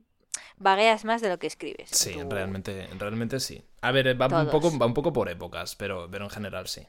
vagueas 0.57 1.05
más 1.05 1.21
de 1.23 1.29
lo 1.29 1.39
que 1.39 1.47
escribes. 1.47 1.91
Sí, 1.91 2.13
tu- 2.13 2.29
realmente, 2.29 2.89
realmente 2.99 3.41
sí. 3.41 3.65
A 3.81 3.93
ver, 3.93 4.21
va 4.21 4.27
un, 4.27 4.51
poco, 4.51 4.79
va 4.79 4.87
un 4.87 4.95
poco 4.95 5.13
por 5.13 5.29
épocas, 5.29 5.77
pero, 5.77 6.09
pero 6.11 6.25
en 6.25 6.31
general 6.31 6.67
sí. 6.69 6.87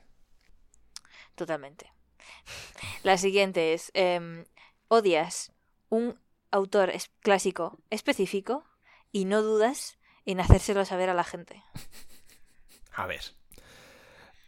Totalmente. 1.36 1.92
La 3.04 3.18
siguiente 3.18 3.74
es: 3.74 3.92
em, 3.94 4.46
odias 4.88 5.52
un 5.90 6.20
autor 6.52 6.90
es- 6.90 7.10
clásico 7.22 7.80
específico 7.90 8.64
y 9.12 9.26
no 9.26 9.42
dudas 9.42 9.98
en 10.26 10.40
hacérselo 10.40 10.84
saber 10.86 11.10
a 11.10 11.14
la 11.14 11.24
gente. 11.24 11.64
A 12.94 13.06
ver. 13.08 13.22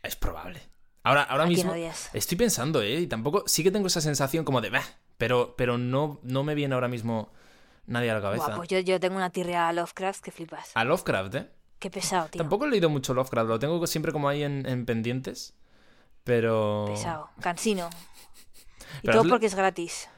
Es 0.04 0.16
probable. 0.16 0.62
Ahora, 1.04 1.24
ahora 1.24 1.46
¿A 1.46 1.48
quién 1.48 1.68
mismo 1.68 1.74
estoy 2.14 2.38
pensando, 2.38 2.82
¿eh? 2.82 3.00
Y 3.02 3.08
tampoco... 3.08 3.44
Sí 3.48 3.64
que 3.64 3.72
tengo 3.72 3.88
esa 3.88 4.02
sensación 4.02 4.46
como 4.46 4.62
de... 4.62 4.70
"Bah", 4.70 4.84
pero, 5.18 5.56
pero 5.58 5.78
no, 5.78 6.20
no 6.24 6.44
me 6.44 6.54
viene 6.56 6.76
ahora 6.76 6.88
mismo 6.88 7.32
nadie 7.88 8.12
a 8.12 8.16
la 8.16 8.22
cabeza. 8.22 8.46
Buah, 8.48 8.56
pues 8.58 8.70
yo, 8.70 8.80
yo 8.80 9.00
tengo 9.00 9.16
una 9.16 9.30
tirria 9.32 9.68
a 9.68 9.74
Lovecraft 9.74 10.22
que 10.24 10.32
flipas. 10.32 10.72
A 10.76 10.84
Lovecraft, 10.84 11.36
¿eh? 11.36 11.50
Qué 11.80 11.90
pesado, 11.90 12.28
tío. 12.28 12.40
Tampoco 12.40 12.66
he 12.66 12.70
leído 12.70 12.90
mucho 12.90 13.14
Lovecraft, 13.14 13.48
lo 13.48 13.58
tengo 13.60 13.86
siempre 13.88 14.12
como 14.12 14.30
ahí 14.30 14.44
en, 14.44 14.66
en 14.68 14.86
pendientes. 14.86 15.56
Pero... 16.24 16.86
Pesado, 16.88 17.30
cansino. 17.40 17.90
Y 19.04 19.10
todo 19.10 19.24
porque 19.24 19.46
es 19.46 19.56
gratis. 19.56 20.10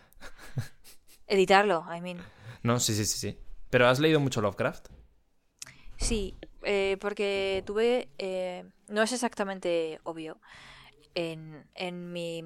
Editarlo, 1.28 1.86
I 1.96 2.02
mean. 2.02 2.18
No, 2.64 2.80
sí, 2.80 2.94
sí, 2.96 3.06
sí, 3.06 3.18
sí. 3.20 3.40
¿Pero 3.70 3.88
has 3.88 4.00
leído 4.00 4.20
mucho 4.20 4.42
Lovecraft? 4.42 4.88
Sí, 5.98 6.36
eh, 6.66 6.98
porque 7.00 7.64
tuve. 7.66 8.10
eh, 8.18 8.64
no 8.88 9.02
es 9.04 9.12
exactamente 9.14 10.00
obvio. 10.04 10.40
En, 11.16 11.66
en 11.76 12.12
mi. 12.12 12.40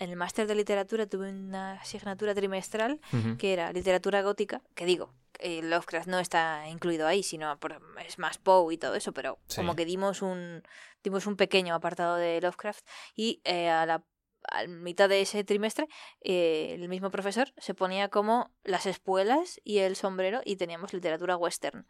En 0.00 0.10
el 0.10 0.16
máster 0.16 0.46
de 0.46 0.54
literatura 0.54 1.06
tuve 1.06 1.28
una 1.30 1.72
asignatura 1.72 2.32
trimestral 2.32 3.00
que 3.36 3.52
era 3.52 3.72
literatura 3.72 4.22
gótica, 4.22 4.62
que 4.76 4.86
digo, 4.86 5.12
eh, 5.40 5.60
Lovecraft 5.60 6.06
no 6.06 6.20
está 6.20 6.68
incluido 6.68 7.08
ahí, 7.08 7.24
sino 7.24 7.58
por- 7.58 7.82
es 8.06 8.16
más 8.16 8.38
Poe 8.38 8.72
y 8.74 8.78
todo 8.78 8.94
eso, 8.94 9.10
pero 9.12 9.38
Sí. 9.48 9.56
como 9.56 9.74
que 9.74 9.84
dimos 9.84 10.22
un 10.22 10.62
dimos 11.02 11.26
un 11.26 11.34
pequeño 11.36 11.74
apartado 11.74 12.14
de 12.14 12.40
Lovecraft 12.40 12.86
y 13.16 13.40
eh, 13.44 13.68
a 13.70 13.86
la 13.86 14.04
a 14.52 14.66
mitad 14.68 15.08
de 15.08 15.20
ese 15.20 15.42
trimestre 15.42 15.88
eh, 16.22 16.76
el 16.78 16.88
mismo 16.88 17.10
profesor 17.10 17.52
se 17.58 17.74
ponía 17.74 18.08
como 18.08 18.52
las 18.62 18.86
espuelas 18.86 19.60
y 19.64 19.78
el 19.78 19.96
sombrero 19.96 20.40
y 20.44 20.54
teníamos 20.56 20.92
literatura 20.94 21.36
western. 21.36 21.86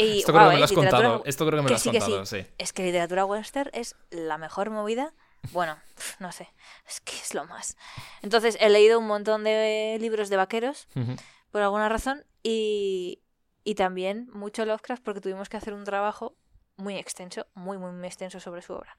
Y, 0.00 0.18
Esto 0.20 0.32
guau, 0.32 0.48
creo 0.48 0.48
que 0.48 0.52
me 0.52 0.54
eh, 0.54 0.58
lo 0.58 0.64
has 0.64 0.72
contado. 0.72 1.22
Esto 1.26 1.46
creo 1.46 1.58
que 1.58 1.62
me 1.62 1.66
que 1.66 1.70
lo 1.70 1.76
has 1.76 1.82
sí, 1.82 1.90
contado, 1.90 2.26
sí. 2.26 2.46
Es 2.58 2.72
que 2.72 2.82
literatura 2.84 3.24
western 3.24 3.70
es 3.72 3.96
la 4.10 4.38
mejor 4.38 4.70
movida. 4.70 5.14
Bueno, 5.52 5.76
no 6.18 6.32
sé, 6.32 6.48
es 6.86 7.00
que 7.00 7.16
es 7.16 7.34
lo 7.34 7.44
más. 7.44 7.76
Entonces 8.22 8.56
he 8.60 8.68
leído 8.68 8.98
un 8.98 9.06
montón 9.06 9.44
de 9.44 9.96
libros 10.00 10.28
de 10.28 10.36
vaqueros 10.36 10.88
Ujú. 10.94 11.16
por 11.50 11.62
alguna 11.62 11.88
razón 11.88 12.24
y, 12.42 13.22
y 13.64 13.74
también 13.74 14.28
mucho 14.32 14.64
Lovecraft 14.64 15.02
porque 15.02 15.20
tuvimos 15.20 15.48
que 15.48 15.56
hacer 15.56 15.74
un 15.74 15.84
trabajo 15.84 16.36
muy 16.76 16.96
extenso, 16.96 17.46
muy, 17.54 17.78
muy, 17.78 17.92
muy 17.92 18.06
extenso 18.06 18.40
sobre 18.40 18.62
su 18.62 18.72
obra. 18.72 18.96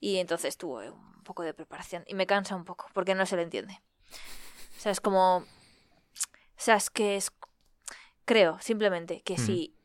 Y 0.00 0.18
entonces 0.18 0.56
tuve 0.56 0.90
un 0.90 1.22
poco 1.24 1.42
de 1.42 1.54
preparación 1.54 2.04
y 2.06 2.14
me 2.14 2.26
cansa 2.26 2.56
un 2.56 2.64
poco 2.64 2.86
porque 2.94 3.14
no 3.14 3.26
se 3.26 3.36
le 3.36 3.42
entiende. 3.42 3.80
O 4.76 4.80
sea, 4.80 4.92
es 4.92 5.00
como... 5.00 5.38
O 5.38 6.60
sea, 6.60 6.76
es 6.76 6.90
que 6.90 7.16
es... 7.16 7.32
Creo 8.24 8.58
simplemente 8.60 9.22
que 9.22 9.34
Ujú. 9.34 9.42
si... 9.42 9.77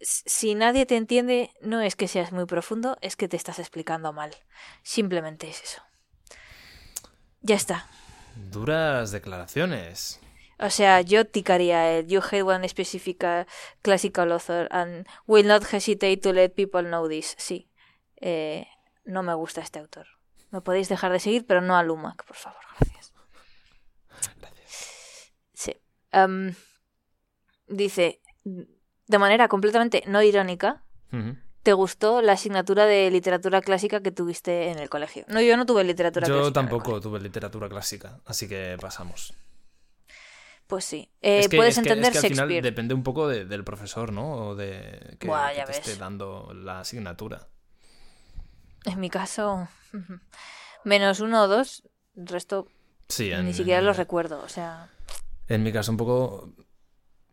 Si 0.00 0.54
nadie 0.54 0.86
te 0.86 0.96
entiende, 0.96 1.50
no 1.60 1.80
es 1.80 1.96
que 1.96 2.08
seas 2.08 2.32
muy 2.32 2.46
profundo, 2.46 2.96
es 3.00 3.16
que 3.16 3.28
te 3.28 3.36
estás 3.36 3.58
explicando 3.58 4.12
mal. 4.12 4.30
Simplemente 4.82 5.48
es 5.48 5.62
eso. 5.62 5.82
Ya 7.40 7.56
está. 7.56 7.88
Duras 8.36 9.10
declaraciones. 9.10 10.20
O 10.58 10.68
sea, 10.68 11.00
yo 11.00 11.26
ticaría 11.26 11.98
el 11.98 12.06
You 12.06 12.20
hate 12.20 12.42
one 12.42 12.68
specific 12.68 13.24
classical 13.82 14.30
author 14.32 14.68
and 14.70 15.06
will 15.26 15.46
not 15.46 15.62
hesitate 15.72 16.18
to 16.18 16.32
let 16.32 16.50
people 16.50 16.82
know 16.82 17.08
this. 17.08 17.34
Sí. 17.38 17.70
Eh, 18.16 18.66
no 19.04 19.22
me 19.22 19.32
gusta 19.34 19.62
este 19.62 19.78
autor. 19.78 20.06
Me 20.50 20.60
podéis 20.60 20.88
dejar 20.88 21.12
de 21.12 21.20
seguir, 21.20 21.46
pero 21.46 21.62
no 21.62 21.76
a 21.76 21.82
Lumac, 21.82 22.24
por 22.24 22.36
favor. 22.36 22.60
Gracias. 22.78 23.12
Gracias. 24.38 25.32
Sí. 25.54 25.76
Dice, 27.66 28.20
de 29.10 29.18
manera 29.18 29.48
completamente 29.48 30.02
no 30.06 30.22
irónica. 30.22 30.82
¿te 31.62 31.72
gustó 31.74 32.22
la 32.22 32.32
asignatura 32.32 32.86
de 32.86 33.10
literatura 33.10 33.60
clásica 33.60 34.00
que 34.00 34.10
tuviste 34.12 34.70
en 34.70 34.78
el 34.78 34.88
colegio? 34.88 35.24
No, 35.28 35.40
yo 35.42 35.56
no 35.58 35.66
tuve 35.66 35.84
literatura 35.84 36.24
clásica. 36.26 36.38
Yo 36.38 36.40
en 36.42 36.46
el 36.46 36.52
tampoco 36.54 37.00
tuve 37.00 37.20
literatura 37.20 37.68
clásica, 37.68 38.20
así 38.24 38.48
que 38.48 38.76
pasamos. 38.80 39.34
Pues 40.68 40.84
sí. 40.84 41.10
Eh, 41.20 41.40
es 41.40 41.48
que, 41.48 41.56
puedes 41.56 41.76
es 41.76 41.82
que- 41.82 41.88
es 41.88 41.92
entender 41.92 42.12
que 42.12 42.18
al 42.18 42.32
final 42.32 42.62
depende 42.62 42.94
un 42.94 43.02
poco 43.02 43.26
de- 43.28 43.44
del 43.44 43.64
profesor, 43.64 44.12
¿no? 44.12 44.32
O 44.50 44.54
de 44.54 45.16
que, 45.18 45.26
Buah, 45.26 45.50
que 45.50 45.56
ya 45.56 45.64
te 45.64 45.72
ves. 45.72 45.78
esté 45.88 45.96
dando 45.96 46.52
la 46.54 46.80
asignatura. 46.80 47.48
En 48.86 49.00
mi 49.00 49.10
caso, 49.10 49.68
menos 50.84 51.20
uno 51.20 51.42
o 51.42 51.48
dos, 51.48 51.82
el 52.16 52.26
resto 52.28 52.68
Sí, 53.08 53.32
en, 53.32 53.44
ni 53.46 53.52
siquiera 53.52 53.80
en- 53.80 53.86
los 53.86 53.96
recuerdo. 53.96 54.40
O 54.42 54.48
sea, 54.48 54.88
En 55.48 55.62
mi 55.64 55.72
caso 55.72 55.90
un 55.90 55.96
poco... 55.98 56.54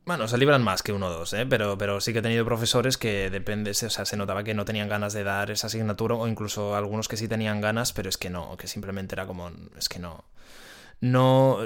Bueno, 0.07 0.25
se 0.29 0.37
libran 0.37 0.63
más 0.63 0.83
que 0.83 0.93
uno 0.93 1.07
o 1.07 1.09
dos, 1.09 1.33
¿eh? 1.33 1.45
Pero, 1.45 1.77
pero 1.77 1.99
sí 1.99 2.13
que 2.13 2.19
he 2.19 2.21
tenido 2.21 2.45
profesores 2.45 2.97
que 2.97 3.29
depende, 3.29 3.71
o 3.71 3.73
sea, 3.73 4.05
se 4.05 4.15
notaba 4.15 4.41
que 4.45 4.53
no 4.53 4.63
tenían 4.63 4.87
ganas 4.87 5.11
de 5.11 5.25
dar 5.25 5.51
esa 5.51 5.67
asignatura 5.67 6.15
o 6.15 6.29
incluso 6.29 6.77
algunos 6.77 7.09
que 7.09 7.17
sí 7.17 7.27
tenían 7.27 7.59
ganas, 7.59 7.91
pero 7.91 8.07
es 8.07 8.17
que 8.17 8.29
no, 8.29 8.55
que 8.55 8.67
simplemente 8.69 9.15
era 9.15 9.27
como... 9.27 9.51
Es 9.77 9.89
que 9.89 9.99
no... 9.99 10.23
No, 11.01 11.57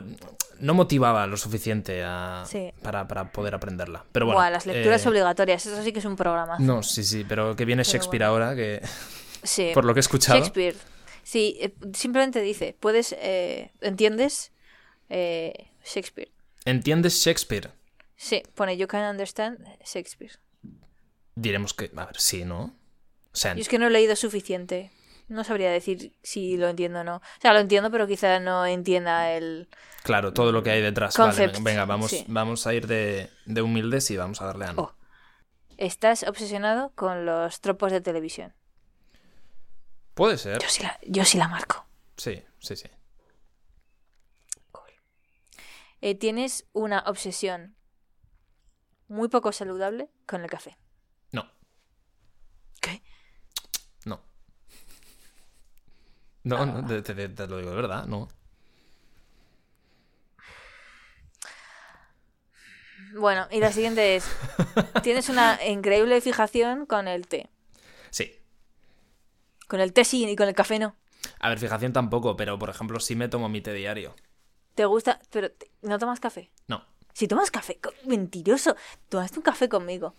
no 0.60 0.74
motivaba 0.74 1.28
lo 1.28 1.38
suficiente 1.38 2.04
a, 2.04 2.44
Sí. 2.48 2.74
para, 2.82 3.08
para 3.08 3.32
poder 3.32 3.54
aprenderla. 3.54 4.06
Pero 4.12 4.26
bueno, 4.26 4.40
buah, 4.40 4.50
las 4.50 4.66
lecturas 4.66 5.06
eh, 5.06 5.10
obligatorias, 5.10 5.64
eso 5.64 5.84
sí 5.84 5.94
que 5.94 6.00
es 6.00 6.06
un 6.06 6.16
programa. 6.16 6.58
No, 6.58 6.82
sí, 6.82 7.04
sí, 7.04 7.24
pero 7.30 7.56
que 7.56 7.64
viene 7.66 7.84
Pero 7.84 7.92
Shakespeare 7.94 8.28
bueno. 8.28 8.46
ahora, 8.46 8.56
que 8.56 8.82
Sí. 9.44 9.70
por 9.76 9.86
lo 9.86 9.94
que 9.94 10.00
he 10.00 10.02
escuchado... 10.02 10.40
Shakespeare. 10.40 10.76
Sí, 11.22 11.58
eh, 11.62 11.76
simplemente 11.94 12.42
dice, 12.42 12.76
puedes, 12.80 13.16
eh, 13.20 13.70
¿entiendes? 13.82 14.52
Eh, 15.10 15.68
Shakespeare. 15.86 16.32
¿Entiendes 16.66 17.24
Shakespeare? 17.24 17.70
Sí, 18.22 18.44
pone 18.54 18.78
You 18.78 18.88
can 18.88 19.10
understand 19.10 19.68
Shakespeare. 19.84 20.34
Diremos 21.34 21.74
que... 21.74 21.92
A 21.96 22.06
ver, 22.06 22.20
sí, 22.20 22.46
¿no? 22.46 22.76
O 23.34 23.36
sea, 23.36 23.56
Yo 23.56 23.62
es 23.62 23.68
que 23.68 23.80
no 23.80 23.88
he 23.88 23.90
leído 23.90 24.16
suficiente. 24.16 24.92
No 25.28 25.44
sabría 25.44 25.72
decir 25.72 26.16
si 26.22 26.56
lo 26.56 26.70
entiendo 26.70 27.00
o 27.00 27.04
no. 27.04 27.16
O 27.16 27.42
sea, 27.42 27.52
lo 27.52 27.60
entiendo, 27.60 27.90
pero 27.90 28.06
quizá 28.06 28.40
no 28.40 28.68
entienda 28.68 29.32
el... 29.32 29.70
claro, 30.04 30.34
todo 30.34 30.52
lo 30.52 30.62
que 30.62 30.70
hay 30.70 30.84
detrás. 30.84 31.18
Vale, 31.18 31.52
venga, 31.62 31.86
vamos, 31.86 32.12
sí. 32.12 32.24
vamos 32.28 32.68
a 32.68 32.76
ir 32.76 32.86
de, 32.86 33.32
de 33.48 33.62
humildes 33.64 34.12
y 34.12 34.18
vamos 34.18 34.40
a 34.44 34.46
darle 34.46 34.66
a 34.66 34.74
no. 34.74 34.82
Oh. 34.84 34.96
Estás 35.78 36.22
obsesionado 36.22 36.92
con 36.94 37.26
los 37.26 37.60
tropos 37.60 37.92
de 37.92 38.02
televisión. 38.02 38.54
Puede 40.14 40.38
ser. 40.38 40.60
Yo 40.60 40.70
sí 40.70 40.84
la, 40.84 41.00
yo 41.08 41.26
sí 41.26 41.40
la 41.40 41.48
marco. 41.48 41.88
Sí, 42.18 42.44
sí, 42.60 42.76
sí. 42.76 42.88
Eh, 46.02 46.16
tienes 46.16 46.66
una 46.74 47.04
obsesión 47.06 47.76
muy 49.12 49.28
poco 49.28 49.52
saludable 49.52 50.10
con 50.26 50.42
el 50.42 50.50
café. 50.50 50.78
No, 51.32 51.46
¿Qué? 52.82 53.02
no. 54.06 54.22
No, 56.44 56.66
no, 56.66 56.86
te, 56.88 57.02
te- 57.02 57.30
te 57.30 57.48
lo 57.48 57.58
digo 57.58 57.70
de 57.70 57.76
verdad, 57.76 58.06
no. 58.08 58.28
Bueno, 63.14 63.48
y 63.52 63.60
la 63.60 63.72
siguiente 63.72 64.16
es, 64.16 64.26
tienes 65.04 65.30
una 65.30 65.60
increíble 65.66 66.22
fijación 66.22 66.86
con 66.86 67.08
el 67.08 67.28
té. 67.28 67.50
Sí. 68.10 68.32
Con 69.68 69.80
el 69.82 69.94
té 69.94 70.06
sí 70.06 70.26
y 70.28 70.36
con 70.36 70.48
el 70.48 70.56
café 70.56 70.80
no. 70.80 70.96
A 71.40 71.50
ver, 71.50 71.60
fijación 71.60 71.94
tampoco, 71.94 72.36
pero 72.38 72.58
por 72.58 72.70
ejemplo, 72.70 73.00
sí 73.00 73.16
me 73.16 73.28
tomo 73.28 73.50
mi 73.50 73.62
té 73.62 73.74
diario. 73.74 74.16
¿Te 74.76 74.86
gusta? 74.86 75.20
Pero 75.32 75.50
no 75.82 76.00
tomas 76.00 76.20
café. 76.20 76.52
No. 76.68 76.86
Si 77.14 77.28
tomas 77.28 77.52
café, 77.52 77.80
mentiroso. 78.06 78.76
Tomaste 79.10 79.40
un 79.40 79.44
café 79.44 79.68
conmigo. 79.70 80.16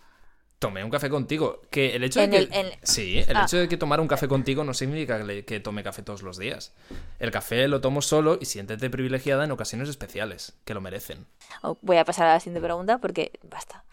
Tomé 0.59 0.83
un 0.83 0.89
café 0.89 1.09
contigo. 1.09 1.61
Que 1.69 1.95
el 1.95 2.03
hecho 2.05 2.21
de 2.21 2.29
que. 2.29 2.47
en- 2.57 2.71
Sí, 2.83 3.19
el 3.27 3.35
Ah. 3.35 3.43
hecho 3.43 3.57
de 3.57 3.67
que 3.67 3.75
tomar 3.77 3.99
un 3.99 4.07
café 4.07 4.27
contigo 4.29 4.63
no 4.63 4.73
significa 4.73 5.17
que, 5.17 5.23
le- 5.25 5.45
que 5.45 5.59
tome 5.59 5.83
café 5.83 6.03
todos 6.03 6.21
los 6.21 6.37
días. 6.37 6.73
El 7.19 7.31
café 7.31 7.67
lo 7.67 7.81
tomo 7.81 8.01
solo 8.01 8.37
y 8.39 8.45
siéntete 8.45 8.89
privilegiada 8.89 9.43
en 9.43 9.51
ocasiones 9.51 9.89
especiales, 9.89 10.53
que 10.63 10.73
lo 10.73 10.79
merecen. 10.79 11.25
Oh, 11.63 11.77
voy 11.81 11.97
a 11.97 12.05
pasar 12.05 12.27
a 12.27 12.33
la 12.33 12.39
siguiente 12.39 12.61
pregunta 12.65 12.99
porque 12.99 13.31
basta. 13.43 13.83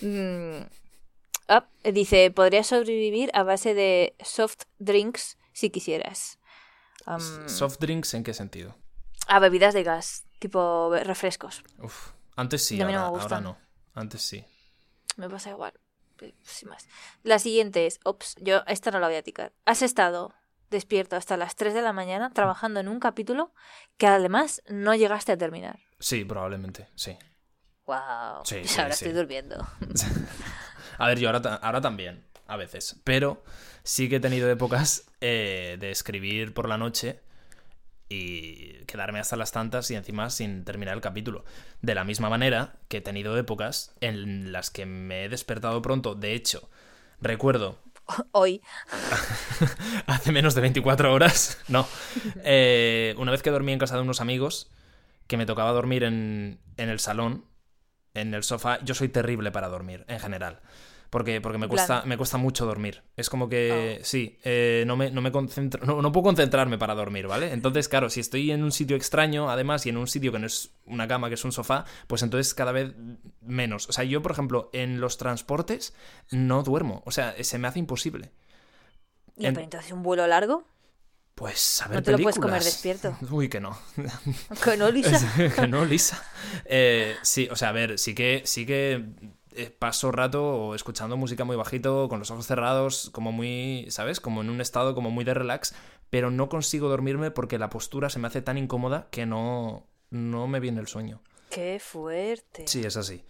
Mm, 0.00 0.62
dice, 1.92 2.30
podrías 2.30 2.66
sobrevivir 2.68 3.30
a 3.34 3.42
base 3.42 3.74
de 3.74 4.14
soft 4.22 4.62
drinks 4.78 5.38
si 5.52 5.70
quisieras. 5.70 6.38
Am, 7.04 7.20
¿Soft 7.48 7.78
drinks 7.80 8.14
en 8.14 8.22
qué 8.22 8.32
sentido? 8.34 8.76
a 9.28 9.38
bebidas 9.38 9.72
de 9.74 9.82
gas, 9.84 10.24
tipo 10.40 10.90
be- 10.90 11.04
refrescos. 11.04 11.62
Uf, 11.78 12.10
antes 12.36 12.64
sí, 12.64 12.78
no 12.78 12.98
ahora, 12.98 13.40
no. 13.40 13.58
Antes 13.94 14.22
sí. 14.22 14.44
Me 15.16 15.28
pasa 15.28 15.50
igual. 15.50 15.72
Sin 16.42 16.68
más. 16.68 16.86
La 17.24 17.38
siguiente 17.38 17.86
es, 17.86 17.98
ops, 18.04 18.36
yo 18.40 18.62
esta 18.66 18.90
no 18.90 19.00
la 19.00 19.08
voy 19.08 19.16
a 19.16 19.22
ticar. 19.22 19.52
Has 19.64 19.82
estado 19.82 20.32
despierto 20.70 21.16
hasta 21.16 21.36
las 21.36 21.56
3 21.56 21.74
de 21.74 21.82
la 21.82 21.92
mañana 21.92 22.30
trabajando 22.32 22.80
en 22.80 22.88
un 22.88 23.00
capítulo 23.00 23.52
que 23.98 24.06
además 24.06 24.62
no 24.68 24.94
llegaste 24.94 25.32
a 25.32 25.36
terminar. 25.36 25.80
Sí, 25.98 26.24
probablemente, 26.24 26.88
sí. 26.94 27.18
Wow. 27.86 28.44
Sí, 28.44 28.56
Pues 28.60 28.70
sí, 28.70 28.80
ahora 28.80 28.94
sí. 28.94 29.04
estoy 29.04 29.18
durmiendo. 29.18 29.66
A 30.98 31.06
ver, 31.08 31.18
yo 31.18 31.28
ahora, 31.28 31.56
ahora 31.56 31.80
también, 31.80 32.24
a 32.46 32.56
veces. 32.56 33.00
Pero 33.02 33.42
sí 33.82 34.08
que 34.08 34.16
he 34.16 34.20
tenido 34.20 34.48
épocas 34.50 35.10
eh, 35.20 35.76
de 35.80 35.90
escribir 35.90 36.54
por 36.54 36.68
la 36.68 36.78
noche 36.78 37.20
y 38.08 38.71
quedarme 38.92 39.20
hasta 39.20 39.36
las 39.36 39.52
tantas 39.52 39.90
y 39.90 39.94
encima 39.94 40.28
sin 40.28 40.64
terminar 40.64 40.94
el 40.94 41.00
capítulo. 41.00 41.44
De 41.80 41.94
la 41.94 42.04
misma 42.04 42.28
manera 42.28 42.74
que 42.88 42.98
he 42.98 43.00
tenido 43.00 43.38
épocas 43.38 43.94
en 44.02 44.52
las 44.52 44.70
que 44.70 44.84
me 44.84 45.24
he 45.24 45.28
despertado 45.30 45.80
pronto. 45.80 46.14
De 46.14 46.34
hecho, 46.34 46.68
recuerdo 47.20 47.78
Hoy. 48.32 48.60
hace 50.06 50.30
menos 50.30 50.54
de 50.54 50.60
24 50.60 51.12
horas, 51.12 51.58
no. 51.68 51.88
Eh, 52.44 53.14
una 53.16 53.32
vez 53.32 53.42
que 53.42 53.50
dormí 53.50 53.72
en 53.72 53.78
casa 53.78 53.96
de 53.96 54.02
unos 54.02 54.20
amigos, 54.20 54.70
que 55.26 55.38
me 55.38 55.46
tocaba 55.46 55.72
dormir 55.72 56.04
en, 56.04 56.60
en 56.76 56.88
el 56.90 57.00
salón, 57.00 57.46
en 58.12 58.34
el 58.34 58.42
sofá, 58.42 58.78
yo 58.84 58.94
soy 58.94 59.08
terrible 59.08 59.52
para 59.52 59.68
dormir, 59.68 60.04
en 60.08 60.20
general. 60.20 60.60
Porque, 61.12 61.42
porque 61.42 61.58
me, 61.58 61.68
Plan. 61.68 61.76
cuesta, 61.76 62.02
me 62.06 62.16
cuesta 62.16 62.38
mucho 62.38 62.64
dormir. 62.64 63.02
Es 63.18 63.28
como 63.28 63.46
que, 63.46 64.00
sí, 64.02 64.38
eh, 64.44 64.84
no, 64.86 64.96
me, 64.96 65.10
no 65.10 65.20
me 65.20 65.30
concentro, 65.30 65.84
no, 65.84 66.00
no 66.00 66.10
puedo 66.10 66.24
concentrarme 66.24 66.78
para 66.78 66.94
dormir, 66.94 67.26
¿vale? 67.26 67.52
Entonces, 67.52 67.86
claro, 67.86 68.08
si 68.08 68.20
estoy 68.20 68.50
en 68.50 68.64
un 68.64 68.72
sitio 68.72 68.96
extraño, 68.96 69.50
además, 69.50 69.84
y 69.84 69.90
en 69.90 69.98
un 69.98 70.06
sitio 70.06 70.32
que 70.32 70.38
no 70.38 70.46
es 70.46 70.70
una 70.86 71.06
cama, 71.06 71.28
que 71.28 71.34
es 71.34 71.44
un 71.44 71.52
sofá, 71.52 71.84
pues 72.06 72.22
entonces 72.22 72.54
cada 72.54 72.72
vez 72.72 72.94
menos. 73.42 73.90
O 73.90 73.92
sea, 73.92 74.04
yo, 74.04 74.22
por 74.22 74.32
ejemplo, 74.32 74.70
en 74.72 75.02
los 75.02 75.18
transportes 75.18 75.92
no 76.30 76.62
duermo. 76.62 77.02
O 77.04 77.10
sea, 77.10 77.34
se 77.44 77.58
me 77.58 77.68
hace 77.68 77.78
imposible. 77.78 78.32
Ya, 79.36 79.48
En- 79.48 79.54
pero 79.54 79.64
entonces 79.64 79.92
un 79.92 80.02
vuelo 80.02 80.26
largo. 80.26 80.66
Pues 81.34 81.82
a 81.82 81.88
ver 81.88 81.96
No 81.98 82.02
te 82.04 82.12
lo 82.12 82.18
puedes 82.20 82.38
comer 82.38 82.62
despierto. 82.64 83.14
Uy, 83.30 83.50
que 83.50 83.60
no. 83.60 83.78
Que 84.64 84.78
no, 84.78 84.90
Lisa. 84.90 85.30
que 85.56 85.66
no, 85.68 85.84
Lisa. 85.84 86.24
Eh, 86.64 87.16
sí, 87.20 87.48
o 87.50 87.56
sea, 87.56 87.68
a 87.68 87.72
ver, 87.72 87.98
sí 87.98 88.14
que, 88.14 88.40
sí 88.46 88.64
que 88.64 89.04
paso 89.78 90.12
rato 90.12 90.74
escuchando 90.74 91.16
música 91.16 91.44
muy 91.44 91.56
bajito, 91.56 92.08
con 92.08 92.18
los 92.18 92.30
ojos 92.30 92.46
cerrados, 92.46 93.10
como 93.12 93.32
muy, 93.32 93.86
¿sabes? 93.90 94.20
Como 94.20 94.42
en 94.42 94.50
un 94.50 94.60
estado 94.60 94.94
como 94.94 95.10
muy 95.10 95.24
de 95.24 95.34
relax, 95.34 95.74
pero 96.10 96.30
no 96.30 96.48
consigo 96.48 96.88
dormirme 96.88 97.30
porque 97.30 97.58
la 97.58 97.70
postura 97.70 98.10
se 98.10 98.18
me 98.18 98.28
hace 98.28 98.42
tan 98.42 98.58
incómoda 98.58 99.08
que 99.10 99.26
no, 99.26 99.86
no 100.10 100.46
me 100.46 100.60
viene 100.60 100.80
el 100.80 100.86
sueño. 100.86 101.22
Qué 101.50 101.80
fuerte. 101.80 102.66
Sí, 102.66 102.84
es 102.84 102.96
así. 102.96 103.24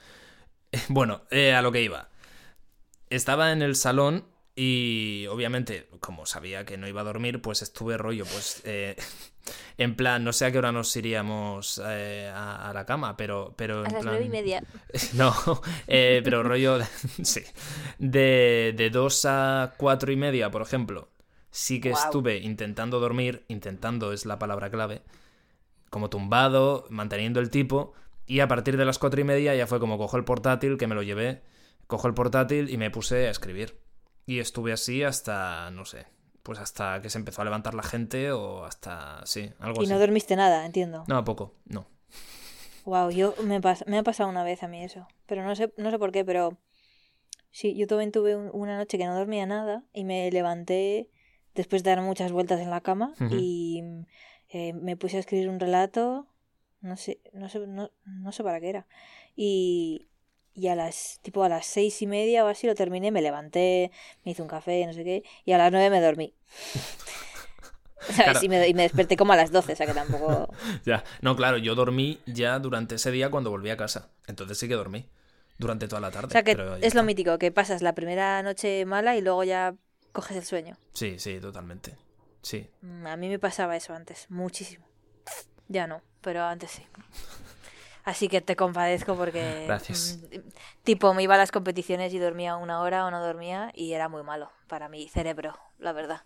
Bueno, 0.88 1.22
eh, 1.30 1.52
a 1.52 1.60
lo 1.60 1.70
que 1.70 1.82
iba. 1.82 2.08
Estaba 3.10 3.52
en 3.52 3.60
el 3.60 3.76
salón 3.76 4.24
y 4.54 5.26
obviamente, 5.30 5.88
como 6.00 6.26
sabía 6.26 6.64
que 6.66 6.76
no 6.76 6.86
iba 6.86 7.00
a 7.00 7.04
dormir, 7.04 7.40
pues 7.40 7.62
estuve 7.62 7.96
rollo, 7.96 8.24
pues 8.26 8.60
eh, 8.64 8.96
en 9.78 9.96
plan, 9.96 10.24
no 10.24 10.32
sé 10.32 10.44
a 10.44 10.52
qué 10.52 10.58
hora 10.58 10.72
nos 10.72 10.94
iríamos 10.96 11.80
eh, 11.84 12.30
a, 12.34 12.68
a 12.68 12.74
la 12.74 12.84
cama, 12.84 13.16
pero, 13.16 13.54
pero 13.56 13.84
A 13.84 13.88
en 13.88 13.92
las 13.94 14.04
nueve 14.04 14.24
y 14.24 14.28
media. 14.28 14.62
No, 15.14 15.34
eh, 15.86 16.20
pero 16.22 16.42
rollo, 16.42 16.78
sí, 17.22 17.42
de, 17.98 18.74
de 18.76 18.90
dos 18.90 19.24
a 19.24 19.74
cuatro 19.78 20.12
y 20.12 20.16
media, 20.16 20.50
por 20.50 20.62
ejemplo, 20.62 21.08
sí 21.50 21.80
que 21.80 21.90
estuve 21.90 22.38
intentando 22.38 23.00
dormir, 23.00 23.44
intentando 23.48 24.12
es 24.12 24.26
la 24.26 24.38
palabra 24.38 24.70
clave, 24.70 25.02
como 25.90 26.10
tumbado, 26.10 26.86
manteniendo 26.90 27.40
el 27.40 27.50
tipo, 27.50 27.94
y 28.26 28.40
a 28.40 28.48
partir 28.48 28.76
de 28.76 28.84
las 28.84 28.98
cuatro 28.98 29.20
y 29.20 29.24
media 29.24 29.54
ya 29.54 29.66
fue 29.66 29.80
como 29.80 29.98
cojo 29.98 30.16
el 30.16 30.24
portátil, 30.24 30.78
que 30.78 30.86
me 30.86 30.94
lo 30.94 31.02
llevé, 31.02 31.42
cojo 31.86 32.08
el 32.08 32.14
portátil 32.14 32.70
y 32.70 32.76
me 32.78 32.90
puse 32.90 33.26
a 33.28 33.30
escribir. 33.30 33.78
Y 34.26 34.38
estuve 34.38 34.72
así 34.72 35.02
hasta, 35.02 35.70
no 35.72 35.84
sé, 35.84 36.06
pues 36.42 36.58
hasta 36.58 37.00
que 37.02 37.10
se 37.10 37.18
empezó 37.18 37.42
a 37.42 37.44
levantar 37.44 37.74
la 37.74 37.82
gente 37.82 38.30
o 38.32 38.64
hasta, 38.64 39.24
sí, 39.26 39.50
algo 39.58 39.80
Y 39.80 39.84
así. 39.84 39.92
no 39.92 39.98
dormiste 39.98 40.36
nada, 40.36 40.64
entiendo. 40.64 41.04
No, 41.08 41.24
poco, 41.24 41.54
no. 41.66 41.86
Wow, 42.84 43.10
yo 43.10 43.34
me, 43.44 43.60
pas- 43.60 43.84
me 43.86 43.98
ha 43.98 44.02
pasado 44.02 44.28
una 44.28 44.42
vez 44.44 44.62
a 44.62 44.68
mí 44.68 44.82
eso. 44.82 45.06
Pero 45.26 45.44
no 45.44 45.54
sé, 45.54 45.72
no 45.76 45.90
sé 45.90 45.98
por 45.98 46.10
qué, 46.12 46.24
pero 46.24 46.58
sí, 47.50 47.74
yo 47.76 47.86
también 47.86 48.12
tuve 48.12 48.34
un- 48.36 48.50
una 48.52 48.76
noche 48.76 48.98
que 48.98 49.06
no 49.06 49.14
dormía 49.16 49.46
nada 49.46 49.84
y 49.92 50.04
me 50.04 50.30
levanté 50.30 51.08
después 51.54 51.82
de 51.84 51.90
dar 51.90 52.00
muchas 52.02 52.32
vueltas 52.32 52.60
en 52.60 52.70
la 52.70 52.80
cama 52.80 53.14
y 53.30 53.82
eh, 54.48 54.72
me 54.72 54.96
puse 54.96 55.16
a 55.16 55.20
escribir 55.20 55.48
un 55.48 55.60
relato. 55.60 56.26
No 56.80 56.96
sé, 56.96 57.20
no 57.32 57.48
sé, 57.48 57.60
no, 57.66 57.90
no 58.04 58.32
sé 58.32 58.42
para 58.42 58.60
qué 58.60 58.68
era. 58.70 58.86
Y, 59.36 60.08
y 60.54 60.68
a 60.68 60.74
las 60.74 61.18
tipo 61.22 61.42
a 61.44 61.48
las 61.48 61.66
seis 61.66 62.00
y 62.02 62.06
media 62.06 62.44
o 62.44 62.48
así 62.48 62.66
lo 62.66 62.74
terminé, 62.74 63.10
me 63.10 63.22
levanté, 63.22 63.90
me 64.24 64.32
hice 64.32 64.42
un 64.42 64.48
café, 64.48 64.86
no 64.86 64.92
sé 64.92 65.04
qué, 65.04 65.22
y 65.44 65.52
a 65.52 65.58
las 65.58 65.72
nueve 65.72 65.90
me 65.90 66.00
dormí. 66.00 66.34
¿Sabes? 68.00 68.16
Claro. 68.24 68.40
Y, 68.42 68.48
me, 68.48 68.68
y 68.68 68.74
me 68.74 68.82
desperté 68.82 69.16
como 69.16 69.32
a 69.32 69.36
las 69.36 69.52
doce, 69.52 69.74
o 69.74 69.76
sea 69.76 69.86
que 69.86 69.94
tampoco... 69.94 70.52
Ya. 70.84 71.04
No, 71.20 71.36
claro, 71.36 71.56
yo 71.58 71.74
dormí 71.74 72.20
ya 72.26 72.58
durante 72.58 72.96
ese 72.96 73.12
día 73.12 73.30
cuando 73.30 73.50
volví 73.50 73.70
a 73.70 73.76
casa. 73.76 74.10
Entonces 74.26 74.58
sí 74.58 74.66
que 74.68 74.74
dormí. 74.74 75.08
Durante 75.58 75.86
toda 75.86 76.00
la 76.00 76.10
tarde. 76.10 76.26
O 76.28 76.30
sea 76.30 76.42
que 76.42 76.56
pero 76.56 76.76
es 76.76 76.94
lo 76.94 77.04
mítico, 77.04 77.38
que 77.38 77.52
pasas 77.52 77.82
la 77.82 77.94
primera 77.94 78.42
noche 78.42 78.84
mala 78.86 79.16
y 79.16 79.20
luego 79.20 79.44
ya 79.44 79.76
coges 80.10 80.36
el 80.36 80.44
sueño. 80.44 80.76
Sí, 80.94 81.20
sí, 81.20 81.38
totalmente. 81.40 81.96
Sí. 82.42 82.68
Mm, 82.80 83.06
A 83.06 83.16
mí 83.16 83.28
me 83.28 83.38
pasaba 83.38 83.76
eso 83.76 83.94
antes, 83.94 84.26
muchísimo. 84.28 84.84
Ya 85.68 85.86
no, 85.86 86.02
pero 86.20 86.42
antes 86.42 86.72
sí. 86.72 86.82
Así 88.04 88.28
que 88.28 88.40
te 88.40 88.56
compadezco 88.56 89.14
porque... 89.16 89.64
Gracias. 89.66 90.18
mm, 90.32 90.38
Tipo, 90.82 91.14
me 91.14 91.22
iba 91.22 91.36
a 91.36 91.38
las 91.38 91.52
competiciones 91.52 92.12
y 92.12 92.18
dormía 92.18 92.56
una 92.56 92.80
hora 92.80 93.06
o 93.06 93.10
no 93.10 93.24
dormía 93.24 93.70
y 93.74 93.92
era 93.92 94.08
muy 94.08 94.22
malo 94.24 94.50
para 94.66 94.88
mi 94.88 95.08
cerebro, 95.08 95.56
la 95.78 95.92
verdad. 95.92 96.22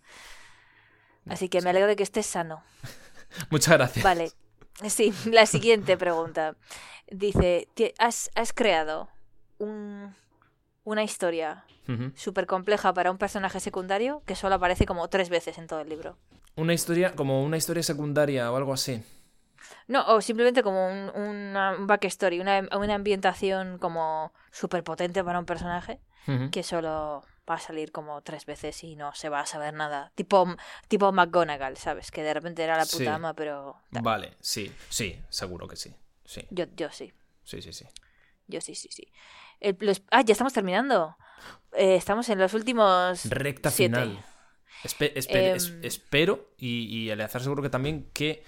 Así 1.28 1.48
que 1.48 1.60
me 1.60 1.70
alegro 1.70 1.88
de 1.88 1.96
que 1.96 2.02
estés 2.02 2.26
sano. 2.26 2.62
Muchas 3.50 3.74
gracias. 3.74 4.04
Vale. 4.04 4.30
Sí, 4.88 5.12
la 5.30 5.46
siguiente 5.46 5.96
pregunta. 5.96 6.54
Dice, 7.10 7.68
"Ti- 7.74 7.92
¿has, 7.98 8.30
has 8.34 8.52
creado 8.52 9.08
un- 9.58 10.14
una 10.84 11.02
historia 11.02 11.64
Ujú. 11.88 12.12
súper 12.14 12.46
compleja 12.46 12.92
para 12.94 13.10
un 13.10 13.18
personaje 13.18 13.58
secundario 13.60 14.22
que 14.26 14.36
solo 14.36 14.54
aparece 14.56 14.86
como 14.86 15.08
tres 15.08 15.28
veces 15.30 15.58
en 15.58 15.66
todo 15.66 15.80
el 15.80 15.88
libro? 15.88 16.16
Una 16.56 16.74
historia, 16.74 17.14
como 17.14 17.42
una 17.42 17.56
historia 17.56 17.82
secundaria 17.82 18.50
o 18.52 18.56
algo 18.56 18.72
así. 18.72 19.02
No, 19.88 20.04
o 20.14 20.20
simplemente 20.20 20.62
como 20.62 20.86
un, 20.88 21.10
una, 21.14 21.72
un 21.76 21.86
backstory, 21.86 22.40
una, 22.40 22.60
una 22.76 22.94
ambientación 22.94 23.78
como 23.78 24.32
súper 24.50 24.82
potente 24.84 25.22
para 25.24 25.38
un 25.38 25.46
personaje 25.46 26.00
que 26.50 26.64
solo 26.64 27.22
va 27.48 27.54
a 27.54 27.58
salir 27.60 27.92
como 27.92 28.20
tres 28.22 28.46
veces 28.46 28.82
y 28.82 28.96
no 28.96 29.14
se 29.14 29.28
va 29.28 29.38
a 29.40 29.46
saber 29.46 29.72
nada. 29.74 30.10
Tipo, 30.16 30.44
tipo 30.88 31.12
McGonagall, 31.12 31.76
¿sabes? 31.76 32.10
Que 32.10 32.24
de 32.24 32.34
repente 32.34 32.64
era 32.64 32.76
la 32.76 32.82
puta 32.84 32.96
Sí. 32.98 33.06
ama, 33.06 33.32
pero... 33.34 33.76
tal. 33.92 34.02
Vale, 34.02 34.34
sí, 34.40 34.74
sí, 34.88 35.20
seguro 35.28 35.68
que 35.68 35.76
sí. 35.76 35.94
Sí, 36.24 36.44
Yo, 36.50 36.64
yo 36.74 36.90
sí, 36.90 37.12
sí, 37.44 37.62
sí, 37.62 37.72
sí. 37.72 37.86
yo 38.48 38.60
sí, 38.60 38.74
sí, 38.74 38.88
sí. 38.90 39.12
El- 39.60 39.76
los- 39.78 40.02
ah, 40.10 40.22
ya 40.22 40.32
estamos 40.32 40.52
terminando. 40.52 41.16
Eh, 41.74 41.94
estamos 41.94 42.28
en 42.28 42.40
los 42.40 42.52
últimos... 42.54 43.24
Recta 43.30 43.70
siete. 43.70 43.94
final. 43.94 44.24
Espe- 44.82 45.14
espe- 45.14 45.54
es- 45.54 45.68
Em. 45.68 45.80
espero, 45.84 46.50
y, 46.58 46.86
y 47.04 47.10
Eleazar 47.10 47.40
seguro 47.40 47.62
que 47.62 47.70
también, 47.70 48.10
que 48.12 48.42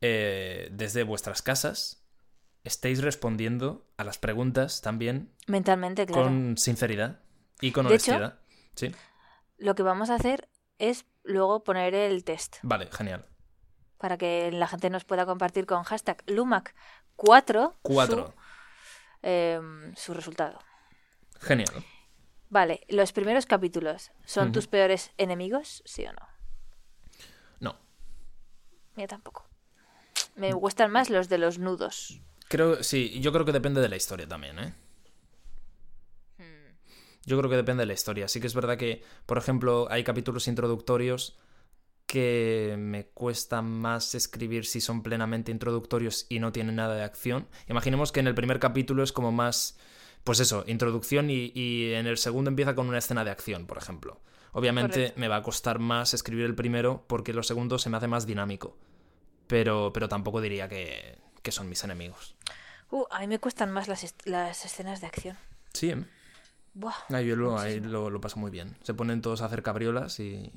eh, 0.00 0.68
desde 0.72 1.02
vuestras 1.04 1.42
casas 1.42 2.02
estéis 2.64 3.02
respondiendo 3.02 3.88
a 3.96 4.04
las 4.04 4.18
preguntas 4.18 4.80
también 4.82 5.32
Mentalmente, 5.46 6.04
claro. 6.06 6.24
con 6.24 6.58
sinceridad 6.58 7.20
y 7.60 7.72
con 7.72 7.86
De 7.88 7.94
hecho- 7.94 8.12
honestidad. 8.16 8.40
Sí, 8.74 8.92
Lo 9.58 9.74
que 9.74 9.82
vamos 9.82 10.10
a 10.10 10.16
hacer 10.16 10.48
es 10.78 11.06
luego 11.22 11.64
poner 11.64 11.94
el 11.94 12.24
test 12.24 12.56
vale, 12.62 12.88
genial. 12.92 13.24
para 13.98 14.18
que 14.18 14.50
la 14.52 14.66
gente 14.66 14.90
nos 14.90 15.04
pueda 15.04 15.24
compartir 15.24 15.64
con 15.66 15.82
hashtag 15.84 16.22
Lumac4 16.26 16.72
Cuatro. 17.82 18.26
Su, 18.26 18.34
em, 19.22 19.94
su 19.96 20.12
resultado. 20.12 20.58
Genial. 21.40 21.72
Vale, 22.50 22.84
los 22.88 23.12
primeros 23.12 23.46
capítulos, 23.46 24.12
¿son 24.24 24.52
tus 24.52 24.66
peores 24.68 25.12
enemigos? 25.18 25.82
¿Sí 25.86 26.04
o 26.06 26.12
no? 26.12 26.28
No. 27.60 27.76
Mira, 28.94 29.08
tampoco. 29.08 29.48
Me 30.36 30.52
gustan 30.52 30.90
más 30.92 31.10
los 31.10 31.28
de 31.28 31.38
los 31.38 31.58
nudos. 31.58 32.20
Creo, 32.48 32.82
sí, 32.82 33.18
yo 33.20 33.32
creo 33.32 33.44
que 33.44 33.52
depende 33.52 33.80
de 33.80 33.88
la 33.88 33.96
historia 33.96 34.28
también, 34.28 34.58
¿eh? 34.58 34.74
Hmm. 36.38 36.76
Yo 37.24 37.38
creo 37.38 37.50
que 37.50 37.56
depende 37.56 37.82
de 37.82 37.86
la 37.86 37.94
historia. 37.94 38.28
Sí 38.28 38.40
que 38.40 38.46
es 38.46 38.54
verdad 38.54 38.76
que, 38.76 39.02
por 39.24 39.38
ejemplo, 39.38 39.88
hay 39.90 40.04
capítulos 40.04 40.46
introductorios 40.46 41.36
que 42.06 42.76
me 42.78 43.06
cuesta 43.06 43.62
más 43.62 44.14
escribir 44.14 44.64
si 44.64 44.80
son 44.80 45.02
plenamente 45.02 45.50
introductorios 45.50 46.26
y 46.28 46.38
no 46.38 46.52
tienen 46.52 46.76
nada 46.76 46.94
de 46.94 47.02
acción. 47.02 47.48
Imaginemos 47.68 48.12
que 48.12 48.20
en 48.20 48.28
el 48.28 48.34
primer 48.34 48.60
capítulo 48.60 49.02
es 49.02 49.12
como 49.12 49.32
más, 49.32 49.76
pues 50.22 50.38
eso, 50.38 50.62
introducción 50.68 51.30
y, 51.30 51.50
y 51.54 51.94
en 51.94 52.06
el 52.06 52.18
segundo 52.18 52.48
empieza 52.48 52.76
con 52.76 52.86
una 52.86 52.98
escena 52.98 53.24
de 53.24 53.32
acción, 53.32 53.66
por 53.66 53.78
ejemplo. 53.78 54.20
Obviamente 54.52 54.94
Correcto. 54.94 55.20
me 55.20 55.28
va 55.28 55.36
a 55.36 55.42
costar 55.42 55.80
más 55.80 56.14
escribir 56.14 56.44
el 56.44 56.54
primero 56.54 57.04
porque 57.08 57.32
los 57.32 57.46
segundos 57.46 57.82
se 57.82 57.90
me 57.90 57.96
hace 57.96 58.06
más 58.06 58.24
dinámico. 58.26 58.78
Pero, 59.46 59.92
pero 59.92 60.08
tampoco 60.08 60.40
diría 60.40 60.68
que, 60.68 61.18
que 61.42 61.52
son 61.52 61.68
mis 61.68 61.84
enemigos. 61.84 62.36
Uh, 62.90 63.04
a 63.10 63.20
mí 63.20 63.26
me 63.26 63.38
cuestan 63.38 63.70
más 63.70 63.88
las, 63.88 64.14
las 64.24 64.64
escenas 64.64 65.00
de 65.00 65.06
acción. 65.06 65.36
Sí, 65.72 65.90
¿eh? 65.90 66.04
Buah. 66.74 66.94
Ahí 67.08 67.26
yo 67.26 67.36
lo, 67.36 67.58
ahí 67.58 67.80
lo, 67.80 68.10
lo 68.10 68.20
paso 68.20 68.38
muy 68.38 68.50
bien. 68.50 68.76
Se 68.82 68.92
ponen 68.94 69.22
todos 69.22 69.42
a 69.42 69.46
hacer 69.46 69.62
cabriolas 69.62 70.20
y... 70.20 70.52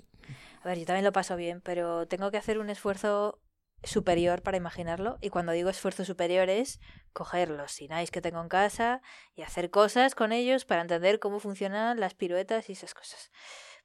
A 0.64 0.68
ver, 0.68 0.78
yo 0.78 0.86
también 0.86 1.06
lo 1.06 1.14
paso 1.14 1.36
bien, 1.38 1.62
pero 1.62 2.08
tengo 2.08 2.30
que 2.32 2.38
hacer 2.38 2.60
un 2.60 2.70
esfuerzo 2.70 3.40
superior 3.84 4.42
para 4.42 4.58
imaginarlo. 4.58 5.18
Y 5.22 5.30
cuando 5.30 5.54
digo 5.54 5.70
esfuerzo 5.70 6.04
superior 6.04 6.50
es 6.50 6.82
coger 7.14 7.50
los 7.50 7.72
sinais 7.72 8.12
que 8.12 8.22
tengo 8.22 8.42
en 8.42 8.50
casa 8.50 9.02
y 9.34 9.44
hacer 9.44 9.70
cosas 9.70 10.16
con 10.16 10.34
ellos 10.34 10.66
para 10.66 10.82
entender 10.82 11.20
cómo 11.20 11.40
funcionan 11.40 12.00
las 12.00 12.14
piruetas 12.14 12.70
y 12.70 12.74
esas 12.74 12.94
cosas. 12.94 13.32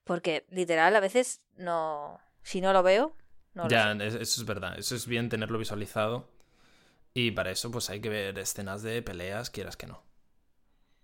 Porque 0.03 0.45
literal 0.51 0.97
a 0.97 1.01
veces 1.01 1.43
no... 1.57 2.19
Si 2.43 2.61
no 2.61 2.73
lo 2.73 2.83
veo, 2.83 3.17
no 3.55 3.69
ya, 3.69 3.93
eso 3.93 4.19
es 4.21 4.45
verdad. 4.45 4.79
Eso 4.79 4.95
es 4.95 5.07
bien 5.07 5.29
tenerlo 5.29 5.59
visualizado. 5.59 6.29
Y 7.15 7.31
para 7.31 7.51
eso 7.51 7.71
pues 7.71 7.91
hay 7.91 8.01
que 8.01 8.09
ver 8.09 8.39
escenas 8.39 8.83
de 8.83 9.01
peleas, 9.03 9.51
quieras 9.51 9.77
que 9.77 9.87
no. 9.87 10.03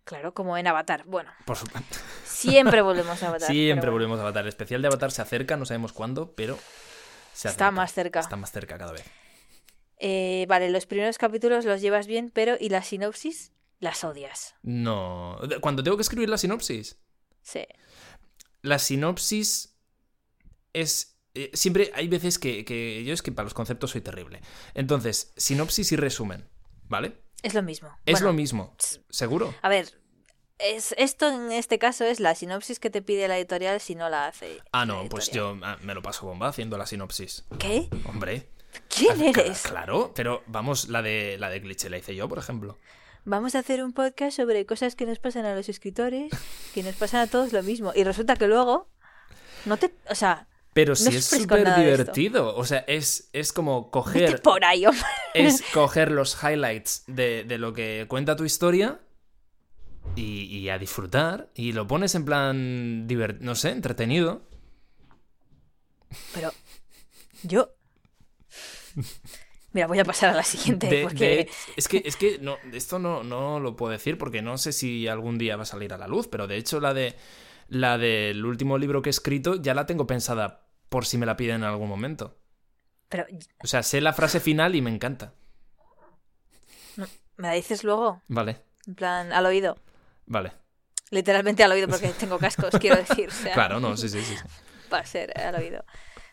Claro, 0.04 0.34
como 0.34 0.56
en 0.58 0.66
Avatar. 0.66 1.04
Bueno, 1.06 1.30
Por 1.46 1.56
supuesto. 1.56 1.96
siempre 2.24 2.82
volvemos 2.82 3.22
a 3.22 3.28
Avatar. 3.28 3.48
Siempre 3.48 3.90
bueno, 3.90 3.92
volvemos 3.92 4.18
a 4.18 4.22
Avatar. 4.22 4.42
El 4.42 4.48
especial 4.48 4.82
de 4.82 4.88
Avatar 4.88 5.12
se 5.12 5.22
acerca, 5.22 5.56
no 5.56 5.64
sabemos 5.66 5.92
cuándo, 5.92 6.32
pero 6.34 6.58
se 7.32 7.48
Está 7.48 7.70
más 7.70 7.92
cerca. 7.92 8.18
Está 8.20 8.34
más 8.36 8.50
cerca 8.50 8.76
cada 8.76 8.92
vez. 8.92 9.04
Eh, 9.98 10.46
vale, 10.48 10.70
los 10.70 10.86
primeros 10.86 11.18
capítulos 11.18 11.64
los 11.64 11.80
llevas 11.80 12.06
bien, 12.06 12.30
pero 12.34 12.56
¿y 12.58 12.70
la 12.70 12.82
sinopsis? 12.82 13.52
Las 13.78 14.02
odias. 14.02 14.54
No. 14.62 15.38
Cuando 15.60 15.82
tengo 15.82 15.96
que 15.96 16.02
escribir 16.02 16.28
la 16.28 16.38
sinopsis, 16.38 16.98
Sí. 17.42 17.64
la 18.62 18.78
sinopsis 18.78 19.76
es... 20.72 21.19
eh, 21.34 21.50
siempre 21.54 21.90
hay 21.94 22.08
veces 22.08 22.38
que, 22.38 22.64
que 22.64 23.04
yo 23.04 23.14
es 23.14 23.22
que 23.22 23.32
para 23.32 23.44
los 23.44 23.54
conceptos 23.54 23.90
soy 23.90 24.00
terrible. 24.00 24.40
Entonces, 24.74 25.32
sinopsis 25.36 25.92
y 25.92 25.96
resumen, 25.96 26.48
¿vale? 26.88 27.22
Es 27.42 27.54
lo 27.54 27.62
mismo. 27.62 27.88
Es 28.06 28.14
Bueno, 28.14 28.28
lo 28.28 28.32
mismo, 28.34 28.76
¿seguro? 29.08 29.54
A 29.62 29.68
ver, 29.68 30.00
es, 30.58 30.94
esto 30.98 31.28
en 31.28 31.52
este 31.52 31.78
caso 31.78 32.04
es 32.04 32.20
la 32.20 32.34
sinopsis 32.34 32.78
que 32.80 32.90
te 32.90 33.02
pide 33.02 33.28
la 33.28 33.38
editorial 33.38 33.80
si 33.80 33.94
no 33.94 34.08
la 34.08 34.26
hace. 34.26 34.60
Ah, 34.72 34.84
no, 34.84 35.08
pues 35.08 35.30
yo 35.30 35.56
ah, 35.62 35.78
me 35.82 35.94
lo 35.94 36.02
paso 36.02 36.26
bomba 36.26 36.48
haciendo 36.48 36.76
la 36.76 36.86
sinopsis. 36.86 37.44
¿Qué? 37.58 37.88
Hombre. 38.04 38.48
¿Quién 38.88 39.20
eres? 39.22 39.62
Claro, 39.62 40.12
pero 40.14 40.42
vamos, 40.46 40.88
la 40.88 41.02
de 41.02 41.36
la 41.38 41.48
de 41.48 41.60
Glitch 41.60 41.84
la 41.88 41.98
hice 41.98 42.14
yo, 42.14 42.28
por 42.28 42.38
ejemplo. 42.38 42.78
Vamos 43.24 43.54
a 43.54 43.60
hacer 43.60 43.82
un 43.82 43.92
podcast 43.92 44.36
sobre 44.36 44.64
cosas 44.66 44.96
que 44.96 45.06
nos 45.06 45.18
pasan 45.18 45.44
a 45.44 45.54
los 45.54 45.68
escritores, 45.68 46.32
que 46.72 46.82
nos 46.82 46.94
pasan 46.94 47.20
a 47.20 47.26
todos 47.26 47.52
lo 47.52 47.62
mismo. 47.62 47.92
Y 47.94 48.04
resulta 48.04 48.36
que 48.36 48.46
luego. 48.46 48.88
No 49.66 49.76
te. 49.76 49.92
O 50.08 50.14
sea, 50.14 50.48
Pero 50.72 50.90
No 50.92 50.96
sí 50.96 51.16
es 51.16 51.24
súper 51.26 51.74
divertido. 51.76 52.54
O 52.56 52.64
sea, 52.64 52.78
es, 52.86 53.28
es 53.32 53.52
como 53.52 53.84
vete 53.86 53.90
coger. 53.90 54.42
por 54.42 54.64
ahí, 54.64 54.86
hombre. 54.86 55.02
Es 55.34 55.62
coger 55.74 56.12
los 56.12 56.36
highlights 56.42 57.02
de, 57.08 57.44
de 57.44 57.58
lo 57.58 57.72
que 57.72 58.06
cuenta 58.08 58.36
tu 58.36 58.44
historia. 58.44 59.00
Y, 60.16 60.44
y 60.44 60.68
a 60.70 60.78
disfrutar. 60.78 61.50
Y 61.54 61.72
lo 61.72 61.86
pones 61.86 62.14
en 62.14 62.24
plan. 62.24 63.08
divert- 63.08 63.40
no 63.40 63.54
sé, 63.54 63.70
entretenido. 63.70 64.42
Pero. 66.34 66.52
Yo. 67.42 67.70
Mira, 69.72 69.86
voy 69.86 70.00
a 70.00 70.04
pasar 70.04 70.30
a 70.30 70.34
la 70.34 70.42
siguiente. 70.42 70.88
De- 70.88 71.02
porque... 71.02 71.24
de- 71.24 71.50
es 71.76 71.86
que, 71.88 72.02
es 72.04 72.16
que 72.16 72.38
no, 72.40 72.56
esto 72.72 72.98
no, 72.98 73.22
no 73.22 73.60
lo 73.60 73.76
puedo 73.76 73.92
decir 73.92 74.18
porque 74.18 74.42
no 74.42 74.58
sé 74.58 74.72
si 74.72 75.06
algún 75.06 75.38
día 75.38 75.56
va 75.56 75.62
a 75.62 75.66
salir 75.66 75.92
a 75.92 75.98
la 75.98 76.08
luz, 76.08 76.26
pero 76.28 76.46
de 76.48 76.56
hecho 76.56 76.80
la 76.80 76.92
de 76.92 77.14
la 77.70 77.96
del 77.98 78.44
último 78.44 78.76
libro 78.78 79.00
que 79.00 79.08
he 79.08 79.10
escrito 79.10 79.54
ya 79.56 79.72
la 79.74 79.86
tengo 79.86 80.06
pensada 80.06 80.66
por 80.88 81.06
si 81.06 81.16
me 81.18 81.24
la 81.26 81.36
piden 81.36 81.56
en 81.56 81.64
algún 81.64 81.88
momento. 81.88 82.36
Pero, 83.08 83.24
O 83.62 83.66
sea, 83.66 83.82
sé 83.82 84.00
la 84.00 84.12
frase 84.12 84.38
final 84.40 84.74
y 84.74 84.82
me 84.82 84.90
encanta. 84.90 85.32
¿me 86.96 87.48
la 87.48 87.52
dices 87.54 87.84
luego? 87.84 88.22
Vale, 88.28 88.60
En 88.86 88.94
plan, 88.94 89.32
al 89.32 89.46
oído. 89.46 89.78
vale. 90.26 90.52
Literalmente 91.10 91.64
al 91.64 91.72
oído 91.72 91.88
porque 91.88 92.12
tengo 92.18 92.38
cascos, 92.38 92.74
quiero 92.78 92.96
decir. 92.96 93.28
o 93.28 93.32
sea, 93.32 93.54
Claro, 93.54 93.80
no, 93.80 93.96
sí, 93.96 94.08
sí, 94.08 94.20
sí. 94.20 94.34
Va 94.92 94.98
a 94.98 95.06
ser 95.06 95.36
al 95.40 95.54
oído. 95.54 95.84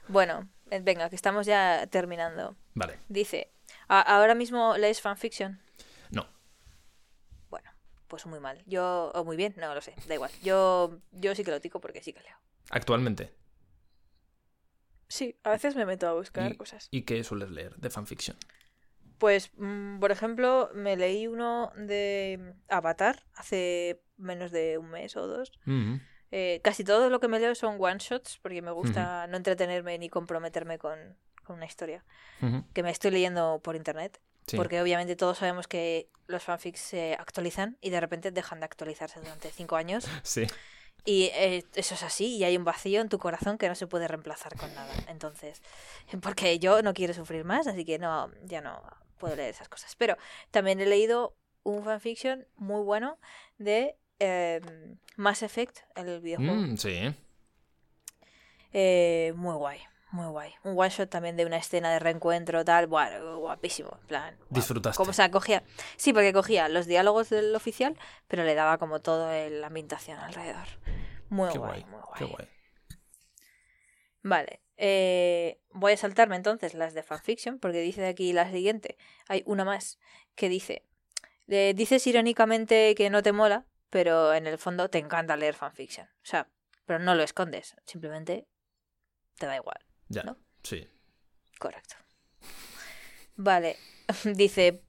Bueno, 0.07 0.49
eh, 0.71 0.79
venga, 0.83 1.09
que 1.09 1.15
estamos 1.15 1.45
ya 1.45 1.87
terminando. 1.87 2.55
Vale, 2.73 2.97
Dice, 3.09 3.51
"¿A- 3.87 4.01
¿ahora 4.01 4.35
mismo 4.35 4.75
lees 4.77 5.01
fanfiction? 5.01 5.59
no. 6.11 6.27
Pues 8.07 8.25
muy 8.25 8.39
mal. 8.39 8.63
Yo, 8.65 9.11
o 9.13 9.23
muy 9.23 9.35
bien, 9.35 9.53
no 9.57 9.73
lo 9.75 9.81
sé, 9.81 9.93
da 10.07 10.13
igual. 10.13 10.31
Yo, 10.41 10.99
yo 11.11 11.35
sí 11.35 11.43
que 11.43 11.51
lo 11.51 11.59
tico 11.59 11.81
porque 11.81 12.01
sí 12.01 12.13
que 12.13 12.21
leo. 12.21 12.35
Actualmente. 12.69 13.33
Sí, 15.09 15.37
a 15.43 15.51
veces 15.51 15.75
me 15.75 15.85
meto 15.85 16.07
a 16.07 16.13
buscar 16.13 16.51
¿Y, 16.51 16.57
cosas. 16.57 16.87
¿Y 16.91 17.03
qué 17.03 17.23
sueles 17.23 17.49
leer 17.49 17.75
de 17.77 17.89
fanfiction? 17.89 18.37
Pues, 19.17 19.51
mm, 19.57 19.99
por 19.99 20.11
ejemplo, 20.11 20.69
me 20.73 20.95
leí 20.95 21.27
uno 21.27 21.71
de 21.75 22.53
Avatar 22.69 23.23
hace 23.33 24.01
menos 24.17 24.51
de 24.51 24.77
un 24.77 24.89
mes 24.89 25.15
o 25.15 25.27
dos. 25.27 25.51
Ujú. 25.65 25.99
Eh, 26.31 26.59
casi 26.63 26.83
todo 26.83 27.09
lo 27.09 27.19
que 27.19 27.29
me 27.29 27.39
leo 27.39 27.55
son 27.55 27.77
one 27.79 27.99
shots 27.99 28.37
porque 28.41 28.61
me 28.61 28.71
gusta 28.71 29.27
no 29.27 29.37
entretenerme 29.37 29.97
ni 29.97 30.09
comprometerme 30.09 30.77
con, 30.77 31.17
con 31.43 31.55
una 31.55 31.65
historia 31.65 32.03
Ujú. 32.41 32.65
que 32.73 32.83
me 32.83 32.91
estoy 32.91 33.11
leyendo 33.11 33.61
por 33.63 33.77
internet. 33.77 34.19
Sí. 34.47 34.57
Porque 34.57 34.81
obviamente 34.81 35.15
todos 35.15 35.37
sabemos 35.37 35.67
que 35.67 36.09
los 36.27 36.43
fanfics 36.43 36.79
se 36.79 37.13
actualizan 37.13 37.77
y 37.81 37.89
de 37.89 37.99
repente 37.99 38.31
dejan 38.31 38.59
de 38.59 38.65
actualizarse 38.65 39.19
durante 39.19 39.51
cinco 39.51 39.75
años. 39.75 40.07
Sí. 40.23 40.47
Y 41.05 41.29
eh, 41.35 41.63
eso 41.75 41.95
es 41.95 42.03
así, 42.03 42.35
y 42.35 42.43
hay 42.43 42.57
un 42.57 42.65
vacío 42.65 42.99
en 42.99 43.07
tu 43.07 43.17
corazón 43.17 43.57
que 43.57 43.69
no 43.69 43.75
se 43.75 43.87
puede 43.87 44.09
reemplazar 44.09 44.57
con 44.57 44.73
nada. 44.75 44.93
Entonces, 45.07 45.61
porque 46.21 46.59
yo 46.59 46.81
no 46.81 46.93
quiero 46.93 47.13
sufrir 47.13 47.45
más, 47.45 47.65
así 47.67 47.85
que 47.85 47.97
no, 47.97 48.29
ya 48.43 48.59
no 48.59 48.81
puedo 49.17 49.35
leer 49.35 49.51
esas 49.51 49.69
cosas. 49.69 49.95
Pero 49.95 50.17
también 50.51 50.81
he 50.81 50.85
leído 50.85 51.33
un 51.63 51.83
fanfiction 51.83 52.45
muy 52.55 52.83
bueno 52.83 53.19
de 53.57 53.95
eh, 54.19 54.59
Mass 55.15 55.43
Effect, 55.43 55.79
el 55.95 56.19
videojuego. 56.19 56.55
Mm, 56.55 56.77
sí. 56.77 57.15
Eh, 58.73 59.33
muy 59.35 59.55
guay, 59.55 59.79
muy 60.11 60.27
guay. 60.27 60.53
Un 60.63 60.77
one 60.79 60.89
shot 60.89 61.09
también 61.09 61.35
de 61.37 61.45
una 61.45 61.57
escena 61.57 61.91
de 61.91 61.99
reencuentro, 61.99 62.63
tal, 62.63 62.87
bueno, 62.87 63.39
guapísimo. 63.39 63.97
En 64.01 64.07
plan, 64.07 64.35
guau. 64.37 64.47
Disfrutaste. 64.49 64.97
Como, 64.97 65.11
o 65.11 65.13
sea, 65.13 65.29
cogía. 65.31 65.63
Sí, 65.97 66.13
porque 66.13 66.31
cogía 66.33 66.69
los 66.69 66.85
diálogos 66.87 67.29
del 67.29 67.53
oficial, 67.55 67.97
pero 68.27 68.43
le 68.43 68.55
daba 68.55 68.77
como 68.77 69.01
todo 69.01 69.31
el- 69.31 69.61
la 69.61 69.67
ambientación 69.67 70.17
alrededor. 70.19 70.67
Muy 71.29 71.49
Qué 71.51 71.57
guay, 71.57 71.81
guay, 71.81 71.85
muy 71.91 71.99
guay. 72.01 72.17
qué 72.19 72.25
guay. 72.25 72.47
Vale. 74.23 74.61
eh, 74.79 75.59
voy 75.71 75.93
a 75.93 75.97
saltarme 75.97 76.35
entonces 76.35 76.73
las 76.75 76.93
de 76.93 77.01
fanfiction, 77.01 77.57
porque 77.59 77.79
dice 77.79 78.01
de 78.01 78.09
aquí 78.09 78.31
la 78.31 78.51
siguiente. 78.51 78.95
Hay 79.27 79.41
una 79.47 79.65
más 79.65 79.97
que 80.35 80.49
dice. 80.49 80.83
eh, 81.47 81.73
dices 81.75 82.05
irónicamente 82.05 82.93
que 82.95 83.09
no 83.09 83.23
te 83.23 83.31
mola, 83.31 83.65
pero 83.89 84.33
en 84.35 84.45
el 84.47 84.57
fondo 84.59 84.89
te 84.89 84.99
encanta 84.99 85.35
leer 85.37 85.55
fanfiction. 85.55 86.05
O 86.07 86.25
sea, 86.25 86.47
pero 86.85 86.99
no 86.99 87.15
lo 87.15 87.23
escondes, 87.23 87.75
simplemente 87.85 88.47
te 89.39 89.45
da 89.47 89.55
igual. 89.55 89.79
Ya. 90.09 90.23
¿no? 90.23 90.37
Sí. 90.63 90.87
Correcto. 91.59 91.95
Vale. 93.35 93.77
Dice, 94.23 94.83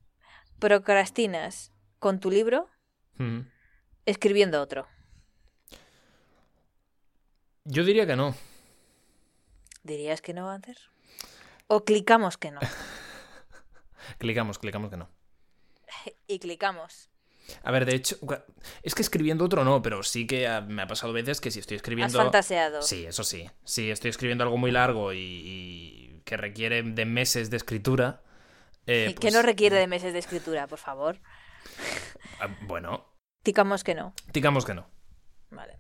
procrastinas 0.59 1.73
con 1.99 2.21
tu 2.21 2.31
libro 2.31 2.69
Ujú. 3.19 3.45
escribiendo 4.07 4.61
otro. 4.61 4.87
Yo 7.65 7.85
diría 7.85 8.07
que 8.07 8.17
no. 8.17 8.35
¿Dirías 9.83 10.21
que 10.23 10.33
no 10.33 10.47
va 10.47 10.55
a 10.55 10.57
hacer? 10.57 10.79
O 11.67 11.85
clicamos 11.85 12.37
que 12.39 12.51
no. 12.51 12.61
Clicamos, 14.19 14.59
clicamos 14.59 14.91
que 14.91 14.97
no. 14.97 15.09
Y 16.27 16.39
clicamos. 16.39 17.11
A 17.63 17.71
ver, 17.71 17.85
de 17.87 17.95
hecho, 17.95 18.17
es 18.83 18.95
que 18.95 19.03
escribiendo 19.03 19.45
otro 19.45 19.65
no, 19.65 19.81
pero 19.83 20.03
sí 20.03 20.27
que 20.27 20.47
ah, 20.47 20.61
me 20.61 20.83
ha 20.83 20.87
pasado 20.87 21.13
veces 21.13 21.41
que 21.41 21.51
si 21.51 21.61
estoy 21.61 21.77
Has 21.77 21.81
escribiendo... 21.83 22.19
fantaseado. 22.19 22.83
Sí, 22.83 23.07
eso 23.07 23.25
sí. 23.25 23.49
Si 23.65 23.91
estoy 23.91 24.11
escribiendo 24.11 24.45
algo 24.45 24.57
muy 24.59 24.71
largo 24.71 25.13
y, 25.13 25.19
y 25.19 26.23
que 26.25 26.37
requiere 26.37 26.83
de 26.83 27.05
meses 27.07 27.51
de 27.51 27.57
escritura... 27.57 28.23
eh, 28.87 29.15
que 29.15 29.21
pues, 29.21 29.35
no 29.35 29.43
requiere 29.43 29.77
de 29.77 29.87
meses 29.87 30.13
de 30.13 30.19
escritura, 30.19 30.67
por 30.67 30.79
favor. 30.79 31.21
ah, 32.41 32.49
Bueno, 32.63 33.07
Ticamos 33.43 33.83
que 33.85 33.95
no. 33.95 34.13
digamos 34.33 34.65
que 34.65 34.75
no. 34.75 34.91
Vale. 35.51 35.79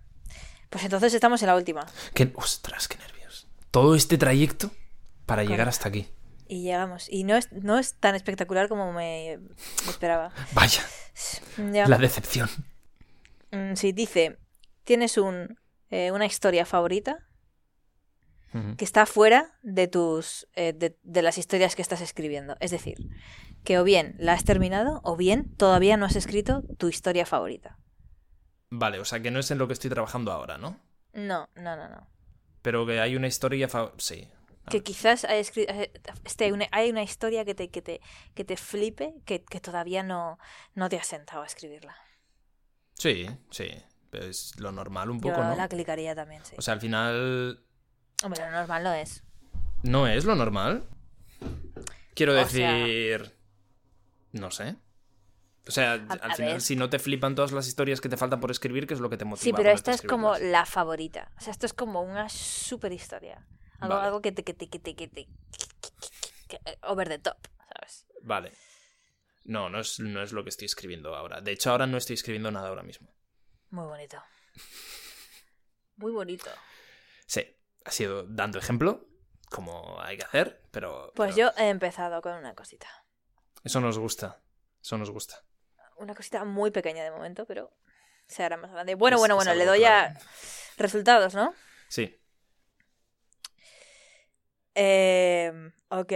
Pues 0.70 0.84
entonces 0.84 1.12
estamos 1.12 1.42
en 1.42 1.48
la 1.48 1.56
última. 1.56 1.86
Que, 2.14 2.32
ostras, 2.36 2.88
qué 2.88 2.96
nervios. 2.98 3.46
Todo 3.70 3.94
este 3.94 4.16
trayecto 4.16 4.70
para 5.26 5.44
llegar 5.44 5.68
hasta 5.68 5.88
aquí. 5.88 6.08
Y 6.48 6.62
llegamos. 6.62 7.08
Y 7.10 7.24
no 7.24 7.36
es, 7.36 7.52
no 7.52 7.78
es 7.78 7.94
tan 7.94 8.14
espectacular 8.14 8.68
como 8.68 8.92
me, 8.92 9.38
esperaba. 9.88 10.32
Vaya, 10.54 10.82
Ya. 11.72 11.86
la 11.86 11.98
decepción. 11.98 12.48
Mm, 13.50 13.74
Sí, 13.74 13.92
dice, 13.92 14.38
tienes 14.84 15.18
un, 15.18 15.58
eh, 15.90 16.10
una 16.12 16.26
historia 16.26 16.64
favorita 16.66 17.24
que 18.78 18.84
está 18.84 19.04
fuera 19.04 19.58
de 19.62 19.88
tus 19.88 20.48
eh, 20.54 20.72
de, 20.72 20.98
de 21.02 21.22
las 21.22 21.36
historias 21.36 21.76
que 21.76 21.82
estás 21.82 22.00
escribiendo. 22.00 22.56
Es 22.60 22.70
decir, 22.70 22.96
que 23.62 23.78
o 23.78 23.84
bien 23.84 24.16
la 24.18 24.32
has 24.32 24.42
terminado 24.44 25.00
o 25.04 25.16
bien 25.16 25.54
todavía 25.56 25.96
no 25.98 26.06
has 26.06 26.16
escrito 26.16 26.62
tu 26.78 26.88
historia 26.88 27.26
favorita. 27.26 27.78
Vale, 28.70 28.98
o 29.00 29.04
sea 29.04 29.20
que 29.20 29.30
no 29.30 29.38
es 29.38 29.50
en 29.50 29.58
lo 29.58 29.66
que 29.66 29.74
estoy 29.74 29.90
trabajando 29.90 30.32
ahora, 30.32 30.56
¿no? 30.58 30.80
No, 31.12 31.48
no, 31.56 31.76
no, 31.76 31.88
no. 31.90 32.08
Pero 32.62 32.86
que 32.86 33.00
hay 33.00 33.16
una 33.16 33.26
historia... 33.28 33.68
fa- 33.68 33.92
Sí. 33.98 34.26
Que 34.70 34.82
quizás 34.82 35.24
hay, 35.24 35.40
eh, 35.56 35.92
este, 36.24 36.52
una- 36.52 36.68
hay 36.72 36.90
una 36.90 37.02
historia 37.02 37.44
que 37.44 37.54
te, 37.54 37.68
que 37.70 37.82
te, 37.82 38.00
que 38.34 38.44
te 38.44 38.56
flipe 38.56 39.14
que, 39.24 39.42
que 39.44 39.60
todavía 39.60 40.02
no, 40.02 40.38
no 40.74 40.88
te 40.88 40.96
has 40.98 41.06
sentado 41.06 41.42
a 41.42 41.46
escribirla. 41.46 41.96
Sí, 42.94 43.26
sí. 43.50 43.68
Es 44.12 44.58
lo 44.58 44.72
normal 44.72 45.10
un 45.10 45.20
Yo 45.20 45.28
poco, 45.30 45.44
¿no? 45.44 45.54
la 45.54 45.68
clicaría 45.68 46.14
también, 46.14 46.44
sí. 46.44 46.54
O 46.58 46.62
sea, 46.62 46.74
al 46.74 46.80
final... 46.80 47.62
Hombre, 48.24 48.40
lo 48.44 48.50
normal 48.50 48.82
no 48.84 48.92
es. 48.94 49.22
¿No 49.82 50.06
es 50.08 50.24
lo 50.24 50.34
normal? 50.34 50.88
Quiero 52.14 52.32
O 52.32 52.44
sea- 52.46 52.72
decir... 52.72 53.34
No 54.32 54.50
sé. 54.50 54.76
O 55.66 55.70
sea, 55.70 55.92
al 55.94 56.10
a 56.22 56.34
final, 56.34 56.52
ver. 56.54 56.60
si 56.62 56.74
no 56.76 56.88
te 56.88 56.98
flipan 56.98 57.34
todas 57.34 57.52
las 57.52 57.66
historias 57.68 58.00
que 58.00 58.08
te 58.08 58.16
faltan 58.16 58.40
por 58.40 58.50
escribir, 58.50 58.86
¿qué 58.86 58.94
es 58.94 59.00
lo 59.00 59.10
que 59.10 59.16
te 59.18 59.24
motiva? 59.26 59.44
Sí, 59.44 59.52
pero 59.54 59.70
esta 59.70 59.92
es 59.92 60.00
como 60.02 60.36
la 60.38 60.64
favorita. 60.64 61.30
O 61.36 61.40
sea, 61.40 61.50
esto 61.50 61.66
es 61.66 61.74
como 61.74 62.00
una 62.02 62.28
super 62.30 62.92
historia. 62.92 63.46
Algo, 63.78 63.94
Vale. 63.94 64.06
algo 64.06 64.22
que 64.22 64.32
te, 64.32 64.42
que 64.44 64.54
te, 64.54 64.68
que 64.68 64.78
te, 64.78 64.94
que 64.96 65.08
te- 65.08 65.26
que- 66.48 66.58
que- 66.58 66.78
over 66.82 67.08
the 67.08 67.18
top, 67.18 67.36
¿sabes? 67.72 68.06
Vale. 68.22 68.52
No, 69.44 69.68
no 69.70 69.80
es, 69.80 70.00
no 70.00 70.22
es 70.22 70.32
lo 70.32 70.42
que 70.44 70.50
estoy 70.50 70.66
escribiendo 70.66 71.14
ahora. 71.14 71.40
De 71.40 71.52
hecho, 71.52 71.70
ahora 71.70 71.86
no 71.86 71.96
estoy 71.96 72.14
escribiendo 72.14 72.50
nada 72.50 72.68
ahora 72.68 72.82
mismo. 72.82 73.14
Muy 73.70 73.86
bonito. 73.86 74.22
Muy 75.96 76.12
bonito. 76.12 76.50
Sí, 77.26 77.44
ha 77.84 77.90
sido 77.90 78.24
dando 78.24 78.58
ejemplo, 78.58 79.06
como 79.50 80.00
hay 80.00 80.16
que 80.16 80.24
hacer, 80.24 80.62
pero... 80.70 81.12
Pues 81.14 81.34
pero 81.34 81.52
yo 81.52 81.62
he 81.62 81.68
empezado 81.68 82.20
con 82.22 82.32
una 82.34 82.54
cosita. 82.54 82.88
Eso 83.64 83.80
nos 83.80 83.98
gusta. 83.98 84.40
Eso 84.82 84.96
nos 84.98 85.10
gusta. 85.10 85.42
Una 85.96 86.14
cosita 86.14 86.44
muy 86.44 86.70
pequeña 86.70 87.02
de 87.04 87.10
momento, 87.10 87.44
pero 87.46 87.76
se 88.26 88.42
hará 88.44 88.56
más 88.56 88.70
grande. 88.70 88.94
Bueno, 88.94 89.16
Es- 89.16 89.20
bueno, 89.20 89.34
bueno, 89.36 89.54
le 89.54 89.64
doy 89.64 89.80
claro. 89.80 90.14
ya 90.14 90.20
resultados, 90.76 91.34
¿no? 91.34 91.54
Sí. 91.88 92.17
Eh, 94.80 95.52
ok. 95.88 96.12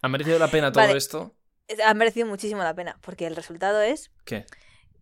¿Ha 0.00 0.08
merecido 0.08 0.38
la 0.38 0.48
pena 0.48 0.70
todo 0.72 0.84
Vale. 0.84 0.96
esto? 0.96 1.34
Ha 1.84 1.94
merecido 1.94 2.26
muchísimo 2.26 2.62
la 2.62 2.74
pena, 2.74 2.98
porque 3.02 3.26
el 3.26 3.34
resultado 3.36 3.80
es 3.80 4.10
¿Qué? 4.24 4.44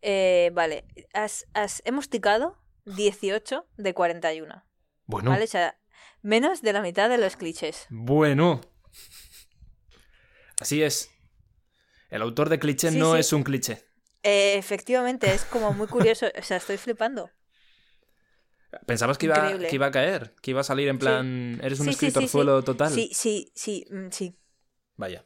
Eh, 0.03 0.51
vale, 0.55 0.87
has, 1.13 1.47
has- 1.53 1.83
hemos 1.85 2.09
ticado 2.09 2.57
18 2.87 3.67
de 3.77 3.93
41. 3.95 4.65
Bueno. 5.05 5.31
¿Vale? 5.31 5.45
O 5.45 5.49
sea, 5.49 5.79
menos 6.23 6.63
de 6.63 6.73
la 6.73 6.81
mitad 6.81 7.09
de 7.11 7.19
los 7.19 7.37
clichés. 7.37 7.87
Bueno. 7.91 8.61
Así 10.61 10.83
es. 10.83 11.11
El 12.09 12.23
autor 12.23 12.49
de 12.49 12.59
cliché 12.59 12.91
Sí, 12.91 12.99
no 12.99 13.15
sí. 13.15 13.21
es 13.21 13.33
un 13.33 13.43
cliché. 13.43 13.85
Eh, 14.23 14.55
efectivamente, 14.57 15.33
es 15.33 15.45
como 15.45 15.73
muy 15.73 15.87
curioso. 15.87 16.27
O 16.39 16.43
sea, 16.43 16.57
estoy 16.59 16.77
flipando. 16.79 17.31
Pensabas 18.87 19.19
que 19.19 19.27
iba, 19.27 19.59
que 19.59 19.75
iba 19.75 19.87
a 19.87 19.91
caer, 19.91 20.35
que 20.41 20.53
iba 20.53 20.61
a 20.61 20.65
salir 20.65 20.89
en 20.89 20.99
plan, 20.99 21.59
eres 21.63 21.81
un 21.81 21.87
Sí, 21.87 21.91
escritorzuelo 21.91 22.63
total. 22.63 22.93
Sí, 22.93 23.11
sí, 23.13 23.51
sí, 23.55 23.85
mm, 23.91 24.11
sí. 24.11 24.37
Vaya. 24.97 25.25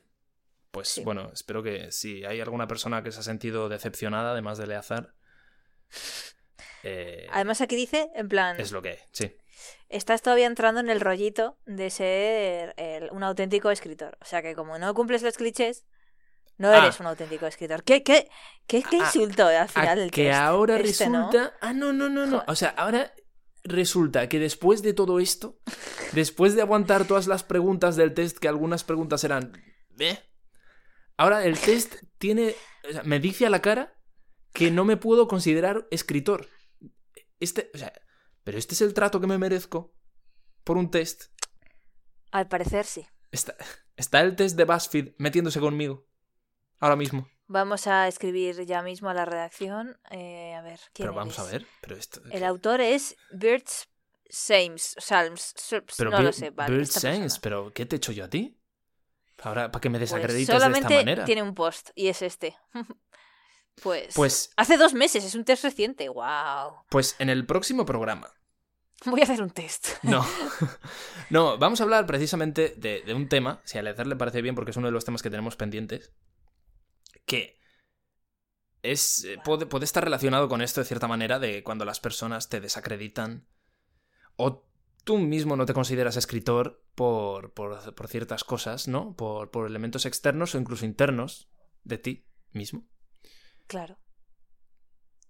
Pues 0.70 1.00
bueno, 1.04 1.30
espero 1.32 1.62
que 1.62 1.92
si 1.92 2.24
hay 2.24 2.40
alguna 2.40 2.66
persona 2.66 3.02
que 3.02 3.12
se 3.12 3.20
ha 3.20 3.22
sentido 3.22 3.68
decepcionada, 3.68 4.32
además 4.32 4.58
de 4.58 4.66
Leazar, 4.66 5.14
eh, 6.82 7.26
Además, 7.32 7.60
aquí 7.60 7.76
dice, 7.76 8.10
en 8.14 8.28
plan, 8.28 8.58
es 8.60 8.72
lo 8.72 8.82
que 8.82 8.98
sí. 9.12 9.34
estás 9.88 10.20
todavía 10.22 10.46
entrando 10.46 10.80
en 10.80 10.90
el 10.90 11.00
rollito 11.00 11.58
de 11.64 11.90
ser 11.90 12.74
el- 12.76 13.10
un 13.10 13.22
auténtico 13.22 13.70
escritor. 13.70 14.18
O 14.20 14.24
sea, 14.24 14.42
que 14.42 14.54
como 14.54 14.78
no 14.78 14.92
cumples 14.94 15.22
los 15.22 15.36
clichés, 15.36 15.84
no 16.58 16.68
Ah. 16.70 16.78
eres 16.78 17.00
un 17.00 17.06
auténtico 17.06 17.46
escritor. 17.46 17.82
¿Qué, 17.84 18.02
qué, 18.02 18.28
qué, 18.66 18.82
qué 18.82 18.96
Ah, 19.00 19.04
insulto 19.06 19.46
al 19.46 19.56
A 19.56 19.68
final 19.68 19.98
del 19.98 20.10
que 20.10 20.24
test? 20.24 20.34
ahora 20.38 20.76
Este, 20.78 21.08
¿no? 21.08 21.26
resulta. 21.30 21.54
Ah, 21.60 21.72
no, 21.72 21.92
no, 21.92 22.08
no, 22.08 22.26
no. 22.26 22.32
Joder. 22.38 22.50
O 22.50 22.54
sea, 22.54 22.68
ahora 22.70 23.12
resulta 23.64 24.28
que 24.28 24.38
después 24.38 24.82
de 24.82 24.92
todo 24.92 25.18
esto, 25.18 25.58
después 26.12 26.54
de 26.54 26.62
aguantar 26.62 27.06
todas 27.06 27.26
las 27.26 27.42
preguntas 27.42 27.96
del 27.96 28.14
test, 28.14 28.38
que 28.38 28.48
algunas 28.48 28.84
preguntas 28.84 29.24
eran. 29.24 29.52
¿Eh? 29.98 30.18
Ahora 31.16 31.44
el 31.44 31.58
test 31.58 31.94
tiene. 32.18 32.54
o 32.88 32.92
sea, 32.92 33.02
me 33.02 33.20
dice 33.20 33.46
a 33.46 33.50
la 33.50 33.62
cara 33.62 33.98
que 34.52 34.70
no 34.70 34.84
me 34.84 34.96
puedo 34.96 35.26
considerar 35.28 35.86
escritor. 35.90 36.48
Este. 37.40 37.70
O 37.74 37.78
sea, 37.78 37.92
pero 38.44 38.58
este 38.58 38.74
es 38.74 38.80
el 38.82 38.94
trato 38.94 39.20
que 39.20 39.26
me 39.26 39.38
merezco 39.38 39.94
por 40.62 40.76
un 40.76 40.90
test. 40.90 41.24
Al 42.30 42.48
parecer 42.48 42.84
sí. 42.84 43.06
Está, 43.30 43.56
está 43.96 44.20
el 44.20 44.36
test 44.36 44.56
de 44.56 44.64
BuzzFeed 44.64 45.14
metiéndose 45.18 45.60
conmigo. 45.60 46.06
Ahora 46.78 46.96
mismo. 46.96 47.28
Vamos 47.46 47.86
a 47.86 48.08
escribir 48.08 48.64
ya 48.64 48.82
mismo 48.82 49.08
a 49.10 49.14
la 49.14 49.24
redacción. 49.24 49.98
eh, 50.10 50.54
a 50.54 50.62
ver, 50.62 50.80
¿quién 50.92 51.06
Pero 51.08 51.14
vamos 51.14 51.38
a 51.38 51.44
ver. 51.44 51.66
Pero 51.80 51.96
esto. 51.96 52.20
El 52.30 52.42
autor 52.44 52.80
es 52.80 53.16
Birds 53.30 53.88
Sames, 54.30 54.94
Salms, 54.98 55.52
Surps, 55.56 55.94
Pero 55.98 56.10
no 56.10 56.18
Bir- 56.18 56.24
lo 56.24 56.32
sé, 56.32 56.50
vale. 56.50 56.86
Sainz, 56.86 57.18
persona. 57.18 57.40
pero 57.42 57.72
¿qué 57.72 57.84
te 57.86 57.96
he 57.96 57.98
hecho 57.98 58.12
yo 58.12 58.24
a 58.24 58.28
ti? 58.30 58.58
Ahora, 59.42 59.70
¿para 59.70 59.80
que 59.80 59.90
me 59.90 59.98
Pues 59.98 60.10
desacredites 60.10 60.46
de 60.46 60.52
esta 60.54 60.58
solamente 60.64 60.94
manera? 60.96 61.24
tiene 61.26 61.42
un 61.42 61.54
post 61.54 61.90
y 61.94 62.08
es 62.08 62.22
este. 62.22 62.56
pues, 63.82 64.14
Pues, 64.14 64.50
hace 64.56 64.76
dos 64.78 64.94
meses, 64.94 65.24
es 65.24 65.34
un 65.34 65.44
test 65.44 65.64
reciente. 65.64 66.08
¡Wow! 66.08 66.84
pues 66.88 67.16
en 67.18 67.28
el 67.28 67.44
próximo 67.46 67.84
programa. 67.84 68.28
Voy 69.04 69.20
a 69.20 69.24
hacer 69.24 69.42
un 69.42 69.50
test. 69.50 69.88
No. 70.02 70.24
no, 71.30 71.58
vamos 71.58 71.80
a 71.80 71.84
hablar 71.84 72.06
precisamente 72.06 72.74
de, 72.78 73.02
de 73.02 73.12
un 73.14 73.28
tema, 73.28 73.60
si 73.64 73.76
a 73.76 73.80
Eleazar 73.82 74.06
le 74.06 74.16
parece 74.16 74.40
bien, 74.40 74.54
porque 74.54 74.70
es 74.70 74.76
uno 74.78 74.86
de 74.88 74.92
los 74.92 75.04
temas 75.04 75.22
que 75.22 75.28
tenemos 75.30 75.56
pendientes, 75.56 76.12
que 77.24 77.58
es, 78.82 79.24
eh, 79.24 79.38
puede, 79.44 79.66
puede 79.66 79.84
estar 79.84 80.04
relacionado 80.04 80.48
con 80.48 80.60
esto 80.62 80.80
de 80.80 80.86
cierta 80.86 81.08
manera, 81.08 81.38
de 81.38 81.62
cuando 81.62 81.84
las 81.84 82.00
personas 82.00 82.48
te 82.48 82.60
desacreditan 82.60 83.48
o 84.36 84.68
tú 85.04 85.18
mismo 85.18 85.56
no 85.56 85.66
te 85.66 85.74
consideras 85.74 86.16
escritor 86.16 86.84
por, 86.94 87.52
por, 87.52 87.94
por 87.94 88.08
ciertas 88.08 88.44
cosas, 88.44 88.88
¿no? 88.88 89.14
Por, 89.16 89.50
por 89.50 89.66
elementos 89.66 90.06
externos 90.06 90.54
o 90.54 90.58
incluso 90.58 90.84
internos 90.86 91.50
de 91.82 91.98
ti 91.98 92.26
mismo. 92.52 92.86
Claro. 93.66 93.98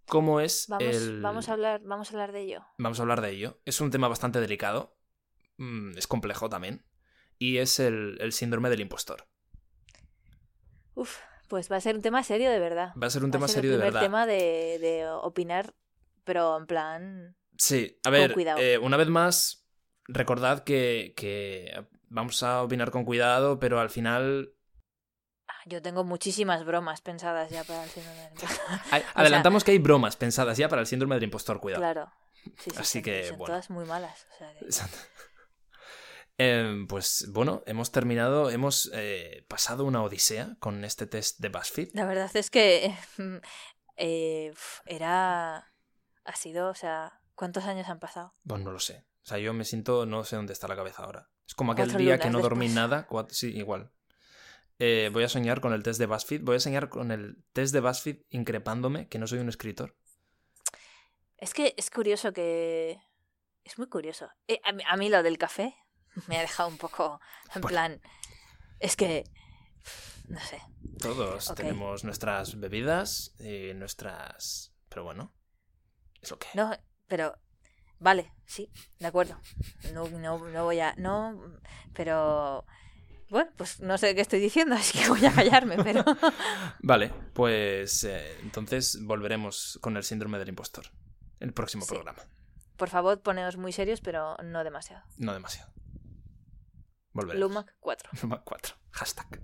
¿Cómo 0.07 0.40
es 0.40 0.66
Vamos, 0.68 0.95
el... 0.97 1.20
vamos, 1.22 1.49
a 1.49 1.53
hablar, 1.55 1.80
vamos 1.84 2.11
a 2.11 2.12
hablar 2.12 2.32
de 2.32 2.40
ello. 2.42 2.66
Vamos 2.78 2.99
a 2.99 3.03
hablar 3.03 3.20
de 3.20 3.30
ello. 3.30 3.61
Es 3.64 3.80
un 3.80 3.90
tema 3.90 4.09
bastante 4.09 4.40
delicado. 4.40 4.99
mm, 5.57 5.97
Es 5.97 6.07
complejo 6.07 6.49
también. 6.49 6.86
Y 7.38 7.57
es 7.59 7.80
el, 7.80 8.18
el 8.20 8.32
síndrome 8.32 8.68
del 8.70 8.80
impostor. 8.80 9.28
Uf, 10.95 11.18
pues 11.55 11.71
va 11.71 11.77
a 11.77 11.81
ser 11.81 11.95
un 11.95 12.03
tema 12.03 12.25
serio 12.25 12.51
de 12.51 12.59
verdad. 12.59 12.93
Va 13.01 13.07
a 13.07 13.11
ser 13.11 13.23
un 13.23 13.31
tema 13.31 13.43
va 13.43 13.45
a 13.45 13.49
ser 13.49 13.59
serio 13.63 13.79
de 13.79 13.85
verdad. 13.85 14.01
tema 14.01 14.27
de, 14.27 14.81
de 14.81 15.07
opinar, 15.09 15.73
pero 16.25 16.57
en 16.59 16.67
plan... 16.67 17.37
Sí, 17.57 17.97
a 18.03 18.11
ver, 18.11 18.33
cuidado. 18.35 18.59
eh, 18.59 18.77
una 18.77 18.97
vez 18.97 19.07
más, 19.07 19.65
recordad 20.09 20.65
que, 20.65 21.15
que 21.17 21.87
vamos 22.09 22.43
a 22.43 22.61
opinar 22.65 22.91
con 22.91 23.05
cuidado, 23.05 23.61
pero 23.61 23.79
al 23.79 23.89
final 23.89 24.53
ah, 25.47 25.53
Yo 25.67 25.81
tengo 25.81 26.03
muchísimas 26.03 26.65
bromas 26.65 27.03
pensadas 27.03 27.51
ya 27.51 27.63
para 27.63 27.85
el 27.85 27.91
síndrome 27.91 28.19
del 28.19 28.33
impostor. 28.33 28.65
adelantamos 29.15 29.63
que 29.63 29.71
hay 29.71 29.79
bromas 29.79 30.17
pensadas 30.17 30.59
ya 30.59 30.69
para 30.69 30.81
el 30.81 30.89
síndrome 30.89 31.15
del 31.15 31.23
impostor, 31.23 31.61
cuidado. 31.61 31.83
Claro. 31.83 32.13
Sí, 32.33 32.53
sí, 32.59 32.71
Así 32.77 32.99
son- 32.99 33.03
que, 33.05 33.25
son 33.29 33.39
bueno. 33.39 33.53
todas 33.53 33.71
muy 33.71 33.85
malas. 33.85 34.27
o 34.33 34.37
sea 34.39 34.53
que- 34.59 34.67
Em, 36.37 36.89
pues 36.89 37.26
bueno, 37.30 37.62
hemos 37.66 37.93
terminado, 37.93 38.51
hemos 38.51 38.91
eh, 38.93 39.45
pasado 39.49 39.85
una 39.85 40.03
odisea 40.03 40.57
con 40.59 40.85
este 40.85 41.07
test 41.07 41.39
de 41.39 41.49
BuzzFeed. 41.49 41.91
La 41.95 42.07
verdad 42.07 42.30
es 42.35 42.51
que 42.51 42.95
eh, 43.97 44.53
era... 44.87 45.72
Ha 46.24 46.37
sido, 46.37 46.68
o 46.68 46.74
sea... 46.74 47.20
¿Cuántos 47.35 47.64
años 47.64 47.89
han 47.89 47.99
pasado? 47.99 48.32
Pues 48.47 48.62
no 48.62 48.70
lo 48.70 48.78
sé. 48.78 49.05
O 49.22 49.26
sea, 49.26 49.39
yo 49.39 49.53
me 49.53 49.64
siento, 49.64 50.07
no 50.07 50.22
sé 50.22 50.37
dónde 50.37 50.53
está 50.53 50.68
la 50.68 50.76
cabeza 50.76 51.03
ahora. 51.03 51.30
Es 51.49 51.55
como 51.55 51.72
aquel 51.72 51.93
día 51.97 52.18
que 52.18 52.30
no 52.30 52.41
dormí 52.41 52.68
nada. 52.68 53.09
Sí, 53.30 53.49
igual. 53.57 53.91
Eh, 54.78 55.11
voy 55.12 55.24
a 55.24 55.28
soñar 55.28 55.61
con 55.61 55.72
el 55.72 55.82
test 55.82 55.99
de 55.99 56.07
BuzzFeed. 56.07 56.43
Voy 56.43 56.57
a 56.57 56.61
soñar 56.61 56.89
con 56.89 57.11
el 57.11 57.45
test 57.53 57.72
de 57.72 57.80
BuzzFeed 57.80 58.22
increpándome 58.30 59.09
que 59.09 59.18
no 59.18 59.26
soy 59.26 59.41
un 59.41 59.49
escritor. 59.49 59.97
Es 61.37 61.55
que 61.55 61.74
es 61.76 61.91
curioso 61.91 62.32
que... 62.32 63.01
Es 63.64 63.78
muy 63.78 63.89
curioso. 63.89 64.30
A 64.87 64.97
mí 64.97 65.09
lo 65.09 65.22
del 65.22 65.39
café 65.39 65.74
me 66.29 66.39
ha 66.39 66.41
dejado 66.41 66.69
un 66.69 66.79
poco... 66.79 67.21
En 67.55 67.61
Bueno. 67.62 67.69
plan... 67.69 68.01
Es 68.81 68.97
que... 68.97 69.25
No 70.29 70.41
sé. 70.41 70.61
Todos 70.99 71.55
tenemos 71.55 72.05
nuestras 72.05 72.59
bebidas 72.59 73.35
y 73.39 73.73
nuestras... 73.75 74.73
Pero 74.89 75.05
bueno, 75.05 75.33
es 76.21 76.31
lo 76.31 76.39
que... 76.39 76.49
No, 76.55 76.71
pero... 77.07 77.39
Vale, 78.01 78.33
sí, 78.45 78.71
de 78.99 79.07
acuerdo. 79.07 79.41
No, 79.93 80.09
no, 80.09 80.39
no 80.39 80.65
voy 80.65 80.81
a... 80.81 80.95
No, 80.97 81.41
pero... 81.95 82.67
Bueno, 83.31 83.51
pues 83.57 83.81
no 83.81 83.97
sé 83.99 84.15
qué 84.15 84.21
estoy 84.21 84.41
diciendo, 84.41 84.75
así 84.79 84.99
que 84.99 85.09
voy 85.09 85.25
a 85.25 85.33
callarme, 85.33 85.77
pero... 85.83 86.05
Vale, 86.81 87.11
pues 87.33 88.05
eh, 88.05 88.37
entonces 88.43 88.99
volveremos 89.03 89.79
con 89.81 89.97
el 89.97 90.05
síndrome 90.05 90.39
del 90.39 90.49
impostor. 90.51 90.87
El 91.41 91.53
próximo 91.53 91.85
Sí. 91.85 91.91
programa. 91.95 92.23
Por 92.77 92.89
favor, 92.91 93.21
poneos 93.23 93.57
muy 93.57 93.73
serios, 93.73 94.01
pero 94.01 94.37
no 94.43 94.65
demasiado. 94.65 95.05
No 95.17 95.33
demasiado. 95.33 95.73
Volveremos. 97.15 97.49
Lumac 97.49 97.75
4. 97.81 98.11
Lumac 98.23 98.45
4. 98.45 98.75
Hashtag. 98.93 99.41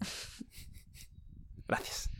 Gracias. 1.66 2.10